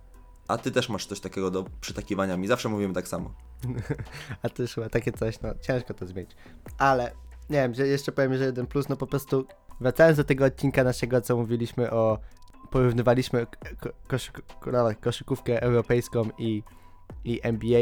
a 0.49 0.59
ty 0.59 0.71
też 0.71 0.89
masz 0.89 1.07
coś 1.07 1.21
takiego 1.21 1.51
do 1.51 1.65
przytakiwania 1.81 2.37
mi. 2.37 2.47
Zawsze 2.47 2.69
mówimy 2.69 2.95
tak 2.95 3.09
samo. 3.09 3.35
A 4.43 4.63
już 4.63 4.75
chyba 4.75 4.89
takie 4.89 5.13
coś, 5.13 5.41
no 5.41 5.55
ciężko 5.61 5.95
to 5.95 6.07
zmienić. 6.07 6.31
Ale 6.79 7.13
nie 7.51 7.57
wiem, 7.57 7.75
że 7.75 7.87
jeszcze 7.87 8.13
powiem, 8.13 8.37
że 8.37 8.45
jeden 8.45 8.67
plus, 8.67 8.89
no 8.89 8.97
po 8.97 9.07
prostu 9.07 9.47
wracając 9.81 10.17
do 10.17 10.25
tego 10.25 10.45
odcinka 10.45 10.85
naszego, 10.85 11.21
co 11.21 11.37
mówiliśmy 11.37 11.91
o. 11.91 12.19
Porównywaliśmy 12.71 13.47
koszyk, 14.09 14.43
ko- 14.61 14.71
koszykówkę 15.01 15.63
europejską 15.63 16.23
i, 16.39 16.63
i 17.25 17.41
NBA, 17.43 17.81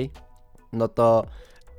no 0.72 0.88
to 0.88 1.26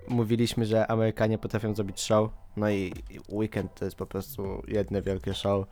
mówiliśmy, 0.08 0.66
że 0.66 0.88
Amerykanie 0.88 1.38
potrafią 1.38 1.76
zrobić 1.76 2.02
show. 2.02 2.32
No 2.58 2.70
i 2.70 2.94
i 3.10 3.20
weekend 3.30 3.76
to 3.76 3.86
jest 3.86 3.98
po 3.98 4.06
prostu 4.06 4.64
jedno 4.68 5.02
wielkie 5.02 5.34
show. 5.34 5.66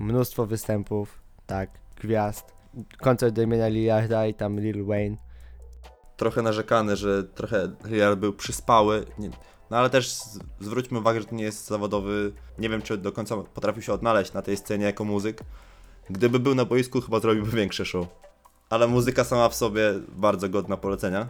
Mnóstwo 0.00 0.46
występów, 0.46 1.22
tak, 1.46 1.70
gwiazd. 1.96 2.54
Koncert 3.00 3.34
Damiena 3.34 3.68
Lillarda 3.68 4.26
i 4.26 4.34
tam 4.34 4.60
Lil 4.60 4.84
Wayne. 4.84 5.16
Trochę 6.16 6.42
narzekany, 6.42 6.96
że 6.96 7.24
trochę 7.24 7.70
Lillard 7.84 8.18
był 8.18 8.32
przyspały. 8.32 9.04
Nie, 9.18 9.30
no 9.70 9.76
ale 9.76 9.90
też 9.90 10.12
zwróćmy 10.60 10.98
uwagę, 10.98 11.20
że 11.20 11.26
to 11.26 11.34
nie 11.34 11.44
jest 11.44 11.66
zawodowy. 11.66 12.32
Nie 12.58 12.68
wiem, 12.68 12.82
czy 12.82 12.98
do 12.98 13.12
końca 13.12 13.36
potrafił 13.36 13.82
się 13.82 13.92
odnaleźć 13.92 14.32
na 14.32 14.42
tej 14.42 14.56
scenie 14.56 14.84
jako 14.84 15.04
muzyk. 15.04 15.40
Gdyby 16.10 16.38
był 16.38 16.54
na 16.54 16.64
boisku, 16.64 17.00
chyba 17.00 17.20
zrobiłby 17.20 17.50
większe 17.50 17.84
show. 17.84 18.06
Ale 18.70 18.86
muzyka 18.86 19.24
sama 19.24 19.48
w 19.48 19.54
sobie 19.54 19.94
bardzo 20.08 20.48
godna 20.48 20.76
polecenia. 20.76 21.28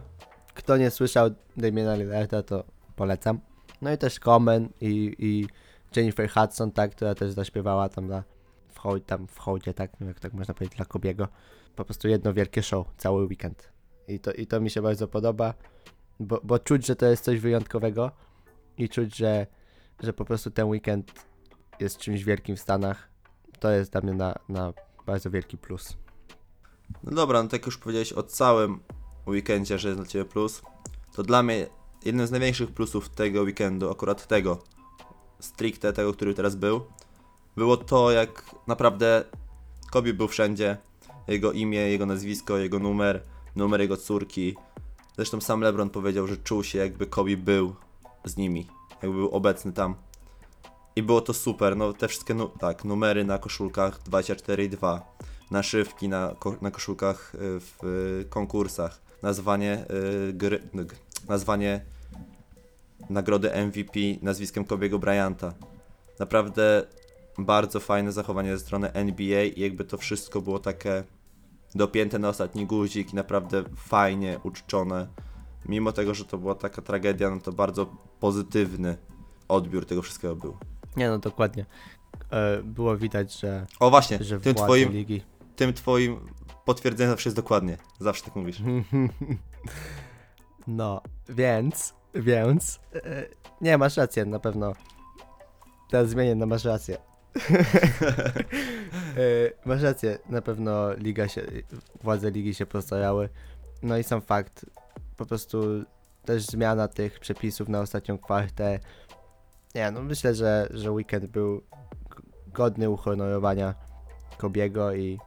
Kto 0.53 0.77
nie 0.77 0.91
słyszał 0.91 1.29
Damiena 1.57 1.95
Lillarda, 1.95 2.43
to 2.43 2.63
polecam. 2.95 3.39
No 3.81 3.91
i 3.93 3.97
też 3.97 4.19
Common 4.19 4.69
i, 4.81 5.15
i 5.19 5.47
Jennifer 5.95 6.29
Hudson, 6.29 6.71
tak, 6.71 6.91
która 6.91 7.15
też 7.15 7.31
zaśpiewała 7.31 7.89
tam 7.89 8.07
na 8.07 8.23
w, 8.69 8.79
hoł, 8.79 8.99
tam 8.99 9.27
w 9.27 9.39
hołdzie, 9.39 9.73
tak, 9.73 9.91
jak 10.01 10.19
tak 10.19 10.33
można 10.33 10.53
powiedzieć, 10.53 10.77
dla 10.77 10.85
Kobiego. 10.85 11.27
Po 11.75 11.85
prostu 11.85 12.07
jedno 12.07 12.33
wielkie 12.33 12.63
show, 12.63 12.87
cały 12.97 13.25
weekend. 13.25 13.69
I 14.07 14.19
to, 14.19 14.31
i 14.31 14.47
to 14.47 14.61
mi 14.61 14.69
się 14.69 14.81
bardzo 14.81 15.07
podoba, 15.07 15.53
bo, 16.19 16.41
bo 16.43 16.59
czuć, 16.59 16.85
że 16.85 16.95
to 16.95 17.05
jest 17.05 17.23
coś 17.23 17.39
wyjątkowego 17.39 18.11
i 18.77 18.89
czuć, 18.89 19.15
że, 19.15 19.47
że 20.03 20.13
po 20.13 20.25
prostu 20.25 20.51
ten 20.51 20.67
weekend 20.67 21.11
jest 21.79 21.97
czymś 21.97 22.23
wielkim 22.23 22.55
w 22.55 22.59
Stanach. 22.59 23.09
To 23.59 23.71
jest 23.71 23.91
dla 23.91 24.01
mnie 24.01 24.13
na, 24.13 24.35
na 24.49 24.73
bardzo 25.05 25.31
wielki 25.31 25.57
plus. 25.57 25.97
No 27.03 27.11
dobra, 27.11 27.43
no 27.43 27.49
tak 27.49 27.65
już 27.65 27.77
powiedziałeś 27.77 28.13
o 28.13 28.23
całym 28.23 28.79
weekendzie, 29.27 29.79
że 29.79 29.87
jest 29.87 29.99
dla 29.99 30.07
Ciebie 30.07 30.25
plus, 30.25 30.61
to 31.15 31.23
dla 31.23 31.43
mnie 31.43 31.67
jednym 32.05 32.27
z 32.27 32.31
największych 32.31 32.71
plusów 32.71 33.09
tego 33.09 33.41
weekendu, 33.41 33.91
akurat 33.91 34.27
tego, 34.27 34.63
stricte 35.39 35.93
tego, 35.93 36.13
który 36.13 36.33
teraz 36.33 36.55
był, 36.55 36.81
było 37.55 37.77
to, 37.77 38.11
jak 38.11 38.55
naprawdę 38.67 39.23
Kobe 39.91 40.13
był 40.13 40.27
wszędzie. 40.27 40.77
Jego 41.27 41.51
imię, 41.51 41.79
jego 41.79 42.05
nazwisko, 42.05 42.57
jego 42.57 42.79
numer, 42.79 43.23
numer 43.57 43.81
jego 43.81 43.97
córki. 43.97 44.55
Zresztą 45.15 45.41
sam 45.41 45.61
LeBron 45.61 45.89
powiedział, 45.89 46.27
że 46.27 46.37
czuł 46.37 46.63
się 46.63 46.79
jakby 46.79 47.07
Kobe 47.07 47.37
był 47.37 47.75
z 48.25 48.37
nimi, 48.37 48.67
jakby 49.01 49.17
był 49.17 49.29
obecny 49.29 49.71
tam. 49.73 49.95
I 50.95 51.03
było 51.03 51.21
to 51.21 51.33
super, 51.33 51.77
no 51.77 51.93
te 51.93 52.07
wszystkie 52.07 52.33
nu- 52.33 52.47
tak, 52.59 52.85
numery 52.85 53.25
na 53.25 53.37
koszulkach 53.37 54.03
24 54.03 54.63
i 54.63 54.69
2 54.69 55.17
naszywki 55.51 56.09
na, 56.09 56.35
ko- 56.39 56.55
na 56.61 56.71
koszulkach 56.71 57.35
y, 57.35 57.37
w 57.59 57.83
y, 57.83 58.25
konkursach, 58.29 59.01
nazwanie 59.23 59.85
y, 60.43 60.59
nazwanie 61.27 61.81
nagrody 63.09 63.51
MVP 63.65 63.99
nazwiskiem 64.21 64.65
Kobiego 64.65 64.99
Bryanta. 64.99 65.53
Naprawdę 66.19 66.85
bardzo 67.37 67.79
fajne 67.79 68.11
zachowanie 68.11 68.57
ze 68.57 68.63
strony 68.63 68.93
NBA 68.93 69.43
i 69.43 69.61
jakby 69.61 69.83
to 69.85 69.97
wszystko 69.97 70.41
było 70.41 70.59
takie 70.59 71.03
dopięte 71.75 72.19
na 72.19 72.29
ostatni 72.29 72.65
guzik 72.65 73.13
i 73.13 73.15
naprawdę 73.15 73.63
fajnie 73.75 74.39
uczczone. 74.43 75.07
Mimo 75.65 75.91
tego, 75.91 76.13
że 76.13 76.25
to 76.25 76.37
była 76.37 76.55
taka 76.55 76.81
tragedia, 76.81 77.29
no 77.29 77.39
to 77.39 77.51
bardzo 77.51 77.85
pozytywny 78.19 78.97
odbiór 79.47 79.85
tego 79.85 80.01
wszystkiego 80.01 80.35
był. 80.35 80.57
Nie 80.97 81.09
no, 81.09 81.19
dokładnie. 81.19 81.65
E, 82.29 82.63
było 82.63 82.97
widać, 82.97 83.39
że, 83.39 83.65
O 83.79 83.89
właśnie, 83.89 84.23
że 84.23 84.39
tym 84.39 84.55
twoim, 84.55 84.91
ligi 84.91 85.21
tym 85.57 85.73
twoim 85.73 86.19
potwierdzeniem 86.65 87.11
zawsze 87.11 87.29
jest 87.29 87.37
dokładnie. 87.37 87.77
Zawsze 87.99 88.23
tak 88.23 88.35
mówisz. 88.35 88.61
No, 90.67 91.01
więc, 91.29 91.93
więc, 92.15 92.79
e, 92.95 93.25
nie, 93.61 93.77
masz 93.77 93.97
rację, 93.97 94.25
na 94.25 94.39
pewno. 94.39 94.73
Teraz 95.89 96.09
zmienię 96.09 96.35
na 96.35 96.45
masz 96.45 96.65
rację. 96.65 96.97
E, 99.17 99.19
masz 99.65 99.81
rację, 99.81 100.19
na 100.29 100.41
pewno 100.41 100.93
liga 100.93 101.27
się, 101.27 101.41
władze 102.03 102.31
ligi 102.31 102.53
się 102.53 102.65
postarały. 102.65 103.29
No 103.83 103.97
i 103.97 104.03
sam 104.03 104.21
fakt, 104.21 104.65
po 105.17 105.25
prostu 105.25 105.83
też 106.25 106.45
zmiana 106.45 106.87
tych 106.87 107.19
przepisów 107.19 107.69
na 107.69 107.81
ostatnią 107.81 108.17
kwartę. 108.17 108.79
Nie, 109.75 109.91
no 109.91 110.01
myślę, 110.01 110.35
że, 110.35 110.67
że 110.71 110.91
weekend 110.91 111.25
był 111.25 111.61
godny 112.47 112.89
uhonorowania 112.89 113.75
Kobiego 114.37 114.93
i, 114.93 115.19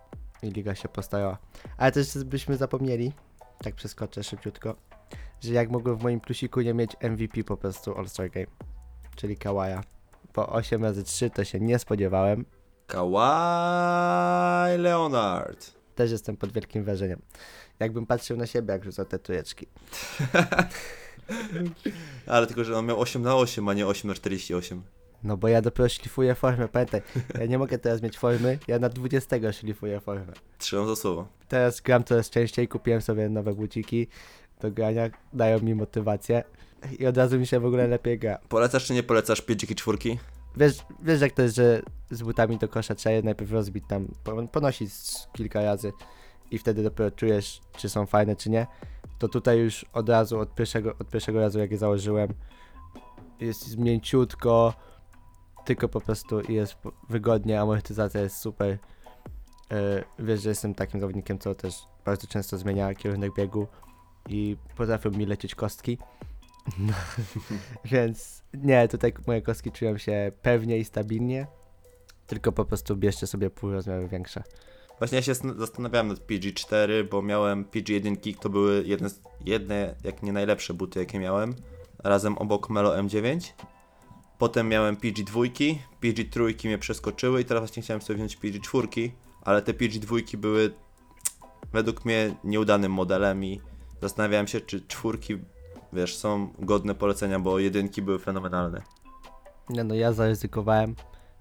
i 0.42 0.50
liga 0.50 0.74
się 0.74 0.88
postarała. 0.88 1.38
Ale 1.76 1.92
też 1.92 2.24
byśmy 2.24 2.56
zapomnieli, 2.56 3.12
tak 3.62 3.74
przeskoczę 3.74 4.24
szybciutko, 4.24 4.76
że 5.40 5.52
jak 5.52 5.70
mogłem 5.70 5.96
w 5.96 6.02
moim 6.02 6.20
plusiku 6.20 6.60
nie 6.60 6.74
mieć 6.74 6.96
MVP 7.02 7.44
po 7.44 7.56
prostu 7.56 7.98
All-Star 7.98 8.30
Game, 8.30 8.46
czyli 9.16 9.36
Kawaja. 9.36 9.80
Po 10.32 10.48
8 10.48 10.84
razy 10.84 11.04
3 11.04 11.30
to 11.30 11.44
się 11.44 11.60
nie 11.60 11.78
spodziewałem. 11.78 12.44
Kawhi 12.90 14.78
Leonard. 14.78 15.72
Też 15.94 16.10
jestem 16.10 16.36
pod 16.36 16.52
wielkim 16.52 16.84
wrażeniem. 16.84 17.22
Jakbym 17.80 18.06
patrzył 18.06 18.36
na 18.36 18.46
siebie, 18.46 18.72
jak 18.72 18.84
rzucał 18.84 19.04
te 19.04 19.18
tujeczki. 19.18 19.66
Ale 22.26 22.46
tylko, 22.46 22.64
że 22.64 22.78
on 22.78 22.86
miał 22.86 23.00
8 23.00 23.22
na 23.22 23.36
8, 23.36 23.68
a 23.68 23.74
nie 23.74 23.86
8 23.86 24.08
na 24.08 24.14
48. 24.14 24.82
No 25.22 25.36
bo 25.36 25.48
ja 25.48 25.62
dopiero 25.62 25.88
szlifuję 25.88 26.34
formę, 26.34 26.68
pamiętaj. 26.68 27.02
Ja 27.38 27.46
nie 27.46 27.58
mogę 27.58 27.78
teraz 27.78 28.02
mieć 28.02 28.18
formy, 28.18 28.58
ja 28.68 28.78
na 28.78 28.88
20 28.88 29.52
szlifuję 29.52 30.00
formę. 30.00 30.32
Trzymam 30.58 30.86
za 30.86 30.96
słowo. 30.96 31.28
Teraz 31.48 31.80
gram 31.80 32.04
coraz 32.04 32.30
częściej, 32.30 32.68
kupiłem 32.68 33.00
sobie 33.00 33.28
nowe 33.28 33.54
buciki 33.54 34.06
do 34.60 34.70
grania, 34.70 35.10
dają 35.32 35.60
mi 35.60 35.74
motywację 35.74 36.44
i 36.98 37.06
od 37.06 37.16
razu 37.16 37.38
mi 37.38 37.46
się 37.46 37.60
w 37.60 37.64
ogóle 37.64 37.86
lepiej 37.86 38.18
gra. 38.18 38.38
Polecasz 38.48 38.86
czy 38.86 38.94
nie 38.94 39.02
polecasz 39.02 39.40
pięciki 39.40 39.74
czwórki? 39.74 40.18
Wiesz, 40.56 40.86
wiesz 41.02 41.20
jak 41.20 41.32
to 41.32 41.42
jest, 41.42 41.56
że 41.56 41.82
z 42.10 42.22
butami 42.22 42.58
do 42.58 42.68
kosza 42.68 42.94
trzeba 42.94 43.14
je 43.14 43.22
najpierw 43.22 43.52
rozbić 43.52 43.84
tam, 43.88 44.08
po- 44.24 44.48
ponosić 44.48 44.92
kilka 45.32 45.62
razy 45.62 45.92
i 46.50 46.58
wtedy 46.58 46.82
dopiero 46.82 47.10
czujesz, 47.10 47.60
czy 47.76 47.88
są 47.88 48.06
fajne, 48.06 48.36
czy 48.36 48.50
nie. 48.50 48.66
To 49.18 49.28
tutaj 49.28 49.58
już 49.58 49.86
od 49.92 50.08
razu, 50.08 50.38
od 50.38 50.54
pierwszego, 50.54 50.94
od 50.98 51.08
pierwszego 51.08 51.40
razu 51.40 51.58
jak 51.58 51.70
je 51.70 51.78
założyłem, 51.78 52.34
jest 53.40 53.78
mięciutko, 53.78 54.74
tylko 55.64 55.88
po 55.88 56.00
prostu 56.00 56.52
jest 56.52 56.74
wygodnie, 57.08 57.60
amortyzacja 57.60 58.20
jest 58.20 58.36
super. 58.36 58.78
Yy, 59.70 60.04
wiesz, 60.18 60.42
że 60.42 60.48
jestem 60.48 60.74
takim 60.74 61.00
zawodnikiem, 61.00 61.38
co 61.38 61.54
też 61.54 61.74
bardzo 62.04 62.26
często 62.26 62.58
zmienia 62.58 62.94
kierunek 62.94 63.34
biegu 63.36 63.66
i 64.28 64.56
potrafią 64.76 65.10
mi 65.10 65.26
lecieć 65.26 65.54
kostki. 65.54 65.98
No, 66.78 66.92
więc 67.92 68.42
nie, 68.54 68.88
tutaj 68.88 69.12
moje 69.26 69.42
kostki 69.42 69.72
czują 69.72 69.98
się 69.98 70.32
pewnie 70.42 70.78
i 70.78 70.84
stabilnie. 70.84 71.46
Tylko 72.26 72.52
po 72.52 72.64
prostu 72.64 72.96
bierzcie 72.96 73.26
sobie 73.26 73.50
pół 73.50 73.72
rozmiaru 73.72 74.08
większe. 74.08 74.42
Właśnie 74.98 75.16
ja 75.16 75.22
się 75.22 75.34
zastanawiałem 75.34 76.08
nad 76.08 76.18
PG4, 76.18 77.08
bo 77.10 77.22
miałem 77.22 77.64
PG1, 77.64 78.36
to 78.40 78.48
były 78.48 78.84
jedne, 78.86 79.08
jedne, 79.44 79.94
jak 80.04 80.22
nie 80.22 80.32
najlepsze 80.32 80.74
buty, 80.74 80.98
jakie 80.98 81.18
miałem. 81.18 81.54
Razem 81.98 82.38
obok 82.38 82.70
Melo 82.70 82.96
M9. 82.96 83.52
Potem 84.38 84.68
miałem 84.68 84.96
PG2, 84.96 85.50
PG3 86.02 86.66
mnie 86.66 86.78
przeskoczyły 86.78 87.40
i 87.40 87.44
teraz 87.44 87.60
właśnie 87.60 87.82
chciałem 87.82 88.02
sobie 88.02 88.16
wziąć 88.16 88.38
PG4, 88.38 89.10
ale 89.42 89.62
te 89.62 89.72
PG2 89.72 90.36
były 90.36 90.72
według 91.72 92.04
mnie 92.04 92.34
nieudanym 92.44 92.92
modelem 92.92 93.44
i 93.44 93.60
zastanawiałem 94.02 94.46
się, 94.46 94.60
czy 94.60 94.86
czwórki, 94.86 95.38
wiesz, 95.92 96.16
są 96.16 96.52
godne 96.58 96.94
polecenia, 96.94 97.38
bo 97.40 97.58
jedynki 97.58 98.02
były 98.02 98.18
fenomenalne. 98.18 98.82
Nie 99.68 99.84
no, 99.84 99.94
ja 99.94 100.12
zaryzykowałem. 100.12 100.94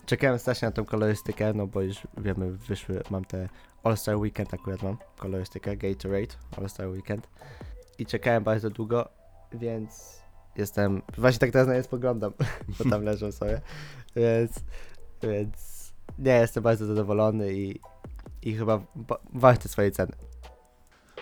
Czekałem 0.05 0.39
strasznie 0.39 0.65
na 0.67 0.71
tą 0.71 0.85
kolorystykę, 0.85 1.53
no 1.53 1.67
bo 1.67 1.81
już 1.81 1.97
wiemy, 2.17 2.51
wyszły, 2.51 3.01
mam 3.09 3.25
te 3.25 3.49
All-Star 3.83 4.17
Weekend 4.17 4.53
akurat 4.53 4.83
mam, 4.83 4.97
kolorystykę 5.17 5.77
Gatorade 5.77 6.35
All-Star 6.57 6.87
Weekend. 6.87 7.27
I 7.99 8.05
czekałem 8.05 8.43
bardzo 8.43 8.69
długo, 8.69 9.09
więc 9.53 10.19
jestem, 10.55 11.01
właśnie 11.17 11.39
tak 11.39 11.51
teraz 11.51 11.67
na 11.67 11.73
nie 11.73 11.83
spoglądam, 11.83 12.33
bo 12.79 12.89
tam 12.89 13.03
leżą 13.03 13.31
sobie, 13.31 13.61
więc, 14.15 14.51
więc 15.23 15.79
nie, 16.19 16.31
jestem 16.31 16.63
bardzo 16.63 16.85
zadowolony 16.85 17.53
i, 17.53 17.79
i 18.41 18.53
chyba 18.55 18.77
wa- 18.95 19.19
warte 19.33 19.69
swojej 19.69 19.91
ceny. 19.91 20.11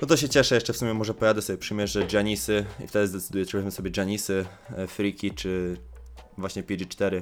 No 0.02 0.08
to 0.08 0.18
się 0.18 0.30
cieszę, 0.30 0.56
jeszcze 0.56 0.74
w 0.74 0.78
sumie 0.78 0.94
może 0.94 1.14
pojadę 1.14 1.42
sobie 1.42 1.58
przymierzę 1.58 2.08
Janisy 2.14 2.66
i 2.84 2.88
wtedy 2.88 3.08
zdecyduję, 3.08 3.46
czy 3.46 3.58
weźmie 3.58 3.72
sobie 3.72 3.92
Janisy, 3.98 4.46
e, 4.76 4.88
Freaky, 4.88 5.32
czy 5.32 5.78
właśnie 6.38 6.64
PG4. 6.64 7.22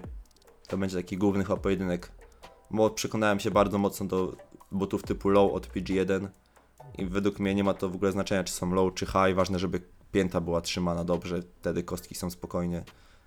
To 0.68 0.78
będzie 0.78 0.98
taki 0.98 1.18
główny 1.18 1.44
chyba 1.44 1.58
pojedynek. 1.58 2.12
Bo 2.72 2.90
przekonałem 2.90 3.40
się 3.40 3.52
bardzo 3.52 3.78
mocno 3.78 4.06
do 4.06 4.36
butów 4.72 5.04
typu 5.04 5.30
low 5.30 5.54
od 5.54 5.68
PG1 5.68 6.28
i 6.98 7.06
według 7.06 7.40
mnie 7.40 7.56
nie 7.56 7.64
ma 7.64 7.74
to 7.74 7.90
w 7.90 7.96
ogóle 7.96 8.12
znaczenia, 8.12 8.44
czy 8.44 8.54
są 8.54 8.74
low, 8.74 8.94
czy 8.94 9.06
high. 9.06 9.36
Ważne, 9.36 9.60
żeby 9.60 9.82
pięta 10.12 10.42
była 10.42 10.62
trzymana 10.62 11.04
dobrze, 11.04 11.40
wtedy 11.60 11.84
kostki 11.84 12.16
są 12.16 12.30
spokojnie 12.30 12.84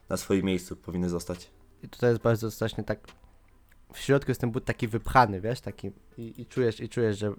na 0.09 0.17
swoim 0.17 0.45
miejscu, 0.45 0.77
powinny 0.77 1.09
zostać. 1.09 1.51
I 1.83 1.89
tutaj 1.89 2.11
jest 2.11 2.23
bardzo 2.23 2.51
strasznie 2.51 2.85
tak. 2.85 3.09
W 3.93 3.99
środku 3.99 4.31
jest 4.31 4.41
ten 4.41 4.51
but 4.51 4.65
taki 4.65 4.89
wypchany, 4.89 5.41
wiesz, 5.41 5.61
taki. 5.61 5.91
I, 6.19 6.35
i 6.41 6.47
czujesz, 6.47 6.81
i 6.81 6.89
czujesz, 6.89 7.19
że 7.19 7.33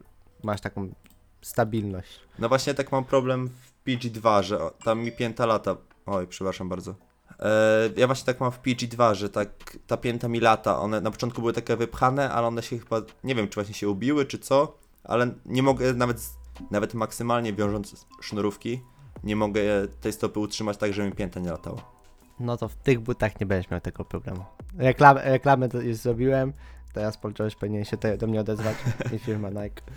masz 0.43 0.62
taką 0.62 0.93
stabilność. 1.42 2.20
No 2.40 2.50
właśnie 2.50 2.74
tak 2.74 2.92
mam 2.92 3.06
problem 3.06 3.50
w 3.50 3.88
PG2, 3.88 4.44
że 4.44 4.62
o, 4.62 4.72
tam 4.72 5.00
mi 5.00 5.12
pięta 5.12 5.46
lata. 5.46 5.76
Oj, 6.06 6.28
przepraszam 6.28 6.70
bardzo. 6.70 6.96
E, 7.40 7.90
ja 7.98 8.08
właśnie 8.08 8.26
tak 8.26 8.40
mam 8.40 8.52
w 8.52 8.62
PG2, 8.62 9.14
że 9.14 9.30
tak 9.30 9.78
ta 9.88 9.98
pięta 9.98 10.28
mi 10.28 10.40
lata. 10.40 10.80
One 10.80 11.02
na 11.02 11.12
początku 11.12 11.42
były 11.42 11.54
takie 11.54 11.76
wypchane, 11.76 12.32
ale 12.32 12.48
one 12.48 12.64
się 12.64 12.80
chyba, 12.80 13.02
nie 13.24 13.36
wiem 13.36 13.48
czy 13.48 13.56
właśnie 13.56 13.74
się 13.74 13.90
ubiły, 13.90 14.26
czy 14.26 14.40
co, 14.40 14.78
ale 15.04 15.32
nie 15.46 15.64
mogę 15.64 15.94
nawet, 15.94 16.30
nawet 16.72 16.94
maksymalnie 16.94 17.54
wiążąc 17.54 18.06
sznurówki, 18.22 18.82
nie 19.24 19.36
mogę 19.36 19.62
tej 20.02 20.14
stopy 20.14 20.40
utrzymać 20.40 20.78
tak, 20.78 20.94
żeby 20.94 21.08
mi 21.08 21.16
pięta 21.16 21.40
nie 21.40 21.52
latało. 21.52 22.00
No 22.40 22.58
to 22.58 22.68
w 22.68 22.76
tych 22.76 23.00
butach 23.00 23.40
nie 23.40 23.46
będziesz 23.46 23.72
miał 23.72 23.82
tego 23.82 24.06
problemu. 24.06 24.46
Reklam, 24.78 25.18
reklamę 25.18 25.70
to 25.70 25.82
już 25.82 25.98
zrobiłem. 25.98 26.54
Teraz 26.94 27.18
Paul 27.18 27.34
George 27.34 27.56
powinien 27.56 27.86
się 27.86 27.98
do 28.18 28.28
mnie 28.28 28.40
odezwać 28.40 28.76
i 29.14 29.20
firma 29.20 29.50
Nike. 29.50 29.82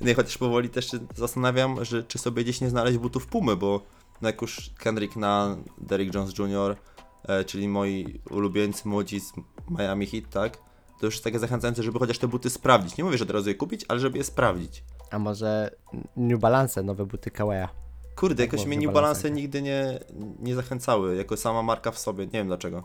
Nie, 0.00 0.14
chociaż 0.14 0.38
powoli 0.38 0.68
też 0.70 0.90
się 0.90 0.98
zastanawiam, 1.14 1.84
że 1.84 2.02
czy 2.04 2.18
sobie 2.18 2.44
gdzieś 2.44 2.60
nie 2.60 2.70
znaleźć 2.70 2.98
butów 2.98 3.26
Pumy, 3.26 3.56
bo 3.56 3.80
no 4.22 4.28
jak 4.28 4.42
już 4.42 4.70
Kendrick 4.78 5.16
na 5.16 5.56
Derrick 5.78 6.14
Jones 6.14 6.38
Jr., 6.38 6.76
e, 7.28 7.44
czyli 7.44 7.68
moi 7.68 8.20
ulubieńcy 8.30 8.88
młodzi 8.88 9.20
z 9.20 9.32
Miami 9.70 10.06
Heat, 10.06 10.24
tak? 10.30 10.56
To 11.00 11.06
już 11.06 11.14
jest 11.14 11.24
takie 11.24 11.38
zachęcające, 11.38 11.82
żeby 11.82 11.98
chociaż 11.98 12.18
te 12.18 12.28
buty 12.28 12.50
sprawdzić. 12.50 12.96
Nie 12.96 13.04
mówię, 13.04 13.18
że 13.18 13.24
od 13.24 13.30
razu 13.30 13.48
je 13.48 13.54
kupić, 13.54 13.84
ale 13.88 14.00
żeby 14.00 14.18
je 14.18 14.24
sprawdzić. 14.24 14.84
A 15.10 15.18
może 15.18 15.70
New 16.16 16.40
Balance, 16.40 16.82
nowe 16.82 17.06
buty 17.06 17.30
Kawaja. 17.30 17.68
Kurde, 18.16 18.42
jakoś 18.42 18.56
było 18.56 18.64
w 18.64 18.68
mnie 18.68 18.86
New 18.86 18.94
Balance 18.94 19.28
Balance'ach. 19.28 19.32
nigdy 19.34 19.62
nie, 19.62 20.00
nie 20.40 20.54
zachęcały, 20.54 21.16
jako 21.16 21.36
sama 21.36 21.62
marka 21.62 21.90
w 21.90 21.98
sobie. 21.98 22.24
Nie 22.24 22.32
wiem 22.32 22.46
dlaczego. 22.46 22.84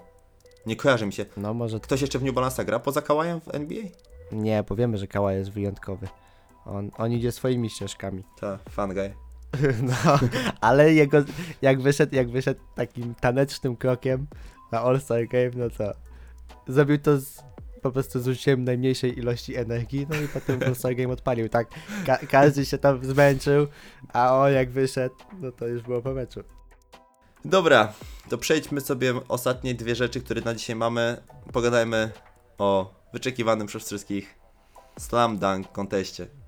Nie 0.66 0.76
kojarzy 0.76 1.06
mi 1.06 1.14
się. 1.14 1.26
No 1.38 1.54
może 1.54 1.80
Ktoś 1.80 2.02
jeszcze 2.02 2.20
w 2.20 2.24
New 2.24 2.34
Balance 2.34 2.66
gra 2.66 2.80
poza 2.80 3.02
Kałajem 3.02 3.42
w 3.42 3.56
NBA? 3.56 3.84
nie, 4.32 4.64
bo 4.70 4.76
wiemy, 4.76 4.98
że 4.98 5.08
Kawaj 5.08 5.38
jest 5.38 5.52
wyjątkowy. 5.52 6.08
On, 6.70 6.92
on 6.98 7.12
idzie 7.12 7.32
swoimi 7.32 7.70
ścieżkami. 7.70 8.24
Tak, 8.40 8.70
fan 8.70 8.94
guy. 8.94 9.14
No, 9.84 10.20
ale 10.62 10.94
jego, 10.94 11.18
jak 11.62 11.82
wyszedł, 11.82 12.16
jak 12.16 12.30
wyszedł 12.30 12.60
takim 12.76 13.16
tanecznym 13.16 13.76
krokiem 13.76 14.28
na 14.72 14.82
All-Star 14.82 15.28
Game, 15.28 15.52
no 15.56 15.70
co? 15.70 15.92
Zrobił 16.68 16.98
to 16.98 17.20
z, 17.20 17.44
po 17.82 17.92
prostu 17.92 18.20
z 18.20 18.28
użyciem 18.28 18.64
najmniejszej 18.64 19.20
ilości 19.20 19.56
energii, 19.56 20.08
no 20.10 20.16
i 20.16 20.28
potem 20.28 20.64
All-Star 20.64 20.96
Game 20.96 21.14
odpalił, 21.14 21.50
tak? 21.50 21.68
Ka 22.06 22.18
każdy 22.18 22.66
się 22.66 22.78
tam 22.78 23.06
zmęczył, 23.06 23.68
a 24.14 24.38
on 24.38 24.54
jak 24.54 24.70
wyszedł, 24.70 25.16
no 25.40 25.52
to 25.52 25.68
już 25.68 25.82
było 25.82 26.02
po 26.02 26.14
meczu. 26.14 26.44
Dobra, 27.46 27.94
to 28.30 28.38
przejdźmy 28.38 28.82
sobie 28.82 29.14
ostatnie 29.28 29.76
dwie 29.76 29.96
rzeczy, 29.96 30.22
które 30.22 30.42
na 30.42 30.56
dzisiaj 30.56 30.76
mamy. 30.76 31.18
Pogadajmy 31.54 32.12
o 32.58 32.94
wyczekiwanym 33.14 33.68
przez 33.68 33.86
wszystkich 33.86 34.40
Slam 35.00 35.38
Dunk 35.38 35.72
konteście. 35.72 36.39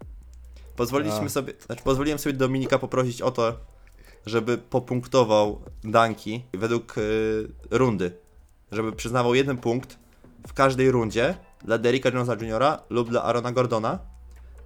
Pozwoliliśmy 0.76 1.26
A. 1.26 1.30
sobie, 1.30 1.53
znaczy 1.65 1.84
pozwoliłem 1.84 2.19
sobie 2.19 2.34
Dominika 2.34 2.80
poprosić 2.80 3.22
o 3.22 3.32
to, 3.32 3.53
żeby 4.26 4.57
popunktował 4.57 5.61
danki 5.84 6.43
według 6.53 6.97
y, 6.97 7.47
rundy. 7.72 8.11
Żeby 8.72 8.91
przyznawał 8.91 9.36
jeden 9.36 9.57
punkt 9.57 9.97
w 10.47 10.53
każdej 10.53 10.91
rundzie 10.91 11.36
dla 11.63 11.78
Derricka 11.78 12.09
Jonesa 12.09 12.34
Jr. 12.34 12.63
lub 12.89 13.09
dla 13.09 13.24
Arona 13.24 13.51
Gordona, 13.51 13.99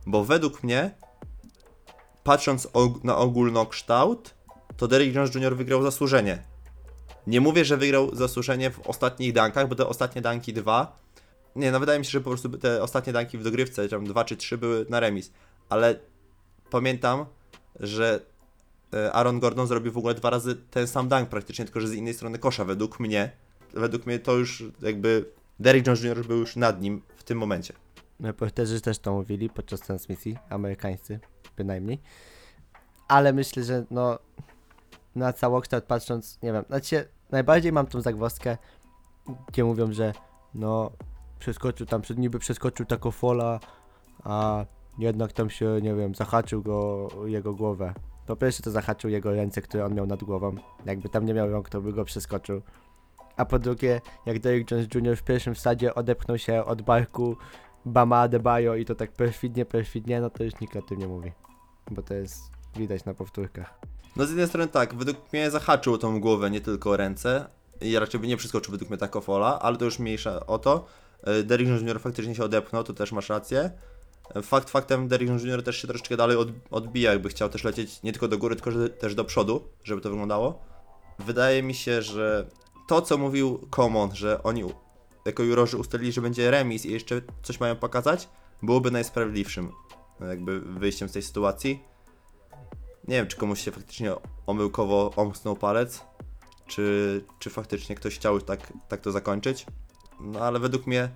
bo 0.06 0.24
według 0.26 0.64
mnie, 0.64 0.92
patrząc 2.24 2.66
og- 2.74 3.04
na 3.04 3.18
ogólnokształt, 3.18 4.34
to 4.78 4.88
Derrick 4.88 5.16
Jones 5.16 5.36
Jr. 5.36 5.56
wygrał 5.56 5.84
zasłużenie. 5.84 6.44
Nie 7.28 7.42
mówię, 7.42 7.66
że 7.66 7.78
wygrał 7.78 8.16
zasłużenie 8.16 8.72
w 8.72 8.80
ostatnich 8.88 9.34
dankach, 9.34 9.68
bo 9.68 9.76
te 9.76 9.88
ostatnie 9.88 10.22
danki 10.22 10.54
dwa. 10.54 10.96
Nie, 11.56 11.72
no 11.72 11.80
wydaje 11.80 12.00
mi 12.00 12.06
się, 12.06 12.12
że 12.12 12.22
po 12.22 12.30
prostu 12.30 12.50
te 12.50 12.84
ostatnie 12.84 13.14
danki 13.14 13.38
w 13.38 13.44
dogrywce, 13.44 13.90
tam 13.90 14.06
dwa 14.06 14.26
czy 14.26 14.38
trzy 14.38 14.58
były 14.58 14.86
na 14.90 15.00
remis. 15.00 15.32
Ale 15.70 16.00
pamiętam, 16.72 17.26
że 17.80 18.26
e, 18.94 19.14
Aaron 19.14 19.40
Gordon 19.40 19.68
zrobił 19.68 19.92
w 19.92 19.98
ogóle 19.98 20.14
dwa 20.14 20.30
razy 20.30 20.56
ten 20.56 20.88
sam 20.88 21.08
dank 21.08 21.30
praktycznie, 21.30 21.66
tylko 21.66 21.82
że 21.82 21.88
z 21.88 21.94
innej 21.94 22.14
strony 22.14 22.40
kosza, 22.40 22.66
według 22.66 23.00
mnie. 23.00 23.32
Według 23.74 24.06
mnie 24.06 24.20
to 24.20 24.34
już 24.34 24.64
jakby 24.82 25.26
Derrick 25.60 25.88
Jones 25.88 26.04
Jr. 26.04 26.28
był 26.28 26.38
już 26.38 26.56
nad 26.56 26.82
nim 26.82 27.02
w 27.16 27.24
tym 27.24 27.38
momencie. 27.38 27.74
Reporterzy 28.20 28.82
też 28.82 29.00
to 29.00 29.14
mówili 29.14 29.50
podczas 29.50 29.80
transmisji, 29.80 30.38
amerykańscy 30.50 31.20
bynajmniej. 31.58 32.02
Ale 33.08 33.34
myślę, 33.34 33.64
że 33.64 33.86
no 33.92 34.20
na 35.16 35.34
całokształt 35.34 35.84
patrząc, 35.84 36.40
nie 36.44 36.54
wiem, 36.54 36.64
znaczy 36.68 37.08
najbardziej 37.32 37.72
mam 37.72 37.88
tą 37.88 38.02
zagwozdkę, 38.02 38.58
gdzie 39.48 39.64
mówią, 39.64 39.94
że 39.94 40.14
no 40.54 40.92
przeskoczył 41.40 41.86
tam, 41.86 42.02
niby 42.18 42.40
przeskoczył 42.40 42.86
taką 42.86 43.12
fola, 43.12 43.60
a 44.24 44.66
jednak 44.98 45.34
tam 45.34 45.50
się, 45.50 45.80
nie 45.82 45.96
wiem, 45.96 46.16
zahaczył 46.16 46.62
go 46.62 47.08
jego 47.26 47.54
głowę 47.54 47.94
Po 48.26 48.36
pierwsze 48.36 48.64
to 48.64 48.72
zahaczył 48.72 49.10
jego 49.10 49.32
ręce, 49.32 49.62
które 49.62 49.86
on 49.86 49.94
miał 49.94 50.06
nad 50.06 50.24
głową. 50.24 50.56
Jakby 50.86 51.10
tam 51.10 51.26
nie 51.26 51.34
miał 51.34 51.52
rąk, 51.52 51.70
to 51.70 51.82
by 51.82 51.94
go 51.94 52.06
przeskoczył. 52.06 52.62
A 53.38 53.46
po 53.46 53.60
drugie, 53.60 54.02
jak 54.26 54.40
Derrick 54.40 54.72
Jones 54.72 54.88
Jr. 54.96 55.18
w 55.18 55.24
pierwszym 55.24 55.56
wsadzie 55.56 55.96
odepchnął 55.96 56.38
się 56.38 56.66
od 56.66 56.82
barku 56.82 57.38
Bama 57.86 58.20
Adebayo 58.20 58.76
i 58.76 58.86
to 58.86 58.96
tak 58.96 59.12
perfidnie, 59.12 59.66
perfidnie, 59.66 60.22
no 60.22 60.30
to 60.30 60.44
już 60.44 60.60
nikt 60.60 60.76
o 60.76 60.82
tym 60.82 61.00
nie 61.00 61.08
mówi. 61.08 61.32
Bo 61.92 62.02
to 62.02 62.14
jest 62.14 62.42
widać 62.76 63.06
na 63.06 63.14
powtórkach. 63.14 63.80
No 64.16 64.26
z 64.26 64.30
jednej 64.30 64.48
strony 64.48 64.68
tak, 64.68 64.96
według 64.96 65.34
mnie 65.34 65.52
zahaczył 65.52 65.98
tą 65.98 66.20
głowę, 66.20 66.52
nie 66.52 66.62
tylko 66.62 66.98
ręce. 66.98 67.48
I 67.82 68.00
raczej 68.00 68.20
by 68.20 68.28
nie 68.28 68.38
przeskoczył 68.38 68.72
według 68.72 68.90
mnie 68.90 68.98
tak 68.98 69.24
fola, 69.24 69.60
ale 69.60 69.78
to 69.78 69.86
już 69.86 70.00
mniejsza 70.00 70.46
o 70.46 70.60
to. 70.60 70.86
E, 71.24 71.44
Derrick 71.44 71.70
Jones 71.70 71.84
Jr. 71.84 72.00
faktycznie 72.00 72.36
się 72.36 72.44
odepchnął, 72.44 72.84
to 72.84 72.94
też 72.94 73.12
masz 73.12 73.30
rację. 73.30 73.72
Fakt 74.44 74.70
faktem 74.70 75.08
Derrick 75.08 75.44
Jr. 75.44 75.64
też 75.64 75.82
się 75.82 75.88
troszeczkę 75.88 76.18
dalej 76.18 76.38
od, 76.38 76.50
odbija, 76.72 77.12
jakby 77.12 77.30
chciał 77.30 77.50
też 77.50 77.64
lecieć 77.64 78.04
nie 78.04 78.12
tylko 78.12 78.28
do 78.28 78.38
góry, 78.38 78.56
tylko 78.56 78.72
że, 78.72 78.90
też 78.90 79.16
do 79.16 79.26
przodu, 79.26 79.68
żeby 79.84 80.02
to 80.02 80.10
wyglądało. 80.10 80.60
Wydaje 81.20 81.64
mi 81.64 81.74
się, 81.74 82.02
że 82.02 82.48
to 82.88 83.02
co 83.02 83.18
mówił 83.18 83.68
Common, 83.76 84.16
że 84.16 84.44
oni 84.44 84.64
jako 85.26 85.44
jurorzy 85.44 85.78
ustalili, 85.78 86.12
że 86.12 86.22
będzie 86.22 86.52
remis 86.52 86.86
i 86.86 86.92
jeszcze 86.92 87.22
coś 87.44 87.60
mają 87.60 87.76
pokazać, 87.76 88.30
byłoby 88.62 88.92
najsprawiedliwszym 88.92 89.72
e, 90.22 90.28
jakby 90.28 90.60
wyjściem 90.60 91.10
z 91.10 91.12
tej 91.12 91.22
sytuacji. 91.22 91.84
Nie 93.08 93.16
wiem, 93.16 93.28
czy 93.28 93.38
komuś 93.38 93.62
się 93.62 93.72
faktycznie 93.72 94.12
omyłkowo 94.46 95.14
omknął 95.16 95.56
palec, 95.56 96.04
czy, 96.68 97.26
czy 97.40 97.50
faktycznie 97.50 97.96
ktoś 97.96 98.16
chciał 98.16 98.42
tak, 98.42 98.74
tak 98.88 99.02
to 99.02 99.12
zakończyć. 99.12 99.66
No 100.20 100.40
ale 100.40 100.60
według 100.60 100.88
mnie 100.88 101.10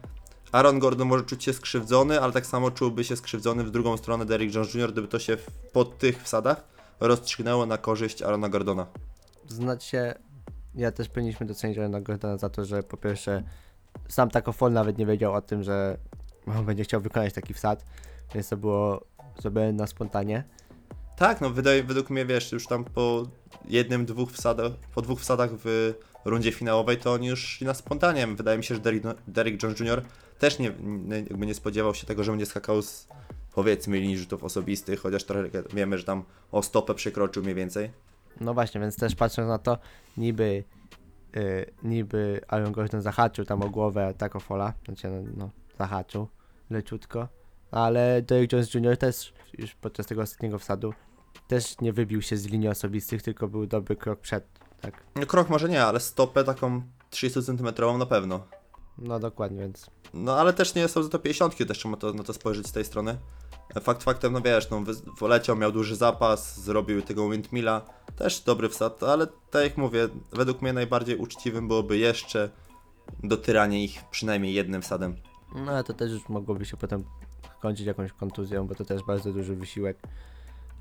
Aaron 0.51 0.79
Gordon 0.79 1.07
może 1.07 1.23
czuć 1.23 1.43
się 1.43 1.53
skrzywdzony, 1.53 2.21
ale 2.21 2.33
tak 2.33 2.45
samo 2.45 2.71
czułby 2.71 3.03
się 3.03 3.15
skrzywdzony 3.15 3.63
w 3.63 3.71
drugą 3.71 3.97
stronę 3.97 4.25
Derrick 4.25 4.55
Jones 4.55 4.73
Jr., 4.73 4.91
gdyby 4.91 5.07
to 5.07 5.19
się 5.19 5.37
w, 5.37 5.45
po 5.73 5.85
tych 5.85 6.23
wsadach 6.23 6.63
rozstrzygnęło 6.99 7.65
na 7.65 7.77
korzyść 7.77 8.21
Aarona 8.21 8.49
Gordona. 8.49 8.87
Znaczy, 9.47 10.13
ja 10.75 10.91
też 10.91 11.09
powinniśmy 11.09 11.45
docenić 11.45 11.77
Aaron 11.77 12.03
Gordona 12.03 12.37
za 12.37 12.49
to, 12.49 12.65
że 12.65 12.83
po 12.83 12.97
pierwsze 12.97 13.43
sam 14.07 14.29
Taco 14.29 14.51
Fall 14.51 14.73
nawet 14.73 14.97
nie 14.97 15.05
wiedział 15.05 15.33
o 15.33 15.41
tym, 15.41 15.63
że 15.63 15.97
on 16.57 16.65
będzie 16.65 16.83
chciał 16.83 17.01
wykonać 17.01 17.33
taki 17.33 17.53
wsad, 17.53 17.85
więc 18.33 18.49
to 18.49 18.57
było 18.57 19.05
zrobione 19.41 19.73
na 19.73 19.87
spontanie. 19.87 20.43
Tak, 21.17 21.41
no 21.41 21.49
wydaje, 21.49 21.83
według 21.83 22.09
mnie, 22.09 22.25
wiesz, 22.25 22.51
już 22.51 22.67
tam 22.67 22.83
po 22.83 23.27
jednym, 23.65 24.05
dwóch 24.05 24.31
wsadach, 24.31 24.71
po 24.95 25.01
dwóch 25.01 25.19
wsadach 25.19 25.49
w 25.53 25.93
rundzie 26.25 26.51
finałowej, 26.51 26.97
to 26.97 27.13
oni 27.13 27.27
już 27.27 27.61
na 27.61 27.73
spontanie. 27.73 28.27
Wydaje 28.27 28.57
mi 28.57 28.63
się, 28.63 28.75
że 28.75 28.81
Derrick, 28.81 29.05
Derrick 29.27 29.63
Jones 29.63 29.79
Jr. 29.79 30.03
też 30.39 30.59
nie, 30.59 30.73
nie, 30.81 31.15
jakby 31.15 31.45
nie 31.45 31.53
spodziewał 31.53 31.95
się 31.95 32.07
tego, 32.07 32.23
że 32.23 32.31
będzie 32.31 32.45
skakał 32.45 32.81
z 32.81 33.07
powiedzmy 33.53 33.99
linii 33.99 34.17
rzutów 34.17 34.43
osobistych, 34.43 34.99
chociaż 34.99 35.23
trochę 35.23 35.49
wiemy, 35.73 35.97
że 35.97 36.03
tam 36.03 36.23
o 36.51 36.63
stopę 36.63 36.95
przekroczył 36.95 37.43
mniej 37.43 37.55
więcej. 37.55 37.91
No 38.41 38.53
właśnie, 38.53 38.81
więc 38.81 38.95
też 38.95 39.15
patrząc 39.15 39.47
na 39.47 39.59
to, 39.59 39.77
niby, 40.17 40.63
yy, 41.35 41.65
niby 41.83 42.41
Aaron 42.47 42.71
Gordon 42.71 43.01
zahaczył 43.01 43.45
tam 43.45 43.61
o 43.61 43.69
głowę 43.69 44.13
Taco 44.17 44.39
Falla, 44.39 44.73
znaczy 44.85 45.09
no, 45.09 45.21
no 45.37 45.49
zahaczył 45.79 46.27
leciutko, 46.69 47.27
ale 47.71 48.21
Derrick 48.21 48.53
Jones 48.53 48.73
Jr. 48.73 48.97
też 48.97 49.33
już 49.57 49.75
podczas 49.75 50.05
tego 50.05 50.21
ostatniego 50.21 50.59
wsadu 50.59 50.93
też 51.47 51.81
nie 51.81 51.93
wybił 51.93 52.21
się 52.21 52.37
z 52.37 52.45
linii 52.45 52.67
osobistych, 52.67 53.21
tylko 53.21 53.47
był 53.47 53.65
dobry 53.65 53.95
krok 53.95 54.19
przed, 54.19 54.45
tak? 54.81 55.03
No, 55.15 55.25
krok 55.25 55.49
może 55.49 55.69
nie, 55.69 55.83
ale 55.83 55.99
stopę 55.99 56.43
taką 56.43 56.81
30 57.09 57.43
cm 57.43 57.97
na 57.97 58.05
pewno. 58.05 58.47
No 59.01 59.19
dokładnie, 59.19 59.59
więc 59.59 59.89
No 60.13 60.35
ale 60.37 60.53
też 60.53 60.75
nie 60.75 60.87
są 60.87 61.03
za 61.03 61.09
to 61.09 61.19
50, 61.19 61.57
też 61.67 61.77
trzeba 61.77 61.97
to, 61.97 62.13
na 62.13 62.23
to 62.23 62.33
spojrzeć 62.33 62.67
z 62.67 62.71
tej 62.71 62.85
strony. 62.85 63.17
Fakt 63.81 64.03
faktem, 64.03 64.33
no 64.33 64.41
wiesz, 64.41 64.69
no 64.69 64.83
poleciał, 65.19 65.55
miał 65.55 65.71
duży 65.71 65.95
zapas, 65.95 66.59
zrobił 66.59 67.01
tego 67.01 67.29
windmilla, 67.29 67.81
też 68.15 68.39
dobry 68.39 68.69
wsad, 68.69 69.03
ale 69.03 69.27
tak 69.51 69.63
jak 69.63 69.77
mówię, 69.77 70.09
według 70.31 70.61
mnie 70.61 70.73
najbardziej 70.73 71.17
uczciwym 71.17 71.67
byłoby 71.67 71.97
jeszcze 71.97 72.49
dotyranie 73.23 73.83
ich 73.83 74.03
przynajmniej 74.11 74.53
jednym 74.53 74.81
wsadem. 74.81 75.15
No 75.55 75.71
ale 75.71 75.83
to 75.83 75.93
też 75.93 76.11
już 76.11 76.29
mogłoby 76.29 76.65
się 76.65 76.77
potem 76.77 77.03
kończyć 77.61 77.85
jakąś 77.85 78.11
kontuzją, 78.11 78.67
bo 78.67 78.75
to 78.75 78.85
też 78.85 79.03
bardzo 79.03 79.33
duży 79.33 79.55
wysiłek. 79.55 79.97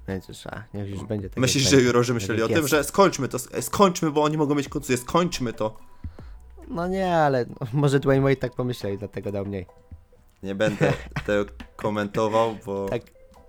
Więc 0.08 0.28
już, 0.28 0.46
a, 0.46 0.64
niech 0.74 0.90
już 0.90 1.04
będzie 1.04 1.30
tak. 1.30 1.38
Myślisz, 1.38 1.70
że 1.70 1.76
jurorzy 1.80 2.14
myśleli 2.14 2.42
o 2.42 2.48
tym, 2.48 2.68
że 2.68 2.84
skończmy 2.84 3.28
to, 3.28 3.38
sk- 3.38 3.62
skończmy, 3.62 4.10
bo 4.10 4.22
oni 4.22 4.36
mogą 4.36 4.54
mieć 4.54 4.68
kontuzję, 4.68 4.96
skończmy 4.96 5.52
to. 5.52 5.76
No 6.70 6.88
nie, 6.88 7.16
ale 7.16 7.46
może 7.72 8.00
Dwayne 8.00 8.22
Wade 8.22 8.36
tak 8.36 8.54
pomyśleli, 8.54 8.98
dlatego 8.98 9.32
dał 9.32 9.46
mniej. 9.46 9.66
Nie 10.42 10.54
będę 10.54 10.92
tego 11.26 11.44
komentował, 11.76 12.56
bo... 12.66 12.86
Tak, 12.90 13.02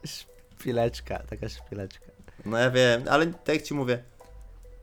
szpileczka, 0.06 1.20
taka 1.20 1.50
szpileczka. 1.50 2.06
No 2.46 2.58
ja 2.58 2.72
wiem, 2.72 3.04
ale 3.10 3.26
tak 3.26 3.56
jak 3.56 3.64
ci 3.64 3.74
mówię, 3.74 4.04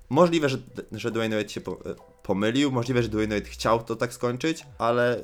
możliwe, 0.08 0.48
że, 0.48 0.58
że 0.92 1.10
Dwayne 1.10 1.36
Wade 1.36 1.48
się 1.48 1.60
po, 1.60 1.78
pomylił, 2.22 2.72
możliwe, 2.72 3.02
że 3.02 3.08
Dwayne 3.08 3.34
Wade 3.34 3.50
chciał 3.50 3.82
to 3.82 3.96
tak 3.96 4.12
skończyć, 4.12 4.66
ale 4.78 5.20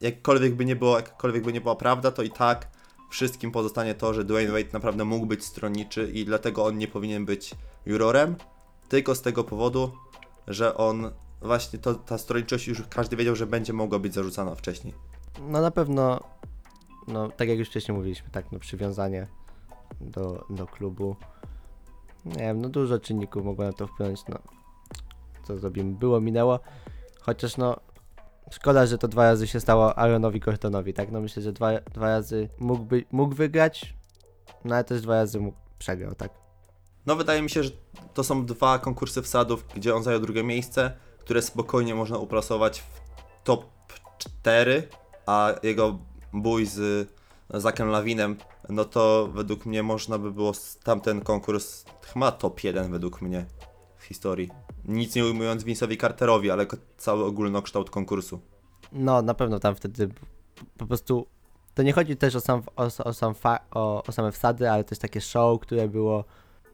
jakkolwiek 0.00 0.54
by 0.54 0.64
nie 0.64 0.76
było, 0.76 0.96
jakkolwiek 0.96 1.44
by 1.44 1.52
nie 1.52 1.60
była 1.60 1.76
prawda, 1.76 2.10
to 2.10 2.22
i 2.22 2.30
tak 2.30 2.68
wszystkim 3.10 3.52
pozostanie 3.52 3.94
to, 3.94 4.14
że 4.14 4.24
Dwayne 4.24 4.52
Wade 4.52 4.72
naprawdę 4.72 5.04
mógł 5.04 5.26
być 5.26 5.44
stronniczy 5.44 6.10
i 6.14 6.24
dlatego 6.24 6.64
on 6.64 6.78
nie 6.78 6.88
powinien 6.88 7.24
być 7.24 7.54
jurorem, 7.86 8.36
tylko 8.88 9.14
z 9.14 9.22
tego 9.22 9.44
powodu, 9.44 9.92
że 10.48 10.76
on 10.76 11.10
właśnie 11.42 11.78
to, 11.78 11.94
ta 11.94 12.18
stronniczość 12.18 12.68
już 12.68 12.82
każdy 12.90 13.16
wiedział, 13.16 13.36
że 13.36 13.46
będzie 13.46 13.72
mogła 13.72 13.98
być 13.98 14.14
zarzucana 14.14 14.54
wcześniej. 14.54 14.94
No 15.48 15.60
na 15.60 15.70
pewno, 15.70 16.20
no 17.08 17.28
tak 17.30 17.48
jak 17.48 17.58
już 17.58 17.68
wcześniej 17.68 17.98
mówiliśmy, 17.98 18.30
tak, 18.30 18.52
no 18.52 18.58
przywiązanie 18.58 19.26
do, 20.00 20.44
do 20.50 20.66
klubu. 20.66 21.16
Nie 22.24 22.34
wiem, 22.34 22.60
no 22.60 22.68
dużo 22.68 22.98
czynników 22.98 23.44
mogło 23.44 23.64
na 23.64 23.72
to 23.72 23.86
wpłynąć, 23.86 24.20
no. 24.28 24.38
Co 25.46 25.56
zrobimy? 25.56 25.94
Było, 25.94 26.20
minęło. 26.20 26.60
Chociaż 27.20 27.56
no, 27.56 27.76
szkoda, 28.50 28.86
że 28.86 28.98
to 28.98 29.08
dwa 29.08 29.24
razy 29.24 29.46
się 29.46 29.60
stało 29.60 29.98
Aaronowi 29.98 30.40
Gordonowi, 30.40 30.94
tak? 30.94 31.12
No 31.12 31.20
myślę, 31.20 31.42
że 31.42 31.52
dwa, 31.52 31.80
dwa 31.80 32.06
razy 32.06 32.48
mógłby, 32.58 33.04
mógł 33.12 33.34
wygrać, 33.34 33.94
no 34.64 34.74
ale 34.74 34.84
też 34.84 35.02
dwa 35.02 35.14
razy 35.14 35.40
mógł, 35.40 35.58
przegrał, 35.78 36.14
tak? 36.14 36.32
No 37.06 37.16
wydaje 37.16 37.42
mi 37.42 37.50
się, 37.50 37.62
że 37.62 37.70
to 38.14 38.24
są 38.24 38.46
dwa 38.46 38.78
konkursy 38.78 39.22
wsadów, 39.22 39.64
gdzie 39.74 39.94
on 39.94 40.02
zajął 40.02 40.20
drugie 40.20 40.44
miejsce, 40.44 40.92
które 41.20 41.42
spokojnie 41.42 41.94
można 41.94 42.18
uplasować 42.18 42.80
w 42.80 43.00
top 43.44 43.64
4, 44.18 44.88
a 45.26 45.54
jego 45.62 45.98
bój 46.32 46.66
z 46.66 47.08
Zakiem 47.50 47.88
Lawinem, 47.88 48.36
no 48.68 48.84
to 48.84 49.28
według 49.34 49.66
mnie 49.66 49.82
można 49.82 50.18
by 50.18 50.32
było 50.32 50.52
tamten 50.84 51.20
konkurs 51.20 51.84
chyba 52.12 52.32
top 52.32 52.64
1 52.64 52.92
według 52.92 53.22
mnie 53.22 53.46
w 53.96 54.04
historii. 54.04 54.48
Nic 54.84 55.14
nie 55.14 55.24
ujmując 55.24 55.64
Vince'owi 55.64 56.00
Carterowi, 56.00 56.50
ale 56.50 56.66
cały 56.96 57.24
ogólnokształt 57.24 57.90
konkursu. 57.90 58.40
No, 58.92 59.22
na 59.22 59.34
pewno 59.34 59.58
tam 59.58 59.74
wtedy 59.74 60.08
po 60.78 60.86
prostu. 60.86 61.26
To 61.74 61.82
nie 61.82 61.92
chodzi 61.92 62.16
też 62.16 62.36
o, 62.36 62.40
sam, 62.40 62.62
o, 62.76 63.04
o, 63.04 63.12
sam 63.12 63.34
o, 63.70 64.02
o 64.04 64.12
same 64.12 64.32
wsady, 64.32 64.70
ale 64.70 64.84
też 64.84 64.98
takie 64.98 65.20
show, 65.20 65.60
które 65.60 65.88
było 65.88 66.24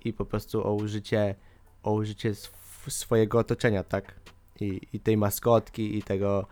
i 0.05 0.13
po 0.13 0.25
prostu 0.25 0.67
o 0.69 0.73
użycie, 0.73 1.35
o 1.83 1.93
użycie 1.93 2.31
sw- 2.31 2.91
swojego 2.91 3.39
otoczenia, 3.39 3.85
tak? 3.85 4.15
I, 4.61 4.81
I 4.93 5.01
tej 5.01 5.17
maskotki, 5.17 5.99
i 5.99 6.03
tego. 6.03 6.47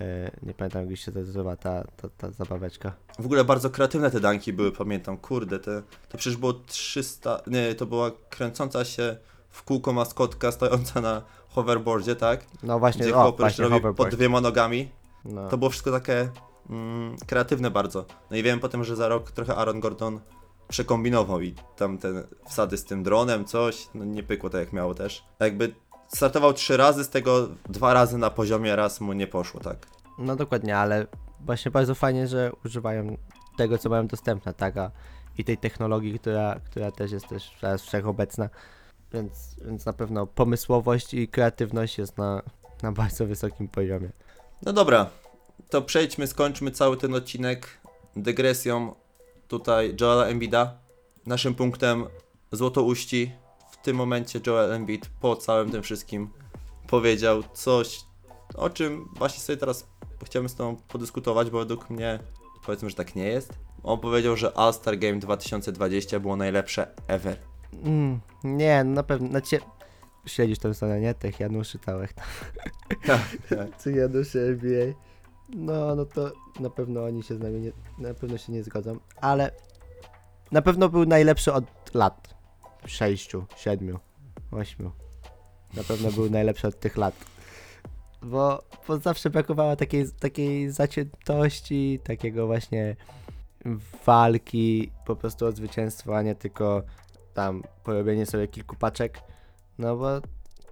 E, 0.00 0.30
nie 0.42 0.54
pamiętam, 0.54 0.90
jak 0.90 0.98
się 0.98 1.12
nazywa 1.12 1.56
ta, 1.56 1.84
ta, 1.96 2.08
ta 2.08 2.30
zabaweczka. 2.30 2.92
W 3.18 3.26
ogóle 3.26 3.44
bardzo 3.44 3.70
kreatywne 3.70 4.10
te 4.10 4.20
danki 4.20 4.52
były, 4.52 4.72
pamiętam, 4.72 5.16
kurde, 5.16 5.58
te, 5.58 5.82
to 6.08 6.18
przecież 6.18 6.36
było 6.36 6.52
300, 6.52 7.42
nie, 7.46 7.74
to 7.74 7.86
była 7.86 8.10
kręcąca 8.30 8.84
się 8.84 9.16
w 9.50 9.62
kółko 9.62 9.92
maskotka 9.92 10.52
stojąca 10.52 11.00
na 11.00 11.22
hoverboardzie, 11.48 12.16
tak? 12.16 12.46
No 12.62 12.78
właśnie, 12.78 13.02
Gdzie 13.02 13.16
o, 13.16 13.32
właśnie 13.32 13.68
robi 13.68 13.94
pod 13.96 14.08
dwiema 14.08 14.40
nogami. 14.40 14.88
No. 15.24 15.48
To 15.48 15.58
było 15.58 15.70
wszystko 15.70 15.90
takie 15.90 16.28
mm, 16.70 17.16
kreatywne 17.26 17.70
bardzo. 17.70 18.04
No 18.30 18.36
i 18.36 18.42
wiem 18.42 18.60
potem, 18.60 18.84
że 18.84 18.96
za 18.96 19.08
rok 19.08 19.30
trochę 19.30 19.56
Aaron 19.56 19.80
Gordon 19.80 20.20
przekombinował 20.68 21.40
i 21.40 21.54
tam 21.76 21.98
ten 21.98 22.26
wsady 22.48 22.76
z 22.76 22.84
tym 22.84 23.02
dronem, 23.02 23.44
coś, 23.44 23.88
no 23.94 24.04
nie 24.04 24.22
pykło 24.22 24.50
tak 24.50 24.60
jak 24.60 24.72
miało 24.72 24.94
też. 24.94 25.24
Jakby 25.40 25.74
startował 26.14 26.52
trzy 26.52 26.76
razy, 26.76 27.04
z 27.04 27.08
tego 27.08 27.48
dwa 27.68 27.94
razy 27.94 28.18
na 28.18 28.30
poziomie, 28.30 28.76
raz 28.76 29.00
mu 29.00 29.12
nie 29.12 29.26
poszło, 29.26 29.60
tak. 29.60 29.86
No 30.18 30.36
dokładnie, 30.36 30.78
ale 30.78 31.06
właśnie 31.40 31.70
bardzo 31.70 31.94
fajnie, 31.94 32.28
że 32.28 32.52
używają 32.64 33.16
tego, 33.56 33.78
co 33.78 33.88
mają 33.88 34.06
dostępne, 34.06 34.54
tak? 34.54 34.76
A 34.76 34.90
I 35.38 35.44
tej 35.44 35.58
technologii, 35.58 36.18
która, 36.18 36.60
która 36.64 36.90
też 36.90 37.12
jest 37.12 37.28
też 37.28 37.50
teraz 37.60 37.82
wszechobecna. 37.82 38.48
Więc, 39.12 39.56
więc 39.64 39.86
na 39.86 39.92
pewno 39.92 40.26
pomysłowość 40.26 41.14
i 41.14 41.28
kreatywność 41.28 41.98
jest 41.98 42.18
na, 42.18 42.42
na 42.82 42.92
bardzo 42.92 43.26
wysokim 43.26 43.68
poziomie. 43.68 44.10
No 44.62 44.72
dobra, 44.72 45.06
to 45.70 45.82
przejdźmy, 45.82 46.26
skończmy 46.26 46.70
cały 46.70 46.96
ten 46.96 47.14
odcinek 47.14 47.80
dygresją 48.16 48.94
tutaj 49.48 49.96
Joela 50.00 50.26
Embida. 50.26 50.78
Naszym 51.26 51.54
punktem 51.54 52.06
Złotouści. 52.52 53.32
W 53.82 53.84
tym 53.84 53.96
momencie 53.96 54.40
Joel 54.46 54.72
Embiid 54.72 55.10
po 55.20 55.36
całym 55.36 55.70
tym 55.70 55.82
wszystkim 55.82 56.30
powiedział 56.86 57.42
coś, 57.52 58.00
o 58.54 58.70
czym 58.70 59.08
właśnie 59.16 59.40
sobie 59.40 59.56
teraz 59.56 59.86
chciałbym 60.24 60.48
z 60.48 60.54
tobą 60.54 60.76
podyskutować, 60.76 61.50
bo 61.50 61.58
według 61.58 61.90
mnie 61.90 62.18
powiedzmy, 62.66 62.90
że 62.90 62.96
tak 62.96 63.14
nie 63.16 63.24
jest. 63.24 63.52
On 63.82 64.00
powiedział, 64.00 64.36
że 64.36 64.56
All-Star 64.56 64.98
Game 64.98 65.18
2020 65.18 66.20
było 66.20 66.36
najlepsze 66.36 66.86
ever. 67.06 67.36
Mm, 67.84 68.20
nie, 68.44 68.84
no 68.84 68.90
na 68.90 69.02
pewno, 69.02 69.28
znaczy, 69.28 69.58
śledzisz 70.26 70.58
tę 70.58 70.74
stronę, 70.74 71.00
nie? 71.00 71.14
Tych 71.14 71.40
Januszy 71.40 71.78
całych. 71.78 72.14
Tak, 73.06 73.20
Czy 73.82 73.92
Januszy 73.92 74.40
NBA. 74.40 74.94
No, 75.48 75.94
no 75.94 76.04
to 76.04 76.32
na 76.60 76.70
pewno 76.70 77.04
oni 77.04 77.22
się 77.22 77.34
z 77.34 77.40
nami 77.40 77.60
nie, 77.60 77.72
na 77.98 78.14
pewno 78.14 78.38
się 78.38 78.52
nie 78.52 78.62
zgodzą, 78.62 78.98
ale 79.20 79.50
na 80.52 80.62
pewno 80.62 80.88
był 80.88 81.06
najlepszy 81.06 81.52
od 81.52 81.64
lat. 81.94 82.41
Sześciu, 82.86 83.44
siedmiu, 83.56 83.98
ośmiu. 84.50 84.90
Na 85.76 85.82
pewno 85.84 86.12
był 86.12 86.30
najlepszy 86.30 86.66
od 86.66 86.80
tych 86.80 86.96
lat. 86.96 87.14
Bo, 88.22 88.62
bo 88.88 88.98
zawsze 88.98 89.30
brakowało 89.30 89.76
takiej, 89.76 90.06
takiej 90.20 90.70
zaciętości, 90.70 92.00
takiego 92.04 92.46
właśnie 92.46 92.96
walki 94.06 94.90
po 95.06 95.16
prostu 95.16 95.46
o 95.46 95.52
zwycięstwo, 95.52 96.16
a 96.16 96.22
nie 96.22 96.34
tylko 96.34 96.82
tam 97.34 97.62
porobienie 97.84 98.26
sobie 98.26 98.48
kilku 98.48 98.76
paczek. 98.76 99.20
No 99.78 99.96
bo 99.96 100.08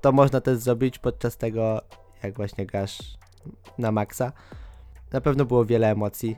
to 0.00 0.12
można 0.12 0.40
też 0.40 0.58
zrobić 0.58 0.98
podczas 0.98 1.36
tego, 1.36 1.80
jak 2.22 2.36
właśnie 2.36 2.66
grasz 2.66 2.98
na 3.78 3.92
maksa. 3.92 4.32
Na 5.12 5.20
pewno 5.20 5.44
było 5.44 5.64
wiele 5.64 5.90
emocji. 5.90 6.36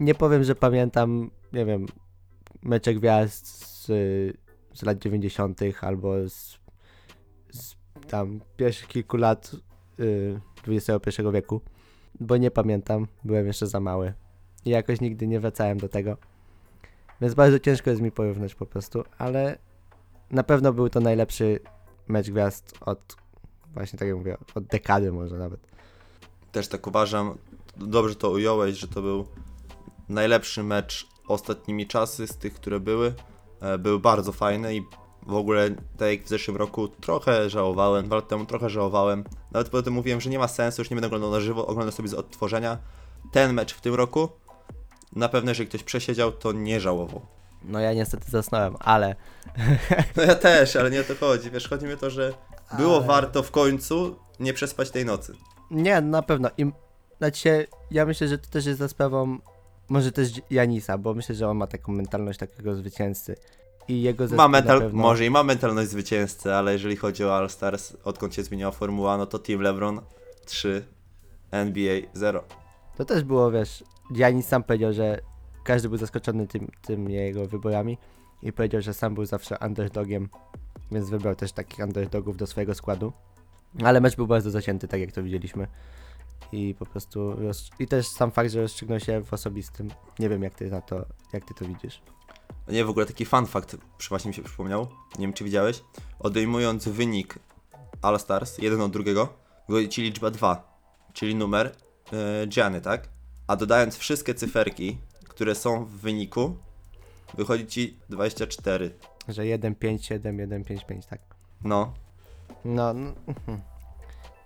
Nie 0.00 0.14
powiem, 0.14 0.44
że 0.44 0.54
pamiętam, 0.54 1.30
nie 1.52 1.64
wiem, 1.64 1.86
mecze 2.62 2.94
gwiazd 2.94 3.46
z, 3.46 3.86
z 4.74 4.82
lat 4.82 4.98
90. 4.98 5.60
albo 5.80 6.28
z, 6.28 6.58
z 7.50 7.76
tam 8.08 8.40
pierwszych 8.56 8.88
kilku 8.88 9.16
lat 9.16 9.56
y, 10.00 10.40
XXI 10.68 11.22
wieku, 11.32 11.60
bo 12.20 12.36
nie 12.36 12.50
pamiętam, 12.50 13.06
byłem 13.24 13.46
jeszcze 13.46 13.66
za 13.66 13.80
mały 13.80 14.12
i 14.64 14.70
jakoś 14.70 15.00
nigdy 15.00 15.26
nie 15.26 15.40
wracałem 15.40 15.78
do 15.78 15.88
tego. 15.88 16.16
Więc 17.20 17.34
bardzo 17.34 17.58
ciężko 17.58 17.90
jest 17.90 18.02
mi 18.02 18.12
porównać 18.12 18.54
po 18.54 18.66
prostu, 18.66 19.04
ale 19.18 19.58
na 20.30 20.42
pewno 20.42 20.72
był 20.72 20.88
to 20.88 21.00
najlepszy 21.00 21.60
mecz 22.08 22.30
gwiazd 22.30 22.78
od 22.80 23.16
właśnie 23.74 23.98
tak 23.98 24.08
jak 24.08 24.16
mówię, 24.16 24.36
od 24.54 24.64
dekady 24.64 25.12
może 25.12 25.38
nawet. 25.38 25.60
Też 26.52 26.68
tak 26.68 26.86
uważam. 26.86 27.38
Dobrze 27.76 28.14
to 28.14 28.30
ująłeś, 28.30 28.76
że 28.76 28.88
to 28.88 29.02
był 29.02 29.26
najlepszy 30.08 30.62
mecz 30.62 31.06
ostatnimi 31.28 31.86
czasy 31.86 32.26
z 32.26 32.36
tych, 32.36 32.54
które 32.54 32.80
były. 32.80 33.14
E, 33.60 33.78
Był 33.78 34.00
bardzo 34.00 34.32
fajny 34.32 34.74
i 34.76 34.82
w 35.26 35.34
ogóle, 35.34 35.70
tak 35.98 36.08
jak 36.10 36.22
w 36.22 36.28
zeszłym 36.28 36.56
roku, 36.56 36.88
trochę 36.88 37.50
żałowałem, 37.50 38.06
dwa 38.06 38.16
lata 38.16 38.28
temu 38.28 38.46
trochę 38.46 38.70
żałowałem. 38.70 39.24
Nawet 39.52 39.68
potem 39.68 39.94
mówiłem, 39.94 40.20
że 40.20 40.30
nie 40.30 40.38
ma 40.38 40.48
sensu, 40.48 40.80
już 40.82 40.90
nie 40.90 40.94
będę 40.94 41.06
oglądał 41.06 41.30
na 41.30 41.40
żywo, 41.40 41.66
oglądam 41.66 41.92
sobie 41.92 42.08
z 42.08 42.14
odtworzenia. 42.14 42.78
Ten 43.32 43.52
mecz 43.52 43.74
w 43.74 43.80
tym 43.80 43.94
roku, 43.94 44.28
na 45.16 45.28
pewno 45.28 45.50
jeżeli 45.50 45.68
ktoś 45.68 45.82
przesiedział, 45.82 46.32
to 46.32 46.52
nie 46.52 46.80
żałował. 46.80 47.20
No 47.64 47.80
ja 47.80 47.92
niestety 47.94 48.30
zasnąłem, 48.30 48.76
ale 48.80 49.16
No 50.16 50.22
ja 50.22 50.34
też, 50.34 50.76
ale 50.76 50.90
nie 50.90 51.00
o 51.00 51.04
to 51.04 51.14
chodzi. 51.14 51.50
Wiesz, 51.50 51.68
chodzi 51.68 51.86
mi 51.86 51.92
o 51.92 51.96
to, 51.96 52.10
że 52.10 52.34
było 52.76 52.96
Ale- 52.96 53.06
warto 53.06 53.42
w 53.42 53.50
końcu 53.50 54.16
nie 54.40 54.52
przespać 54.52 54.90
tej 54.90 55.04
nocy. 55.04 55.34
nie, 55.70 56.00
na 56.00 56.22
pewno. 56.22 56.50
I, 56.58 56.66
znaczy, 57.18 57.66
ja 57.90 58.06
myślę, 58.06 58.28
że 58.28 58.38
to 58.38 58.50
też 58.50 58.66
jest 58.66 58.78
za 58.78 58.88
sprawą 58.88 59.38
może 59.90 60.12
też 60.12 60.28
Janisa, 60.50 60.98
bo 60.98 61.14
myślę, 61.14 61.34
że 61.34 61.48
on 61.48 61.56
ma 61.56 61.66
taką 61.66 61.92
mentalność 61.92 62.38
takiego 62.38 62.74
zwycięzcy. 62.74 63.36
I 63.88 64.02
jego 64.02 64.26
Ma 64.36 64.48
mental, 64.48 64.80
pewno... 64.80 65.02
może 65.02 65.26
i 65.26 65.30
ma 65.30 65.42
mentalność 65.42 65.90
zwycięzcy, 65.90 66.54
ale 66.54 66.72
jeżeli 66.72 66.96
chodzi 66.96 67.24
o 67.24 67.36
All 67.36 67.50
Stars, 67.50 67.96
odkąd 68.04 68.34
się 68.34 68.42
zmieniła 68.42 68.70
formuła, 68.70 69.16
no 69.16 69.26
to 69.26 69.38
Team 69.38 69.60
LeBron 69.60 70.00
3, 70.44 70.84
NBA 71.50 72.00
0. 72.14 72.44
To 72.96 73.04
też 73.04 73.24
było, 73.24 73.50
wiesz, 73.50 73.84
Janis 74.14 74.46
sam 74.46 74.62
powiedział, 74.62 74.92
że 74.92 75.20
każdy 75.64 75.88
był 75.88 75.98
zaskoczony 75.98 76.46
tym, 76.46 76.68
tym 76.82 77.10
jego 77.10 77.46
wyborami 77.46 77.98
i 78.42 78.52
powiedział, 78.52 78.80
że 78.80 78.94
sam 78.94 79.14
był 79.14 79.24
zawsze 79.24 79.56
underdogiem, 79.66 80.28
więc 80.92 81.10
wybrał 81.10 81.34
też 81.34 81.52
takich 81.52 81.78
underdogów 81.78 82.36
do 82.36 82.46
swojego 82.46 82.74
składu. 82.74 83.12
Ale 83.84 84.00
mecz 84.00 84.16
był 84.16 84.26
bardzo 84.26 84.50
zacięty, 84.50 84.88
tak 84.88 85.00
jak 85.00 85.12
to 85.12 85.22
widzieliśmy. 85.22 85.66
I 86.52 86.74
po 86.78 86.86
prostu, 86.86 87.32
roz... 87.32 87.70
i 87.78 87.86
też 87.86 88.08
sam 88.08 88.30
fakt, 88.30 88.50
że 88.50 88.60
rozstrzygnął 88.60 89.00
się 89.00 89.20
w 89.20 89.32
osobistym. 89.34 89.90
Nie 90.18 90.28
wiem, 90.28 90.42
jak 90.42 90.54
ty 90.54 90.70
na 90.70 90.80
to, 90.80 91.06
jak 91.32 91.44
ty 91.44 91.54
to 91.54 91.64
widzisz. 91.64 92.02
Nie, 92.68 92.84
w 92.84 92.90
ogóle 92.90 93.06
taki 93.06 93.24
fun 93.24 93.46
fact 93.46 93.76
właśnie 94.08 94.28
mi 94.28 94.34
się 94.34 94.42
przypomniał, 94.42 94.88
nie 95.18 95.26
wiem 95.26 95.32
czy 95.32 95.44
widziałeś, 95.44 95.82
odejmując 96.18 96.88
wynik 96.88 97.38
All 98.02 98.20
Stars, 98.20 98.58
jeden 98.58 98.80
od 98.80 98.92
drugiego, 98.92 99.28
wychodzi 99.68 99.88
ci 99.88 100.02
liczba 100.02 100.30
2, 100.30 100.78
czyli 101.12 101.34
numer 101.34 101.76
yy, 102.12 102.46
Gianny, 102.46 102.80
tak? 102.80 103.08
A 103.46 103.56
dodając 103.56 103.96
wszystkie 103.96 104.34
cyferki, 104.34 104.98
które 105.28 105.54
są 105.54 105.84
w 105.84 105.90
wyniku, 105.90 106.56
wychodzi 107.34 107.66
ci 107.66 107.98
24. 108.08 108.90
Że 109.28 109.42
1-5-7, 109.42 110.20
1-5-5, 110.20 111.06
tak. 111.10 111.20
No, 111.64 111.94
No, 112.64 112.94
no 112.94 113.12
mhm. 113.26 113.60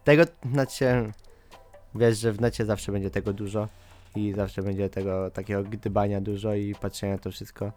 tego 0.05 0.23
znaczy, 0.53 1.13
wiesz, 1.95 2.19
że 2.19 2.33
w 2.33 2.41
necie 2.41 2.65
zawsze 2.65 2.93
będzie 2.93 3.11
tego 3.11 3.33
dużo 3.33 3.69
i 4.17 4.33
zawsze 4.33 4.63
będzie 4.63 4.91
tego 4.91 5.31
takiego 5.31 5.63
gdybania 5.63 6.21
dużo 6.21 6.55
i 6.55 6.75
patrzenia 6.75 7.13
na 7.13 7.19
to 7.19 7.31
wszystko. 7.31 7.73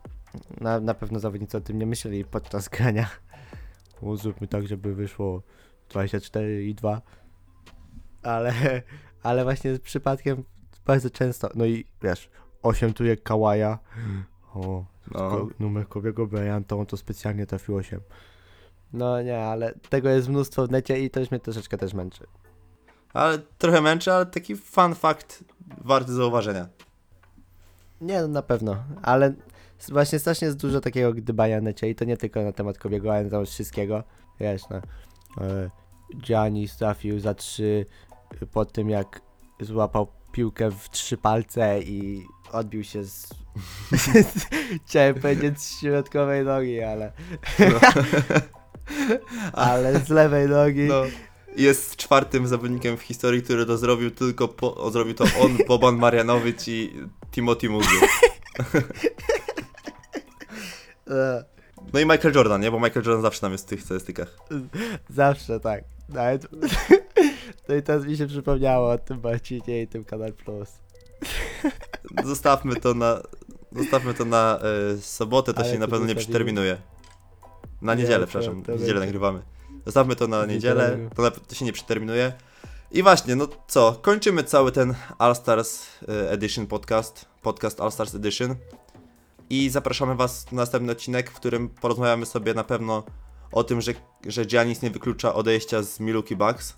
Na, 0.62 0.80
na 0.80 0.94
pewno 0.94 1.20
zawodnicy 1.20 1.58
o 1.58 1.62
tym 1.62 1.80
nie 1.80 1.86
myśleli 1.86 2.26
podczas 2.26 2.70
grania. 2.78 3.10
O, 4.02 4.18
zróbmy 4.18 4.48
tak, 4.48 4.68
żeby 4.68 4.96
wyszło 4.96 5.42
24 5.90 6.66
i 6.66 6.76
2. 6.76 7.02
Ale, 8.24 8.54
ale 9.24 9.44
właśnie 9.44 9.76
z 9.76 9.80
przypadkiem 9.80 10.44
bardzo 10.86 11.10
często, 11.10 11.50
no 11.56 11.66
i 11.66 11.86
wiesz, 12.04 12.30
8 12.64 12.94
tu 12.94 13.06
jak 13.06 13.24
Kawaja. 13.24 13.80
O, 14.54 14.86
no. 15.12 15.48
Numer 15.60 15.88
Kobiego 15.88 16.28
Bryanta, 16.28 16.76
on 16.76 16.86
to 16.86 16.98
specjalnie 16.98 17.46
trafił 17.46 17.76
8. 17.76 18.02
No 18.94 19.22
nie, 19.22 19.40
ale 19.40 19.74
tego 19.90 20.10
jest 20.10 20.30
mnóstwo 20.30 20.68
w 20.68 20.72
necie 20.72 21.00
i 21.00 21.10
to 21.10 21.20
już 21.20 21.32
mnie 21.32 21.40
troszeczkę 21.40 21.78
też 21.78 21.94
męczy. 21.94 22.28
Ale 23.18 23.40
trochę 23.58 23.82
męczy, 23.82 24.14
ale 24.14 24.26
taki 24.26 24.56
fun 24.56 24.96
fact 24.96 25.44
warty 25.78 26.14
zauważenia. 26.14 26.68
Nie, 28.02 28.22
no 28.22 28.28
na 28.28 28.42
pewno, 28.42 28.76
ale 29.02 29.34
właśnie 29.90 30.20
strasznie 30.20 30.46
jest 30.46 30.58
dużo 30.58 30.82
takiego 30.82 31.14
gdybania 31.14 31.62
necie 31.62 31.90
i 31.90 31.96
to 31.96 32.06
nie 32.06 32.18
tylko 32.18 32.44
na 32.44 32.52
temat 32.52 32.78
Kobiego, 32.78 33.14
ale 33.14 33.24
na 33.24 33.30
temat 33.30 33.50
wszystkiego. 33.50 34.04
Wiesz, 34.40 34.62
no. 34.70 34.78
E, 34.78 35.70
Giannis 36.18 36.78
trafił 36.78 37.20
za 37.20 37.34
3 37.34 37.86
po 38.52 38.66
tym 38.66 38.90
jak 38.90 39.22
złapał 39.60 40.08
piłkę 40.32 40.72
w 40.72 40.90
trzy 40.90 41.18
palce 41.18 41.82
i 41.82 42.26
odbił 42.52 42.84
się 42.84 43.04
z... 43.04 43.30
Chciałem 44.86 45.16
powiedzieć 45.16 45.62
z 45.62 45.80
środkowej 45.80 46.46
nogi, 46.46 46.82
ale... 46.82 47.12
ale 49.54 50.00
z 50.00 50.10
lewej 50.10 50.48
nogi. 50.48 50.88
No. 50.88 51.04
Jest 51.58 51.96
czwartym 51.96 52.48
zawodnikiem 52.48 52.98
w 52.98 53.02
historii, 53.02 53.42
który 53.44 53.66
to 53.66 53.78
zrobił 53.78 54.12
tylko 54.12 54.48
po, 54.48 54.92
zrobił 54.92 55.14
to 55.14 55.24
on, 55.24 55.58
Boban 55.68 55.96
Marianowicz 55.98 56.68
i 56.68 56.94
Timothy 57.32 57.70
Muzu. 57.70 57.90
No 61.94 62.00
i 62.00 62.06
Michael 62.06 62.34
Jordan, 62.36 62.62
nie? 62.62 62.72
Bo 62.72 62.80
Michael 62.80 63.06
Jordan 63.06 63.22
zawsze 63.22 63.42
tam 63.42 63.52
jest 63.52 63.66
w 63.66 63.70
tych 63.70 63.82
statystykach. 63.84 64.38
Zawsze 65.10 65.60
tak. 65.60 65.84
Nawet... 66.10 66.48
No 67.70 67.76
i 67.76 67.82
teraz 67.82 68.06
mi 68.06 68.18
się 68.18 68.28
przypomniało 68.28 68.92
o 68.92 68.98
tym 68.98 69.22
Marcinie 69.24 69.82
i 69.82 69.88
tym 69.88 70.04
Kanal 70.04 70.34
Plus. 70.34 70.70
Zostawmy 72.24 72.76
to 72.76 72.94
na, 72.94 73.22
zostawmy 73.72 74.14
to 74.14 74.26
na 74.26 74.60
e, 74.94 74.98
sobotę, 74.98 75.54
to 75.54 75.62
Ale 75.62 75.72
się 75.72 75.80
na 75.80 75.86
to 75.86 75.92
pewno 75.92 76.06
nie 76.08 76.16
przeterminuje. 76.16 76.78
Na 77.82 77.94
Nie, 77.96 78.02
niedzielę, 78.02 78.20
to- 78.20 78.28
przepraszam, 78.28 78.62
to 78.64 78.72
w 78.72 78.80
niedzielę 78.80 78.94
będzie. 78.94 79.00
nagrywamy. 79.00 79.42
Zostawmy 79.88 80.16
to 80.16 80.28
na 80.28 80.46
niedzielę. 80.46 80.98
to, 81.16 81.22
na, 81.22 81.32
to 81.32 81.56
się 81.56 81.66
nie 81.66 81.74
przeterminuje. 81.74 82.34
I 82.92 83.04
właśnie, 83.04 83.36
no 83.36 83.48
co, 83.68 84.00
kończymy 84.02 84.44
cały 84.44 84.72
ten 84.72 84.96
All 85.18 85.36
Stars 85.36 85.88
e, 86.08 86.32
Edition 86.32 86.68
podcast, 86.68 87.26
podcast 87.42 87.82
All 87.82 87.92
Stars 87.92 88.16
Edition. 88.16 88.56
I 89.50 89.70
zapraszamy 89.70 90.16
Was 90.16 90.52
na 90.52 90.56
następny 90.62 90.92
odcinek, 90.92 91.32
w 91.32 91.34
którym 91.34 91.70
porozmawiamy 91.70 92.26
sobie 92.26 92.54
na 92.54 92.64
pewno 92.64 93.04
o 93.52 93.64
tym, 93.64 93.82
że, 93.82 93.94
że 94.26 94.46
Giannis 94.46 94.82
nie 94.82 94.92
wyklucza 94.92 95.34
odejścia 95.34 95.84
z 95.84 96.00
Milwaukee 96.00 96.36
Bucks. 96.36 96.78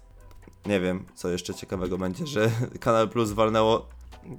Nie 0.66 0.80
wiem, 0.80 1.06
co 1.16 1.30
jeszcze 1.30 1.54
ciekawego 1.54 1.98
będzie, 1.98 2.28
że 2.28 2.52
Kanal 2.80 3.10
Plus 3.10 3.32
walnęło 3.32 3.88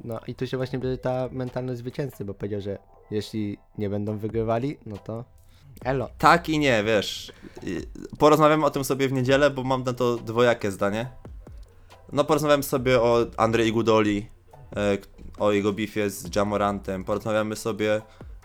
No 0.04 0.20
i 0.26 0.34
tu 0.34 0.46
się 0.46 0.56
właśnie 0.56 0.78
bierze 0.78 0.98
ta 0.98 1.28
mentalność 1.32 1.78
zwycięzcy, 1.78 2.24
bo 2.24 2.34
powiedział, 2.34 2.60
że 2.60 2.78
jeśli 3.10 3.58
nie 3.78 3.90
będą 3.90 4.18
wygrywali, 4.18 4.78
no 4.86 4.96
to 4.96 5.24
elo. 5.84 6.08
Tak 6.18 6.48
i 6.48 6.58
nie, 6.58 6.84
wiesz. 6.84 7.32
Porozmawiamy 8.18 8.64
o 8.64 8.70
tym 8.70 8.84
sobie 8.84 9.08
w 9.08 9.12
niedzielę, 9.12 9.50
bo 9.50 9.64
mam 9.64 9.84
na 9.84 9.92
to 9.92 10.16
dwojakie 10.16 10.70
zdanie. 10.70 11.10
No, 12.12 12.24
porozmawiamy 12.24 12.62
sobie 12.62 13.00
o 13.00 13.26
Andrzej 13.36 13.68
Igudoli, 13.68 14.26
e, 14.76 14.98
o 15.38 15.52
jego 15.52 15.72
bifie 15.72 16.10
z 16.10 16.36
Jamorantem. 16.36 17.04
Porozmawiamy 17.04 17.56
sobie 17.56 18.02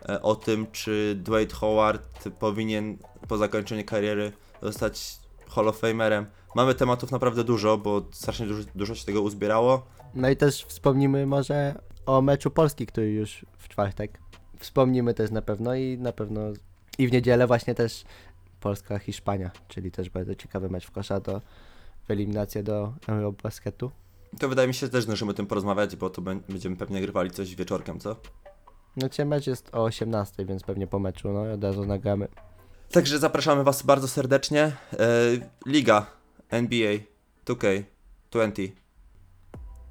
e, 0.09 0.21
o 0.21 0.35
tym, 0.35 0.67
czy 0.71 1.15
Dwight 1.23 1.53
Howard 1.53 2.29
powinien 2.39 2.97
po 3.27 3.37
zakończeniu 3.37 3.83
kariery 3.85 4.31
zostać 4.61 5.19
Hall 5.49 5.67
of 5.67 5.79
Famerem. 5.79 6.25
Mamy 6.55 6.75
tematów 6.75 7.11
naprawdę 7.11 7.43
dużo, 7.43 7.77
bo 7.77 8.05
strasznie 8.11 8.47
dużo, 8.47 8.63
dużo 8.75 8.95
się 8.95 9.05
tego 9.05 9.21
uzbierało. 9.21 9.85
No 10.13 10.29
i 10.29 10.35
też 10.35 10.65
wspomnimy 10.65 11.25
może 11.25 11.75
o 12.05 12.21
meczu 12.21 12.51
Polski, 12.51 12.85
który 12.85 13.11
już 13.11 13.45
w 13.57 13.67
czwartek. 13.67 14.19
Wspomnimy 14.59 15.13
też 15.13 15.31
na 15.31 15.41
pewno 15.41 15.75
i 15.75 15.97
na 15.97 16.11
pewno 16.11 16.41
I 16.97 17.07
w 17.07 17.11
niedzielę 17.11 17.47
właśnie 17.47 17.75
też 17.75 18.03
Polska-Hiszpania, 18.59 19.51
czyli 19.67 19.91
też 19.91 20.09
bardzo 20.09 20.35
ciekawy 20.35 20.69
mecz 20.69 20.85
w 20.85 20.91
kosza 20.91 21.19
do 21.19 21.41
w 22.07 22.11
eliminację 22.11 22.63
do 22.63 22.93
Eurobasketu. 23.07 23.91
To 24.39 24.49
wydaje 24.49 24.67
mi 24.67 24.73
się 24.73 24.89
też 24.89 25.03
zdążymy 25.03 25.31
o 25.31 25.33
tym 25.33 25.47
porozmawiać, 25.47 25.95
bo 25.95 26.09
to 26.09 26.21
bę- 26.21 26.39
będziemy 26.49 26.75
pewnie 26.75 26.95
nagrywali 26.95 27.31
coś 27.31 27.55
wieczorkiem, 27.55 27.99
co? 27.99 28.15
No 28.97 29.09
cię 29.09 29.25
mecz 29.25 29.47
jest 29.47 29.69
o 29.75 29.83
18, 29.83 30.45
więc 30.45 30.63
pewnie 30.63 30.87
po 30.87 30.99
meczu, 30.99 31.29
no 31.29 31.53
od 31.53 31.63
razu 31.63 31.85
nagramy. 31.85 32.27
Także 32.91 33.19
zapraszamy 33.19 33.63
Was 33.63 33.83
bardzo 33.83 34.07
serdecznie. 34.07 34.63
E, 34.63 35.07
Liga 35.65 36.05
NBA 36.49 36.93
2K20 37.45 38.69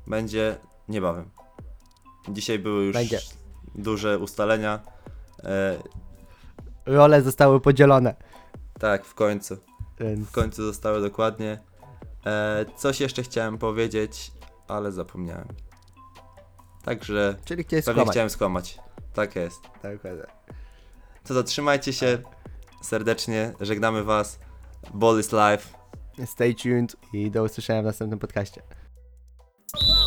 będzie 0.07 0.57
niebawem. 0.88 1.30
Dzisiaj 2.28 2.59
były 2.59 2.84
już 2.84 2.94
Będzie. 2.94 3.20
duże 3.74 4.18
ustalenia. 4.18 4.80
Role 6.87 7.22
zostały 7.22 7.61
podzielone, 7.61 8.14
tak, 8.78 9.05
w 9.05 9.14
końcu. 9.14 9.57
więc 10.01 10.28
W 10.28 10.32
końcu 10.32 10.64
zostały 10.64 11.01
dokładnie. 11.01 11.59
E, 12.26 12.64
coś 12.76 13.01
jeszcze 13.01 13.22
chciałem 13.22 13.59
powiedzieć, 13.59 14.32
ale 14.68 14.93
zapomniałem. 14.93 15.49
Także 16.85 17.37
czyli 17.45 17.64
pewnie 17.64 17.82
skłamać. 17.82 18.09
chciałem 18.11 18.30
skłamać. 18.30 18.78
Tak 19.14 19.37
jest. 19.37 19.62
Tak, 19.82 20.03
tak. 20.03 20.12
To 21.24 21.35
zatrzymajcie 21.35 21.93
się 21.93 22.18
serdecznie. 22.82 23.53
Żegnamy 23.61 24.05
Was. 24.05 24.39
Ball 24.95 25.20
is 25.20 25.32
life. 25.32 25.78
Stay 26.26 26.55
tuned 26.55 26.97
i 27.12 27.30
do 27.30 27.43
usłyszenia 27.45 27.82
w 27.82 27.85
następnym 27.85 28.18
podcaście. 28.18 28.62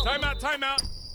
Time 0.04 0.30
out, 0.30 0.38
time 0.40 0.66
out. 0.72 1.07